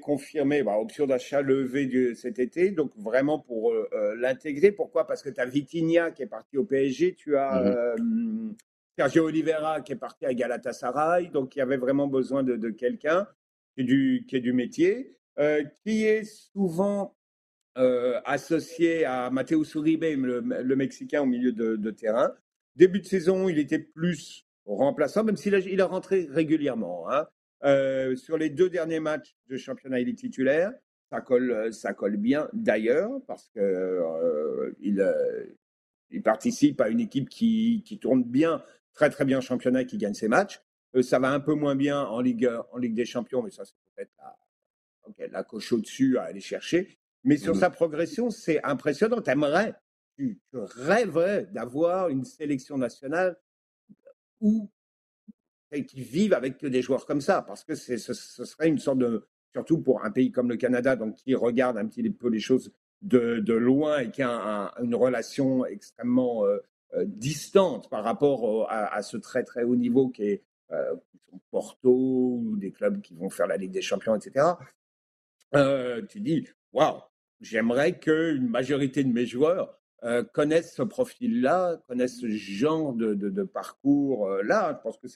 confirmé, 0.00 0.62
bah, 0.62 0.78
option 0.78 1.06
d'achat 1.06 1.42
levée 1.42 2.14
cet 2.14 2.38
été, 2.38 2.70
donc 2.70 2.92
vraiment 2.96 3.38
pour 3.38 3.70
euh, 3.72 4.14
l'intégrer. 4.16 4.72
Pourquoi? 4.72 5.06
Parce 5.06 5.22
que 5.22 5.28
tu 5.28 5.40
as 5.40 5.44
Vitinha 5.44 6.10
qui 6.10 6.22
est 6.22 6.26
parti 6.26 6.56
au 6.56 6.64
PSG, 6.64 7.14
tu 7.14 7.36
as 7.36 7.94
mmh 7.98 8.54
Sergio 8.96 9.26
Oliveira 9.26 9.80
qui 9.80 9.92
est 9.92 9.96
parti 9.96 10.24
à 10.24 10.34
Galatasaray, 10.34 11.28
donc 11.28 11.56
il 11.56 11.58
y 11.58 11.62
avait 11.62 11.76
vraiment 11.76 12.06
besoin 12.06 12.42
de, 12.42 12.70
quelqu'un 12.70 13.26
qui, 13.76 13.82
est 13.82 14.40
du, 14.40 14.52
métier, 14.52 15.16
euh, 15.38 15.64
qui 15.84 16.04
est 16.04 16.24
souvent 16.24 17.16
euh, 17.76 18.20
associé 18.24 19.04
à 19.04 19.30
Matteo 19.30 19.64
Uribe, 19.64 20.04
le, 20.04 20.76
Mexicain 20.76 21.22
au 21.22 21.26
milieu 21.26 21.52
de, 21.52 21.90
terrain. 21.90 22.32
Début 22.76 23.00
de 23.00 23.06
saison, 23.06 23.48
il 23.48 23.58
était 23.58 23.80
plus 23.80 24.46
remplaçant, 24.64 25.24
même 25.24 25.36
s'il 25.36 25.54
a, 25.54 25.58
il 25.58 25.80
a 25.80 25.86
rentré 25.86 26.28
régulièrement. 26.30 27.10
Hein. 27.10 27.26
Euh, 27.64 28.14
sur 28.14 28.38
les 28.38 28.50
deux 28.50 28.70
derniers 28.70 29.00
matchs 29.00 29.36
de 29.48 29.56
championnat, 29.56 30.00
il 30.00 30.08
est 30.08 30.18
titulaire. 30.18 30.72
Ça 31.10 31.20
colle, 31.20 31.72
ça 31.72 31.94
colle 31.94 32.16
bien 32.16 32.48
d'ailleurs, 32.52 33.10
parce 33.26 33.48
qu'il 33.50 35.14
il 36.10 36.22
participe 36.22 36.80
à 36.80 36.88
une 36.88 37.00
équipe 37.00 37.28
qui, 37.28 37.82
qui, 37.84 37.98
tourne 37.98 38.22
bien 38.22 38.62
très 38.94 39.10
très 39.10 39.24
bien 39.24 39.40
championnat 39.40 39.84
qui 39.84 39.98
gagne 39.98 40.14
ses 40.14 40.28
matchs. 40.28 40.62
Euh, 40.96 41.02
ça 41.02 41.18
va 41.18 41.30
un 41.30 41.40
peu 41.40 41.54
moins 41.54 41.76
bien 41.76 42.02
en 42.02 42.20
Ligue, 42.20 42.50
en 42.72 42.78
Ligue 42.78 42.94
des 42.94 43.04
Champions, 43.04 43.42
mais 43.42 43.50
ça, 43.50 43.64
c'est 43.64 43.74
peut-être 43.94 44.12
la, 44.18 45.26
la 45.28 45.42
coche 45.44 45.72
au-dessus 45.72 46.18
à 46.18 46.24
aller 46.24 46.40
chercher. 46.40 46.98
Mais 47.24 47.36
sur 47.36 47.54
mmh 47.54 47.60
sa 47.60 47.70
progression, 47.70 48.30
c'est 48.30 48.62
impressionnant. 48.64 49.20
T'aimerais, 49.20 49.74
tu, 50.16 50.40
tu 50.50 50.58
rêverais 50.58 51.46
d'avoir 51.52 52.08
une 52.08 52.24
sélection 52.24 52.78
nationale 52.78 53.36
où 54.40 54.70
qui 55.82 56.02
vivent 56.02 56.34
avec 56.34 56.64
des 56.64 56.82
joueurs 56.82 57.06
comme 57.06 57.20
ça, 57.20 57.42
parce 57.42 57.64
que 57.64 57.74
ce, 57.74 57.96
ce, 57.96 58.14
serait 58.14 58.68
une 58.68 58.78
sorte 58.78 58.98
de, 58.98 59.26
surtout 59.52 59.80
pour 59.80 60.04
un 60.04 60.10
pays 60.10 60.30
comme 60.30 60.48
le 60.48 60.56
Canada, 60.56 60.94
donc 60.94 61.16
qui 61.16 61.34
regarde 61.34 61.76
un 61.76 61.86
petit 61.86 62.08
peu 62.10 62.28
les 62.28 62.38
choses 62.38 62.72
de, 63.02 63.40
de 63.40 63.54
loin 63.54 63.98
et 63.98 64.10
qui 64.10 64.22
a 64.22 64.72
une 64.82 64.94
relation 64.94 65.66
extrêmement 65.66 66.46
euh, 66.46 66.58
distante 67.04 67.90
par 67.90 68.04
rapport 68.04 68.70
à, 68.70 69.02
ce 69.02 69.16
très 69.16 69.42
très 69.42 69.64
haut 69.64 69.76
niveau 69.76 70.08
qui 70.08 70.24
est 70.24 70.42
euh, 70.72 70.94
Porto 71.50 71.90
ou 71.90 72.56
des 72.56 72.70
clubs 72.70 73.00
qui 73.00 73.14
vont 73.14 73.30
faire 73.30 73.46
la 73.46 73.56
Ligue 73.56 73.72
des 73.72 73.82
Champions, 73.82 74.14
etc. 74.14 74.46
Euh, 75.54 76.02
tu 76.08 76.20
dis, 76.20 76.46
waouh, 76.72 77.00
j'aimerais 77.40 77.98
qu'une 77.98 78.48
majorité 78.48 79.02
de 79.02 79.12
mes 79.12 79.26
joueurs 79.26 79.78
connaissent 80.34 80.74
ce 80.74 80.82
profil-là, 80.82 81.78
connaissent 81.88 82.20
ce 82.20 82.28
genre 82.28 82.92
de, 82.92 83.42
parcours-là. 83.42 84.76
Je 84.76 84.82
pense 84.82 84.98
que 84.98 85.08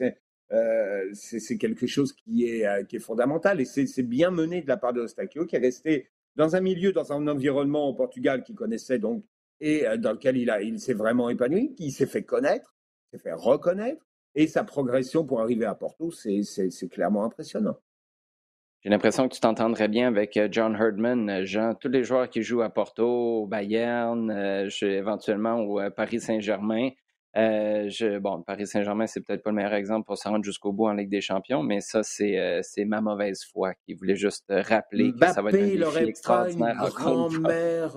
c'est 1.12 1.58
quelque 1.58 1.86
chose 1.86 2.14
qui 2.14 2.46
est, 2.46 2.88
qui 2.88 2.96
est 2.96 3.00
fondamental 3.00 3.60
et 3.60 3.66
c'est 3.66 4.02
bien 4.02 4.30
mené 4.30 4.62
de 4.62 4.68
la 4.68 4.78
part 4.78 4.94
de 4.94 5.02
Eustachio 5.02 5.44
qui 5.44 5.56
est 5.56 5.60
resté 5.60 6.08
dans 6.36 6.56
un 6.56 6.60
milieu, 6.60 6.92
dans 6.92 7.12
un 7.12 7.28
environnement 7.28 7.88
au 7.88 7.94
Portugal 7.94 8.42
qu'il 8.42 8.54
connaissait 8.54 8.98
donc 8.98 9.24
et 9.60 9.86
euh, 9.86 9.96
dans 9.96 10.12
lequel 10.12 10.36
il, 10.36 10.50
a, 10.50 10.62
il 10.62 10.80
s'est 10.80 10.94
vraiment 10.94 11.30
épanoui, 11.30 11.74
qui 11.74 11.90
s'est 11.90 12.06
fait 12.06 12.22
connaître, 12.22 12.74
s'est 13.12 13.18
fait 13.18 13.32
reconnaître, 13.32 14.04
et 14.34 14.46
sa 14.46 14.64
progression 14.64 15.24
pour 15.24 15.40
arriver 15.40 15.64
à 15.64 15.74
Porto, 15.74 16.10
c'est, 16.10 16.42
clairement 16.90 17.24
impressionnant. 17.24 17.76
J'ai 18.82 18.90
l'impression 18.90 19.28
que 19.28 19.34
tu 19.34 19.40
t'entendrais 19.40 19.88
bien 19.88 20.06
avec 20.06 20.36
euh, 20.36 20.48
John 20.50 20.76
Herdman. 20.76 21.28
Euh, 21.28 21.44
Jean, 21.44 21.74
tous 21.74 21.88
les 21.88 22.04
joueurs 22.04 22.30
qui 22.30 22.42
jouent 22.42 22.62
à 22.62 22.70
Porto, 22.70 23.42
au 23.42 23.46
Bayern, 23.46 24.30
éventuellement 24.82 25.58
au 25.60 25.90
Paris 25.90 26.20
Saint-Germain. 26.20 26.90
je, 27.34 28.18
bon, 28.18 28.42
Paris 28.42 28.68
Saint-Germain, 28.68 29.08
c'est 29.08 29.22
peut-être 29.22 29.42
pas 29.42 29.50
le 29.50 29.56
meilleur 29.56 29.74
exemple 29.74 30.06
pour 30.06 30.16
se 30.16 30.28
rendre 30.28 30.44
jusqu'au 30.44 30.72
bout 30.72 30.86
en 30.86 30.92
Ligue 30.92 31.10
des 31.10 31.20
Champions, 31.20 31.64
mais 31.64 31.80
ça, 31.80 32.04
c'est, 32.04 32.60
c'est 32.62 32.84
ma 32.84 33.00
mauvaise 33.00 33.42
foi 33.52 33.74
qui 33.84 33.94
voulait 33.94 34.14
juste 34.14 34.46
rappeler 34.48 35.12
que 35.12 35.26
ça 35.26 35.42
va 35.42 35.50
être 35.50 35.56
un 35.56 35.90
défi 35.90 36.04
extraordinaire. 36.04 36.84
Une 36.84 36.90
grand-mère 36.90 37.96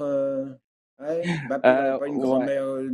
Ouais, 1.01 1.23
euh, 1.51 1.97
pas 1.97 2.07
une 2.07 2.19
grand-mère, 2.19 2.63
euh, 2.63 2.89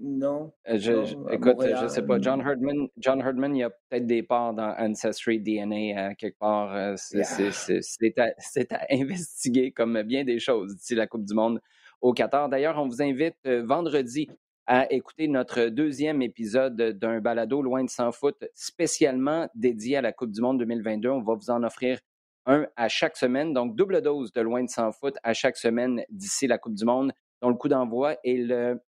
non. 0.00 0.52
Euh, 0.68 0.76
je, 0.76 0.92
écoute, 1.32 1.64
je 1.80 1.86
sais 1.86 2.02
pas. 2.02 2.20
John 2.20 2.40
Herdman, 2.40 2.88
John 2.98 3.20
Herdman, 3.20 3.54
il 3.54 3.60
y 3.60 3.62
a 3.62 3.70
peut-être 3.70 4.06
des 4.06 4.24
parts 4.24 4.54
dans 4.54 4.74
Ancestry 4.76 5.38
DNA 5.38 6.16
quelque 6.16 6.38
part. 6.38 6.98
c'est 6.98 8.18
à, 8.18 8.24
à, 8.74 8.86
investiguer 8.90 9.70
comme 9.70 10.02
bien 10.02 10.24
des 10.24 10.40
choses 10.40 10.74
d'ici 10.74 10.96
la 10.96 11.06
Coupe 11.06 11.24
du 11.24 11.34
Monde 11.34 11.60
au 12.00 12.12
Qatar. 12.12 12.48
D'ailleurs, 12.48 12.76
on 12.76 12.88
vous 12.88 13.02
invite 13.02 13.46
vendredi 13.46 14.28
à 14.66 14.90
écouter 14.92 15.28
notre 15.28 15.66
deuxième 15.66 16.22
épisode 16.22 16.76
d'un 16.76 17.20
balado 17.20 17.62
Loin 17.62 17.84
de 17.84 17.90
sans 17.90 18.10
foot 18.10 18.44
spécialement 18.54 19.48
dédié 19.54 19.98
à 19.98 20.02
la 20.02 20.12
Coupe 20.12 20.32
du 20.32 20.40
Monde 20.40 20.58
2022. 20.58 21.08
On 21.08 21.22
va 21.22 21.34
vous 21.34 21.50
en 21.50 21.62
offrir 21.62 22.00
un 22.46 22.66
à 22.74 22.88
chaque 22.88 23.16
semaine. 23.16 23.52
Donc, 23.52 23.76
double 23.76 24.02
dose 24.02 24.32
de 24.32 24.40
Loin 24.40 24.64
de 24.64 24.68
sans 24.68 24.90
foot 24.90 25.14
à 25.22 25.34
chaque 25.34 25.56
semaine 25.56 26.02
d'ici 26.10 26.48
la 26.48 26.58
Coupe 26.58 26.74
du 26.74 26.84
Monde 26.84 27.12
dont 27.44 27.50
le 27.50 27.56
coup 27.56 27.68
d'envoi 27.68 28.16
est 28.24 28.38
le 28.38 28.80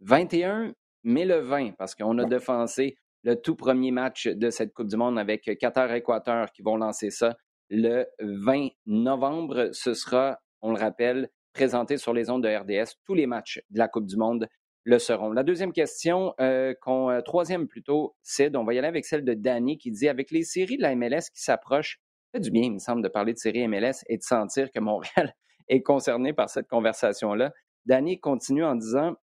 21, 0.00 0.74
mais 1.02 1.26
le 1.26 1.40
20, 1.40 1.72
parce 1.76 1.94
qu'on 1.94 2.16
a 2.16 2.24
défensé 2.24 2.96
le 3.24 3.36
tout 3.36 3.56
premier 3.56 3.90
match 3.90 4.26
de 4.26 4.48
cette 4.48 4.72
Coupe 4.72 4.88
du 4.88 4.96
Monde 4.96 5.18
avec 5.18 5.44
Qatar-Équateur 5.58 6.50
qui 6.50 6.62
vont 6.62 6.78
lancer 6.78 7.10
ça 7.10 7.36
le 7.68 8.06
20 8.20 8.68
novembre. 8.86 9.68
Ce 9.72 9.92
sera, 9.92 10.38
on 10.62 10.72
le 10.72 10.78
rappelle, 10.78 11.28
présenté 11.52 11.98
sur 11.98 12.14
les 12.14 12.30
ondes 12.30 12.42
de 12.42 12.48
RDS. 12.48 12.94
Tous 13.04 13.12
les 13.12 13.26
matchs 13.26 13.60
de 13.68 13.78
la 13.78 13.88
Coupe 13.88 14.06
du 14.06 14.16
Monde 14.16 14.48
le 14.84 14.98
seront. 14.98 15.32
La 15.32 15.42
deuxième 15.42 15.72
question, 15.72 16.32
euh, 16.40 16.72
euh, 16.88 17.20
troisième 17.20 17.68
plutôt, 17.68 18.16
Sid, 18.22 18.56
on 18.56 18.64
va 18.64 18.72
y 18.72 18.78
aller 18.78 18.88
avec 18.88 19.04
celle 19.04 19.24
de 19.24 19.34
Danny 19.34 19.76
qui 19.76 19.90
dit 19.90 20.08
avec 20.08 20.30
les 20.30 20.42
séries 20.42 20.78
de 20.78 20.82
la 20.82 20.94
MLS 20.96 21.28
qui 21.30 21.42
s'approchent, 21.42 22.00
ça 22.32 22.38
fait 22.38 22.40
du 22.40 22.50
bien, 22.50 22.62
il 22.62 22.72
me 22.72 22.78
semble, 22.78 23.02
de 23.02 23.08
parler 23.08 23.34
de 23.34 23.38
séries 23.38 23.68
MLS 23.68 24.04
et 24.08 24.16
de 24.16 24.22
sentir 24.22 24.70
que 24.72 24.80
Montréal 24.80 25.34
est 25.68 25.82
concerné 25.82 26.32
par 26.32 26.48
cette 26.48 26.68
conversation-là. 26.68 27.52
Danny 27.86 28.18
continue 28.18 28.64
en 28.64 28.74
disant 28.74 29.14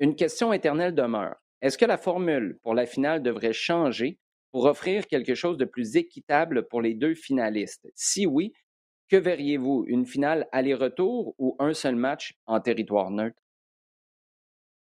Une 0.00 0.16
question 0.16 0.52
éternelle 0.52 0.94
demeure. 0.94 1.36
Est-ce 1.60 1.78
que 1.78 1.84
la 1.84 1.98
formule 1.98 2.58
pour 2.62 2.74
la 2.74 2.86
finale 2.86 3.22
devrait 3.22 3.52
changer 3.52 4.18
pour 4.52 4.64
offrir 4.64 5.06
quelque 5.06 5.34
chose 5.34 5.56
de 5.58 5.64
plus 5.64 5.96
équitable 5.96 6.68
pour 6.68 6.82
les 6.82 6.94
deux 6.94 7.14
finalistes? 7.14 7.88
Si 7.94 8.26
oui, 8.26 8.52
que 9.08 9.16
verriez-vous? 9.16 9.84
Une 9.88 10.06
finale 10.06 10.48
aller-retour 10.52 11.34
ou 11.38 11.56
un 11.58 11.74
seul 11.74 11.96
match 11.96 12.34
en 12.46 12.60
territoire 12.60 13.10
neutre? 13.10 13.42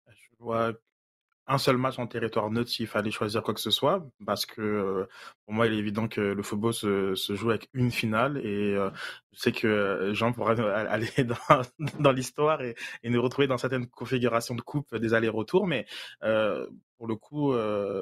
Je 0.08 0.30
vois 0.38 0.74
un 1.52 1.58
seul 1.58 1.76
match 1.76 2.00
en 2.00 2.08
territoire 2.08 2.50
neutre 2.50 2.70
s'il 2.70 2.88
fallait 2.88 3.12
choisir 3.12 3.44
quoi 3.44 3.54
que 3.54 3.60
ce 3.60 3.72
soit, 3.72 4.08
parce 4.26 4.46
que 4.46 4.62
euh, 4.62 5.06
pour 5.46 5.54
moi, 5.54 5.68
il 5.68 5.74
est 5.74 5.78
évident 5.78 6.08
que 6.08 6.22
le 6.22 6.44
football 6.44 6.74
se, 6.74 7.14
joue 7.36 7.50
avec 7.50 7.68
une 7.74 7.92
finale 7.92 8.38
et 8.38 8.74
euh, 8.74 8.90
je 9.34 9.40
sais 9.40 9.52
que 9.52 10.12
Jean 10.14 10.32
pourra 10.32 10.54
aller 10.90 11.12
dans, 12.00 12.12
l'histoire 12.14 12.62
et, 12.62 12.76
nous 13.04 13.22
retrouver 13.22 13.48
dans 13.48 13.58
certaines 13.58 13.88
configurations 13.88 14.56
de 14.56 14.62
coupe 14.62 14.96
des 14.96 15.14
allers-retours, 15.14 15.68
mais 15.68 15.86
euh, 16.24 16.66
pour 16.98 17.08
le 17.08 17.18
coup, 17.18 17.54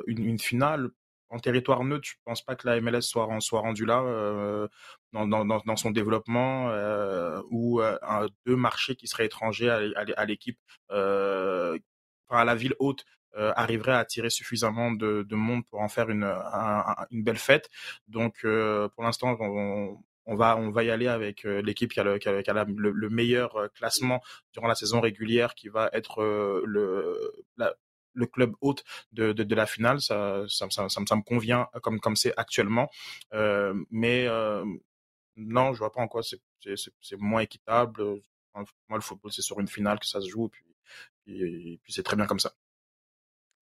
une, 0.06 0.38
finale 0.38 0.92
en 1.30 1.40
territoire 1.40 1.84
neutre, 1.84 2.08
je 2.08 2.16
pense 2.26 2.44
pas 2.44 2.56
que 2.56 2.68
la 2.68 2.80
MLS 2.82 3.02
soit, 3.02 3.28
soit 3.40 3.62
rendue 3.62 3.86
là 3.86 4.68
dans, 5.12 5.76
son 5.76 5.90
développement 5.90 6.70
ou 7.50 7.82
deux 8.46 8.56
marchés 8.56 8.96
qui 8.96 9.08
seraient 9.08 9.26
étrangers 9.26 9.70
à, 9.70 10.26
l'équipe, 10.26 10.60
à 10.90 12.44
la 12.46 12.56
ville 12.56 12.76
haute? 12.78 13.06
Euh, 13.38 13.54
arriverait 13.56 13.92
à 13.92 14.00
attirer 14.00 14.30
suffisamment 14.30 14.92
de, 14.92 15.26
monde 15.36 15.66
pour 15.68 15.82
en 15.82 15.88
faire 15.88 16.10
une, 16.10 16.24
une 17.12 17.24
belle 17.24 17.38
fête. 17.38 17.70
Donc, 18.08 18.38
euh, 18.44 18.90
pour 18.90 19.04
l'instant, 19.04 19.38
on, 19.40 20.36
va, 20.36 20.58
on 20.58 20.72
va 20.72 20.84
y 20.84 20.90
aller 20.90 21.08
avec 21.08 21.46
euh, 21.46 21.62
l'équipe 21.62 21.92
qui 21.92 22.00
a, 22.00 22.04
le, 22.04 23.10
meilleur 23.10 23.70
classement 23.76 24.22
durant 24.54 24.68
la 24.68 24.76
saison 24.76 25.00
régulière, 25.00 25.54
qui 25.54 25.70
va 25.70 25.90
être 25.94 26.24
le, 26.66 27.32
le 28.14 28.26
club 28.26 28.54
hôte 28.62 28.84
de, 29.12 29.32
de, 29.32 29.56
la 29.56 29.68
finale. 29.68 30.02
Ça, 30.02 30.44
ça, 30.48 30.68
ça, 30.70 30.88
ça, 30.90 31.00
me 31.16 31.24
convient 31.24 31.68
comme 31.84 32.00
comme 32.00 32.16
c'est 32.16 32.34
actuellement. 32.36 32.90
mais 33.92 34.28
non, 35.36 35.74
je 35.74 35.80
vois 35.80 35.92
pas 35.92 36.02
en 36.02 36.08
quoi 36.08 36.22
c'est 36.24 37.18
moins 37.18 37.42
équitable. 37.42 38.22
Moi, 38.56 38.98
le 38.98 39.02
football, 39.02 39.32
c'est 39.32 39.42
sur 39.42 39.60
une 39.60 39.68
finale 39.68 40.00
que 40.00 40.08
ça 40.08 40.20
se 40.20 40.28
joue, 40.28 40.50
puis, 40.50 40.66
et 41.28 41.80
puis 41.84 41.94
c'est 41.94 42.04
très 42.04 42.16
bien 42.16 42.26
comme 42.26 42.40
ça. 42.40 42.54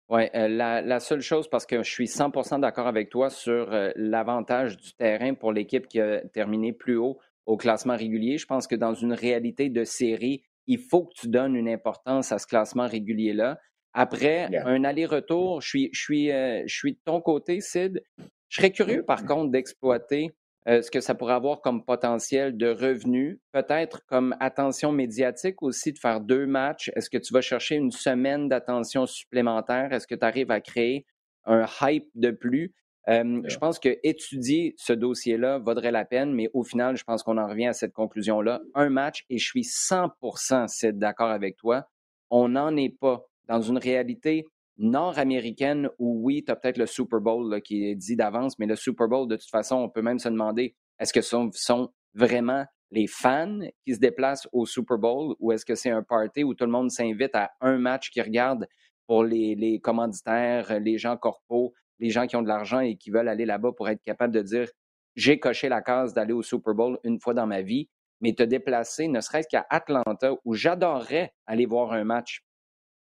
Oui, 0.10 0.24
euh, 0.36 0.48
la, 0.48 1.00
seule 1.00 1.22
chose, 1.22 1.50
parce 1.50 1.66
que 1.66 1.84
je 1.84 1.92
suis 1.92 2.06
100% 2.06 2.62
d'accord 2.62 2.88
avec 2.88 3.10
toi 3.10 3.30
sur 3.30 3.74
euh, 3.74 3.92
l'avantage 3.96 4.78
du 4.78 4.94
terrain 4.94 5.34
pour 5.34 5.52
l'équipe 5.52 5.88
qui 5.88 6.00
a 6.00 6.22
terminé 6.30 6.72
plus 6.72 6.96
haut 6.96 7.20
au 7.46 7.58
classement 7.58 7.96
régulier, 7.96 8.38
je 8.38 8.46
pense 8.46 8.68
que 8.68 8.76
dans 8.76 8.94
une 8.94 9.14
réalité 9.14 9.70
de 9.70 9.84
série, 9.84 10.44
il 10.66 10.80
faut 10.80 11.06
que 11.06 11.14
tu 11.14 11.28
donnes 11.28 11.56
une 11.56 11.70
importance 11.70 12.32
à 12.32 12.40
ce 12.40 12.48
classement 12.48 12.88
régulier-là. 12.88 13.58
Après, 13.94 14.50
un 14.66 14.84
aller-retour, 14.84 15.62
je 15.62 15.68
suis, 15.68 15.90
je, 15.92 16.00
suis, 16.00 16.32
euh, 16.32 16.64
je 16.68 16.76
suis 16.76 16.94
de 16.94 17.00
ton 17.04 17.20
côté, 17.20 17.60
Sid. 17.62 18.02
Je 18.50 18.56
serais 18.56 18.72
curieux, 18.72 19.04
par 19.04 19.26
contre, 19.26 19.52
d'exploiter 19.52 20.32
euh, 20.68 20.82
ce 20.82 20.92
que 20.92 21.00
ça 21.00 21.16
pourrait 21.16 21.34
avoir 21.34 21.62
comme 21.62 21.86
potentiel 21.86 22.58
de 22.58 22.68
revenus, 22.68 23.40
peut-être 23.54 24.06
comme 24.06 24.36
attention 24.40 24.92
médiatique 24.92 25.64
aussi, 25.64 25.94
de 25.94 26.00
faire 26.00 26.20
deux 26.20 26.46
matchs. 26.46 26.92
Est-ce 26.96 27.10
que 27.10 27.18
tu 27.18 27.34
vas 27.34 27.42
chercher 27.42 27.76
une 27.76 27.92
semaine 27.92 28.50
d'attention 28.50 29.06
supplémentaire? 29.06 29.94
Est-ce 29.94 30.08
que 30.08 30.16
tu 30.16 30.26
arrives 30.26 30.52
à 30.52 30.60
créer 30.60 31.06
un 31.46 31.66
hype 31.82 32.10
de 32.16 32.32
plus? 32.32 32.74
Euh, 33.08 33.42
je 33.46 33.58
pense 33.58 33.80
que 33.80 33.98
étudier 34.04 34.76
ce 34.78 34.92
dossier-là 34.92 35.60
vaudrait 35.60 35.92
la 35.92 36.04
peine, 36.04 36.34
mais 36.34 36.50
au 36.54 36.64
final, 36.64 36.98
je 36.98 37.06
pense 37.06 37.24
qu'on 37.24 37.38
en 37.38 37.48
revient 37.48 37.68
à 37.68 37.74
cette 37.74 37.94
conclusion-là. 37.94 38.60
Un 38.76 38.90
match, 38.90 39.24
et 39.30 39.38
je 39.38 39.46
suis 39.46 39.64
100% 39.64 40.92
d'accord 40.92 41.30
avec 41.30 41.56
toi, 41.56 41.88
on 42.30 42.50
n'en 42.50 42.76
est 42.76 42.94
pas 43.00 43.26
dans 43.48 43.62
une 43.62 43.78
réalité 43.78 44.44
nord-américaine 44.78 45.90
où 46.00 46.22
oui, 46.24 46.44
tu 46.46 46.52
as 46.52 46.56
peut-être 46.56 46.78
le 46.78 46.86
Super 46.86 47.20
Bowl 47.20 47.62
qui 47.62 47.86
est 47.86 47.96
dit 47.96 48.16
d'avance, 48.16 48.58
mais 48.60 48.66
le 48.66 48.76
Super 48.76 49.08
Bowl, 49.08 49.28
de 49.28 49.36
toute 49.36 49.50
façon, 49.50 49.76
on 49.78 49.90
peut 49.90 50.02
même 50.02 50.20
se 50.20 50.30
demander 50.30 50.76
est-ce 51.00 51.14
que 51.14 51.22
ce 51.22 51.50
sont, 51.54 51.92
vraiment 52.14 52.66
les 52.90 53.06
fans 53.06 53.60
qui 53.86 53.94
se 53.94 54.00
déplacent 54.00 54.48
au 54.52 54.66
Super 54.66 54.98
Bowl 54.98 55.36
ou 55.40 55.52
est-ce 55.52 55.66
que 55.66 55.76
c'est 55.76 55.92
un 55.92 56.02
party 56.02 56.44
où 56.44 56.54
tout 56.56 56.66
le 56.66 56.72
monde 56.72 56.90
s'invite 56.90 57.36
à 57.36 57.52
un 57.62 57.78
match 57.78 58.10
qui 58.10 58.22
regarde 58.22 58.66
pour 59.06 59.24
les, 59.24 59.80
commanditaires, 59.84 60.80
les 60.80 60.98
gens 60.98 61.18
corpaux, 61.18 61.74
les 62.00 62.10
gens 62.10 62.26
qui 62.26 62.36
ont 62.36 62.42
de 62.42 62.48
l'argent 62.48 62.80
et 62.80 62.96
qui 62.96 63.12
veulent 63.12 63.28
aller 63.28 63.46
là-bas 63.46 63.72
pour 63.76 63.90
être 63.90 64.02
capable 64.02 64.34
de 64.34 64.42
dire 64.42 64.70
j'ai 65.16 65.40
coché 65.40 65.70
la 65.70 65.82
case 65.82 66.14
d'aller 66.14 66.34
au 66.34 66.42
Super 66.42 66.74
Bowl 66.74 66.98
une 67.04 67.20
fois 67.20 67.34
dans 67.34 67.48
ma 67.48 67.62
vie, 67.62 67.90
mais 68.22 68.34
te 68.34 68.44
déplacer, 68.44 69.08
ne 69.08 69.20
serait-ce 69.20 69.48
qu'à 69.48 69.66
Atlanta, 69.70 70.34
où 70.46 70.54
j'adorerais 70.54 71.34
aller 71.46 71.66
voir 71.66 71.92
un 71.92 72.04
match 72.04 72.47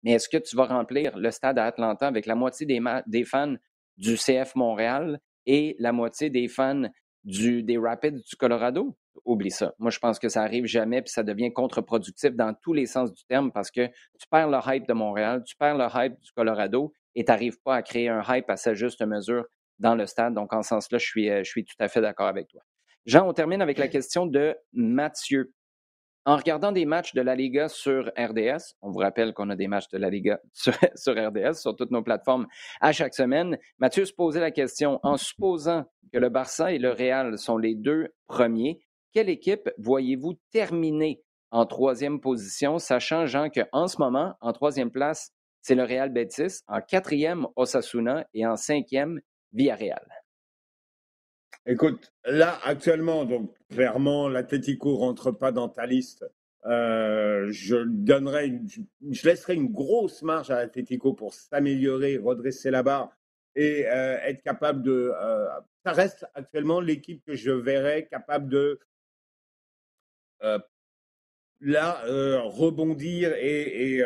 mais 0.03 0.13
est-ce 0.13 0.29
que 0.29 0.37
tu 0.37 0.57
vas 0.57 0.65
remplir 0.65 1.17
le 1.17 1.31
stade 1.31 1.59
à 1.59 1.65
Atlanta 1.65 2.07
avec 2.07 2.27
la 2.27 2.35
moitié 2.35 2.67
des, 2.67 2.81
des 3.07 3.25
fans 3.25 3.55
du 3.97 4.17
CF 4.17 4.55
Montréal 4.55 5.21
et 5.47 5.77
la 5.79 5.93
moitié 5.93 6.31
des 6.31 6.49
fans 6.49 6.85
du, 7.25 7.63
des 7.63 7.79
Rapids 7.79 8.13
du 8.13 8.37
Colorado? 8.37 8.97
Oublie 9.25 9.51
ça. 9.51 9.75
Moi, 9.79 9.91
je 9.91 9.99
pense 9.99 10.19
que 10.19 10.29
ça 10.29 10.43
arrive 10.43 10.67
jamais, 10.67 11.03
puis 11.03 11.11
ça 11.11 11.23
devient 11.23 11.53
contre-productif 11.53 12.35
dans 12.35 12.55
tous 12.55 12.73
les 12.73 12.87
sens 12.87 13.13
du 13.13 13.25
terme 13.25 13.51
parce 13.53 13.71
que 13.71 13.87
tu 13.87 14.29
perds 14.31 14.49
le 14.49 14.59
hype 14.67 14.87
de 14.87 14.93
Montréal, 14.93 15.43
tu 15.45 15.57
perds 15.57 15.77
le 15.77 15.87
hype 15.93 16.21
du 16.21 16.31
Colorado 16.33 16.93
et 17.15 17.25
tu 17.25 17.33
n'arrives 17.33 17.61
pas 17.65 17.77
à 17.77 17.83
créer 17.83 18.09
un 18.09 18.23
hype 18.29 18.49
à 18.49 18.57
sa 18.57 18.75
juste 18.75 19.05
mesure 19.05 19.45
dans 19.79 19.95
le 19.95 20.07
stade. 20.07 20.35
Donc, 20.35 20.53
en 20.53 20.63
ce 20.63 20.69
sens-là, 20.69 20.99
je 20.99 21.07
suis, 21.07 21.31
euh, 21.31 21.43
je 21.43 21.51
suis 21.51 21.65
tout 21.65 21.75
à 21.79 21.89
fait 21.89 22.01
d'accord 22.01 22.29
avec 22.29 22.49
toi. 22.49 22.63
Jean, 23.07 23.29
on 23.29 23.33
termine 23.33 23.63
avec 23.63 23.79
la 23.79 23.89
question 23.89 24.27
de 24.27 24.55
Mathieu. 24.73 25.53
En 26.29 26.37
regardant 26.37 26.73
des 26.73 26.85
matchs 26.85 27.15
de 27.15 27.23
la 27.23 27.35
Liga 27.35 27.71
sur 27.71 28.13
RDS, 28.19 28.75
on 28.83 28.91
vous 28.91 28.99
rappelle 28.99 29.33
qu'on 29.33 29.49
a 29.49 29.57
des 29.57 29.67
matchs 29.67 29.89
de 29.89 29.97
la 29.97 30.11
Liga 30.11 30.39
sur, 30.53 30.75
RDS, 30.75 31.55
sur 31.55 31.75
toutes 31.75 31.91
nos 31.91 32.03
plateformes 32.03 32.47
à 32.83 32.93
chaque 32.93 33.15
semaine, 33.15 33.57
Mathieu 33.79 34.05
se 34.05 34.13
posait 34.13 34.39
la 34.39 34.51
question, 34.51 35.01
en 35.05 35.17
supposant 35.17 35.87
que 36.13 36.19
le 36.19 36.29
Barça 36.29 36.71
et 36.71 36.79
le 36.79 36.91
Real 36.91 37.39
sont 37.39 37.57
les 37.57 37.75
deux 37.75 38.09
premiers, 38.27 38.79
quelle 39.15 39.31
équipe 39.31 39.71
voyez-vous 39.79 40.35
terminer 40.53 41.23
en 41.51 41.65
troisième 41.65 42.21
position, 42.21 42.79
sachant, 42.79 43.25
Jean, 43.25 43.49
qu'en 43.49 43.87
ce 43.87 43.97
moment, 43.99 44.35
en 44.43 44.53
troisième 44.53 44.91
place, 44.91 45.31
c'est 45.63 45.77
le 45.77 45.85
Real 45.85 46.13
Betis, 46.13 46.61
en 46.67 46.83
quatrième, 46.83 47.47
Osasuna 47.57 48.27
et 48.35 48.47
en 48.47 48.57
cinquième, 48.57 49.19
Villarreal? 49.55 50.07
Écoute, 51.71 52.15
là, 52.25 52.59
actuellement, 52.65 53.27
donc 53.27 53.55
clairement, 53.69 54.27
l'Atletico 54.27 54.97
rentre 54.97 55.33
pas 55.33 55.53
dans 55.53 55.69
ta 55.69 55.85
liste. 55.85 56.25
Euh, 56.65 57.49
je 57.51 57.77
donnerais, 57.77 58.59
je 59.11 59.29
laisserai 59.29 59.55
une 59.55 59.71
grosse 59.71 60.23
marge 60.23 60.51
à 60.51 60.57
l'Atletico 60.57 61.13
pour 61.13 61.35
s'améliorer, 61.35 62.17
redresser 62.17 62.71
la 62.71 62.83
barre 62.83 63.11
et 63.55 63.87
euh, 63.87 64.17
être 64.23 64.43
capable 64.43 64.83
de. 64.83 65.13
Euh, 65.15 65.47
ça 65.85 65.93
reste 65.93 66.25
actuellement 66.33 66.81
l'équipe 66.81 67.23
que 67.27 67.35
je 67.35 67.51
verrais 67.51 68.07
capable 68.07 68.49
de 68.49 68.81
là 71.61 72.03
rebondir 72.45 73.35
et, 73.35 74.03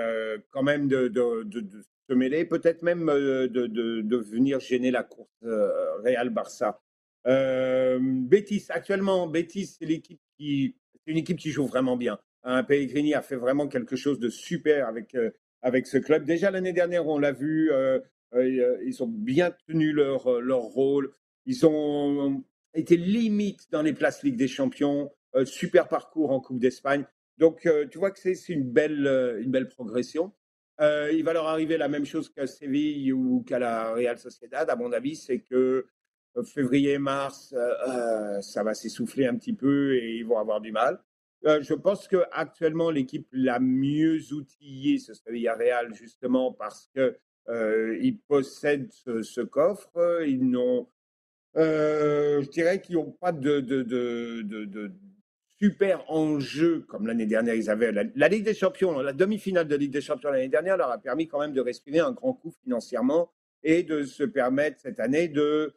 quand 0.50 0.64
même 0.64 0.88
de, 0.88 1.06
de 1.06 1.84
se 2.08 2.14
mêler, 2.14 2.44
peut-être 2.44 2.82
même 2.82 3.06
de, 3.06 4.16
venir 4.16 4.58
gêner 4.58 4.90
la 4.90 5.04
course 5.04 5.30
Real 5.42 6.30
Barça. 6.30 6.80
Euh, 7.26 7.98
Bétis, 8.00 8.66
actuellement, 8.68 9.26
Bétis, 9.26 9.76
c'est 9.78 9.86
l'équipe 9.86 10.20
qui, 10.38 10.76
une 11.06 11.18
équipe 11.18 11.38
qui 11.38 11.50
joue 11.50 11.66
vraiment 11.66 11.96
bien. 11.96 12.18
Un 12.42 12.64
Pellegrini 12.64 13.14
a 13.14 13.22
fait 13.22 13.36
vraiment 13.36 13.68
quelque 13.68 13.96
chose 13.96 14.18
de 14.18 14.28
super 14.28 14.88
avec 14.88 15.14
euh, 15.14 15.30
avec 15.62 15.86
ce 15.86 15.98
club. 15.98 16.24
Déjà 16.24 16.50
l'année 16.50 16.72
dernière, 16.72 17.06
on 17.06 17.18
l'a 17.18 17.32
vu, 17.32 17.70
euh, 17.70 18.00
ils 18.34 19.02
ont 19.02 19.06
bien 19.08 19.54
tenu 19.68 19.92
leur 19.92 20.40
leur 20.40 20.62
rôle. 20.62 21.12
Ils 21.46 21.64
ont 21.66 22.42
été 22.74 22.96
limite 22.96 23.70
dans 23.70 23.82
les 23.82 23.92
places 23.92 24.22
Ligue 24.22 24.36
des 24.36 24.48
Champions. 24.48 25.10
super 25.44 25.88
parcours 25.88 26.32
en 26.32 26.40
Coupe 26.40 26.58
d'Espagne. 26.58 27.04
Donc, 27.38 27.68
tu 27.90 27.98
vois 27.98 28.10
que 28.10 28.18
c'est 28.18 28.48
une 28.48 28.64
belle, 28.64 29.38
une 29.40 29.50
belle 29.50 29.68
progression. 29.68 30.32
il 30.80 31.22
va 31.24 31.32
leur 31.32 31.46
arriver 31.46 31.76
la 31.78 31.88
même 31.88 32.04
chose 32.04 32.28
qu'à 32.28 32.46
Séville 32.46 33.12
ou 33.12 33.44
qu'à 33.46 33.58
la 33.58 33.92
Real 33.92 34.18
Sociedad, 34.18 34.68
à 34.68 34.76
mon 34.76 34.92
avis, 34.92 35.16
c'est 35.16 35.40
que 35.40 35.86
février, 36.42 36.98
mars, 36.98 37.52
euh, 37.52 37.72
euh, 37.88 38.40
ça 38.40 38.62
va 38.62 38.74
s'essouffler 38.74 39.26
un 39.26 39.36
petit 39.36 39.52
peu 39.52 39.94
et 39.96 40.16
ils 40.16 40.26
vont 40.26 40.38
avoir 40.38 40.60
du 40.60 40.72
mal. 40.72 40.98
Euh, 41.44 41.60
je 41.62 41.74
pense 41.74 42.08
que 42.08 42.24
actuellement 42.30 42.90
l'équipe 42.90 43.26
la 43.32 43.58
mieux 43.58 44.32
outillée, 44.32 44.98
ce 44.98 45.12
serait 45.12 45.32
Villarreal 45.32 45.94
justement 45.94 46.52
parce 46.52 46.88
que 46.94 47.18
ils 48.00 48.18
possèdent 48.28 48.92
ce, 48.92 49.40
coffre. 49.40 50.22
Ils 50.24 50.48
n'ont 50.48 50.86
je 51.56 52.48
dirais 52.50 52.80
qu'ils 52.80 52.96
n'ont 52.96 53.10
pas 53.10 53.32
de, 53.32 53.60
de, 53.60 53.82
de, 53.82 54.42
de, 54.42 54.92
super 55.58 56.08
enjeu 56.10 56.84
comme 56.88 57.06
l'année 57.06 57.26
dernière 57.26 57.54
ils 57.54 57.68
avaient. 57.68 57.92
La, 57.92 58.28
Ligue 58.28 58.44
des 58.44 58.54
Champions, 58.54 59.00
la 59.00 59.12
demi-finale 59.12 59.66
de 59.66 59.76
Ligue 59.76 59.92
des 59.92 60.00
Champions 60.00 60.30
l'année 60.30 60.48
dernière 60.48 60.76
leur 60.76 60.90
a 60.90 60.98
permis 60.98 61.26
quand 61.26 61.40
même 61.40 61.52
de 61.52 61.60
respirer 61.60 61.98
un 61.98 62.12
grand 62.12 62.32
coup 62.32 62.52
financièrement 62.62 63.30
et 63.64 63.82
de 63.82 64.04
se 64.04 64.24
permettre 64.24 64.80
cette 64.80 65.00
année 65.00 65.28
de 65.28 65.74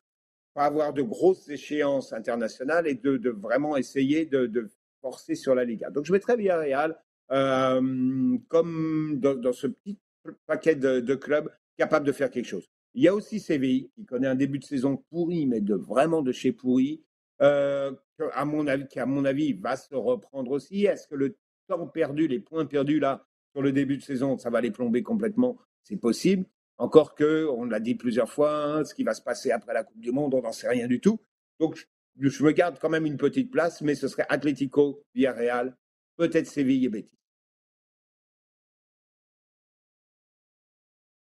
pas 0.55 0.65
avoir 0.65 0.93
de 0.93 1.01
grosses 1.01 1.49
échéances 1.49 2.13
internationales 2.13 2.87
et 2.87 2.95
de, 2.95 3.29
vraiment 3.29 3.77
essayer 3.77 4.25
de, 4.25 4.69
forcer 5.01 5.35
sur 5.35 5.53
la 5.53 5.65
Liga. 5.65 5.91
Donc 5.91 6.05
je 6.05 6.11
mettrais 6.11 6.35
Villarreal 6.35 6.99
euh, 7.31 8.37
comme 8.47 9.19
dans, 9.19 9.53
ce 9.53 9.67
petit 9.67 9.99
paquet 10.47 10.75
de, 10.75 11.15
clubs 11.15 11.51
capables 11.77 12.07
de 12.07 12.11
faire 12.11 12.31
quelque 12.31 12.47
chose. 12.47 12.67
Il 12.95 13.03
y 13.03 13.07
a 13.07 13.13
aussi 13.13 13.39
Séville 13.39 13.91
qui 13.93 14.05
connaît 14.05 14.27
un 14.27 14.35
début 14.35 14.57
de 14.57 14.63
saison 14.63 14.97
pourri, 15.09 15.45
mais 15.45 15.59
de 15.59 15.75
vraiment 15.75 16.21
de 16.21 16.31
chez 16.31 16.53
pourri, 16.53 17.03
euh, 17.41 17.91
à 18.31 18.45
mon 18.45 18.65
avis, 18.65 18.87
qui 18.87 18.99
à 18.99 19.05
mon 19.05 19.25
avis 19.25 19.53
va 19.53 19.75
se 19.75 19.93
reprendre 19.93 20.51
aussi. 20.51 20.85
Est-ce 20.85 21.07
que 21.07 21.15
le 21.15 21.37
temps 21.67 21.85
perdu, 21.87 22.27
les 22.27 22.39
points 22.39 22.65
perdus 22.65 22.99
là 22.99 23.27
sur 23.51 23.61
le 23.61 23.73
début 23.73 23.97
de 23.97 24.01
saison, 24.01 24.37
ça 24.37 24.49
va 24.49 24.61
les 24.61 24.71
plomber 24.71 25.03
complètement? 25.03 25.57
C'est 25.83 25.97
possible. 25.97 26.45
Encore 26.77 27.15
que, 27.15 27.47
on 27.47 27.65
l'a 27.65 27.79
dit 27.79 27.95
plusieurs 27.95 28.29
fois, 28.29 28.63
hein, 28.63 28.83
ce 28.83 28.93
qui 28.93 29.03
va 29.03 29.13
se 29.13 29.21
passer 29.21 29.51
après 29.51 29.73
la 29.73 29.83
Coupe 29.83 29.99
du 29.99 30.11
Monde, 30.11 30.33
on 30.33 30.41
n'en 30.41 30.51
sait 30.51 30.67
rien 30.67 30.87
du 30.87 30.99
tout. 30.99 31.19
Donc, 31.59 31.87
je, 32.19 32.43
me 32.43 32.51
garde 32.51 32.79
quand 32.79 32.89
même 32.89 33.05
une 33.05 33.17
petite 33.17 33.49
place, 33.49 33.81
mais 33.81 33.95
ce 33.95 34.07
serait 34.07 34.25
Atlético, 34.29 35.03
Villarreal, 35.13 35.75
peut-être 36.17 36.47
Séville 36.47 36.85
et 36.85 36.89
Betis. 36.89 37.09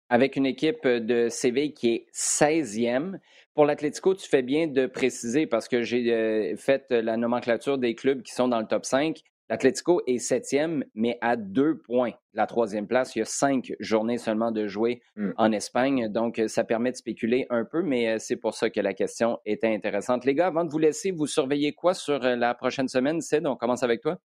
Avec 0.10 0.36
une 0.36 0.46
équipe 0.46 0.86
de 0.86 1.30
Séville 1.30 1.74
qui 1.74 1.90
est 1.90 2.08
16e. 2.14 3.18
Pour 3.54 3.66
l'Atlético, 3.66 4.14
tu 4.14 4.28
fais 4.28 4.42
bien 4.42 4.68
de 4.68 4.86
préciser 4.86 5.48
parce 5.48 5.68
que 5.68 5.84
j'ai 5.84 6.14
euh, 6.14 6.56
fait 6.58 6.92
la 6.92 7.16
nomenclature 7.18 7.78
des 7.78 7.96
clubs 7.96 8.22
qui 8.22 8.34
sont 8.34 8.50
dans 8.50 8.60
le 8.60 8.68
top 8.68 8.86
5. 8.86 9.22
L'Atlético 9.52 10.02
est 10.08 10.18
septième, 10.18 10.86
mais 10.96 11.18
à 11.20 11.36
deux 11.36 11.78
points. 11.78 12.14
La 12.34 12.48
troisième 12.48 12.88
place, 12.88 13.18
il 13.18 13.20
y 13.20 13.22
a 13.22 13.26
cinq 13.26 13.74
journées 13.82 14.18
seulement 14.18 14.50
de 14.50 14.66
jouer 14.66 15.02
hmm. 15.18 15.32
en 15.36 15.52
Espagne. 15.52 16.08
Donc, 16.08 16.40
euh, 16.40 16.48
ça 16.48 16.64
permet 16.64 16.92
de 16.92 16.96
spéculer 16.96 17.48
un 17.50 17.66
peu, 17.66 17.82
mais 17.82 18.12
euh, 18.12 18.16
c'est 18.18 18.38
pour 18.38 18.54
ça 18.54 18.70
que 18.70 18.80
la 18.80 18.94
question 18.94 19.40
était 19.46 19.68
intéressante. 19.68 20.24
Les 20.24 20.36
gars, 20.36 20.48
avant 20.48 20.64
de 20.64 20.70
vous 20.70 20.80
laisser, 20.80 21.12
vous 21.12 21.28
surveillez 21.28 21.74
quoi 21.74 21.94
sur 21.94 22.24
euh, 22.24 22.38
la 22.38 22.54
prochaine 22.56 22.88
semaine, 22.88 23.20
Sid? 23.20 23.46
On 23.46 23.58
commence 23.58 23.84
avec 23.84 24.00
toi. 24.00 24.20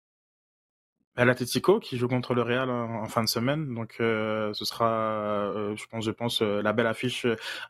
L'Atletico 1.16 1.78
qui 1.78 1.96
joue 1.96 2.08
contre 2.08 2.34
le 2.34 2.42
Real 2.42 2.68
en, 2.68 3.06
fin 3.06 3.22
de 3.22 3.28
semaine, 3.28 3.72
donc 3.72 3.96
euh, 4.00 4.52
ce 4.52 4.64
sera, 4.64 5.52
euh, 5.54 5.76
je 5.76 5.86
pense, 5.86 6.04
je 6.04 6.10
pense 6.10 6.42
euh, 6.42 6.60
la 6.60 6.72
belle 6.72 6.88
affiche 6.88 7.24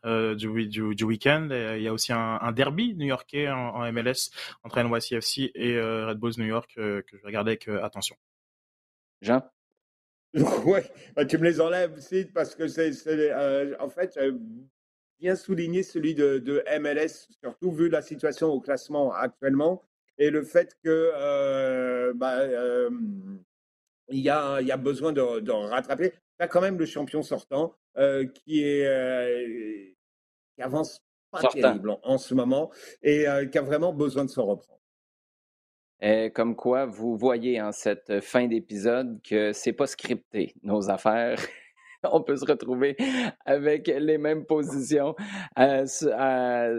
du, 0.04 0.66
du, 0.68 0.94
du 0.94 1.04
week-end. 1.04 1.48
Il 1.50 1.82
y 1.82 1.88
a 1.88 1.92
aussi 1.92 2.14
un, 2.14 2.38
un 2.40 2.52
derby 2.52 2.94
new-yorkais 2.94 3.50
en, 3.50 3.74
en, 3.74 3.92
MLS 3.92 4.30
entre 4.62 4.82
NYCFC 4.82 5.50
et 5.54 5.78
Red 5.78 6.18
Bulls 6.18 6.34
New 6.38 6.46
York 6.46 6.72
que 6.74 7.04
je 7.06 7.16
vais 7.16 7.26
regarder 7.26 7.50
avec 7.50 7.68
attention. 7.68 8.16
Jean? 9.20 9.42
ouais, 10.64 10.90
bah, 11.14 11.26
tu 11.26 11.36
me 11.36 11.44
les 11.44 11.60
enlèves, 11.60 12.00
Sid, 12.00 12.32
parce 12.32 12.54
que 12.54 12.66
c'est, 12.66 12.92
en 13.78 13.88
fait 13.90 14.18
bien 15.20 15.36
souligné 15.36 15.82
celui 15.82 16.14
de, 16.14 16.38
de, 16.38 16.64
MLS, 16.80 17.28
surtout 17.40 17.72
vu 17.72 17.88
la 17.88 18.02
situation 18.02 18.48
au 18.48 18.60
classement 18.60 19.12
actuellement 19.12 19.82
et 20.18 20.30
le 20.30 20.42
fait 20.42 20.76
que 20.82 22.12
bah, 22.12 22.46
il, 24.08 24.20
y 24.20 24.30
a, 24.30 24.60
il 24.60 24.66
y 24.66 24.72
a 24.72 24.76
besoin 24.76 25.12
de, 25.12 25.40
de 25.40 25.52
rattraper. 25.52 26.12
Tu 26.40 26.48
quand 26.48 26.60
même 26.60 26.78
le 26.78 26.86
champion 26.86 27.22
sortant 27.22 27.74
qui 27.96 28.62
est 28.62 29.94
qui 30.56 30.62
avance 30.62 31.00
pas 31.30 31.48
terrible 31.48 31.96
en, 32.02 32.18
ce 32.18 32.34
moment 32.34 32.70
et 33.02 33.26
qui 33.50 33.58
a 33.58 33.62
vraiment 33.62 33.92
besoin 33.92 34.24
de 34.24 34.30
se 34.30 34.40
reprendre. 34.40 34.80
Et 36.00 36.30
comme 36.30 36.54
quoi, 36.54 36.86
vous 36.86 37.16
voyez 37.16 37.60
en 37.62 37.72
cette 37.72 38.20
fin 38.20 38.46
d'épisode 38.46 39.20
que 39.22 39.52
c'est 39.52 39.72
pas 39.72 39.86
scripté, 39.86 40.54
nos 40.62 40.90
affaires. 40.90 41.38
on 42.12 42.22
peut 42.22 42.36
se 42.36 42.44
retrouver 42.44 42.96
avec 43.44 43.86
les 43.86 44.18
mêmes 44.18 44.44
positions, 44.46 45.14
euh, 45.58 45.84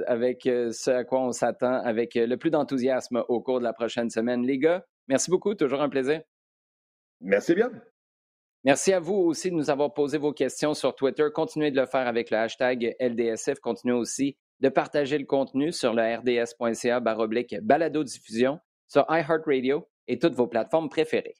avec 0.08 0.46
euh, 0.46 0.72
ce 0.72 0.92
à 0.92 1.04
quoi 1.04 1.22
on 1.22 1.32
s'attend, 1.32 1.82
avec 1.84 2.16
le 2.16 2.36
plus 2.36 2.50
d'enthousiasme 2.50 3.24
au 3.28 3.42
cours 3.42 3.60
de 3.60 3.64
la 3.64 3.74
prochaine 3.74 4.10
semaine. 4.10 4.46
Les 4.46 4.58
gars, 4.58 4.86
merci 5.08 5.30
beaucoup, 5.30 5.56
toujours 5.56 5.82
un 5.82 5.90
plaisir. 5.90 6.22
Merci 7.22 7.56
bien. 7.56 7.72
Merci 8.64 8.94
à 8.94 9.00
vous 9.00 9.16
aussi 9.16 9.52
de 9.52 9.56
nous 9.56 9.70
avoir 9.70 9.94
posé 9.94 10.18
vos 10.18 10.34
questions 10.34 10.74
sur 10.74 10.96
Twitter. 10.96 11.28
Continuez 11.34 11.70
de 11.70 11.80
le 11.80 11.86
faire 11.86 12.08
avec 12.08 12.32
le 12.32 12.38
hashtag 12.38 12.96
LDSF. 13.00 13.60
Continuez 13.60 13.96
aussi 13.96 14.38
de 14.60 14.70
partager 14.70 15.18
le 15.18 15.26
contenu 15.26 15.72
sur 15.72 15.94
le 15.94 16.02
rds.ca 16.02 17.00
baroblique 17.00 17.56
balado-diffusion 17.62 18.60
sur 18.88 19.06
iHeartRadio 19.10 19.88
et 20.08 20.18
toutes 20.18 20.34
vos 20.34 20.48
plateformes 20.48 20.90
préférées. 20.90 21.36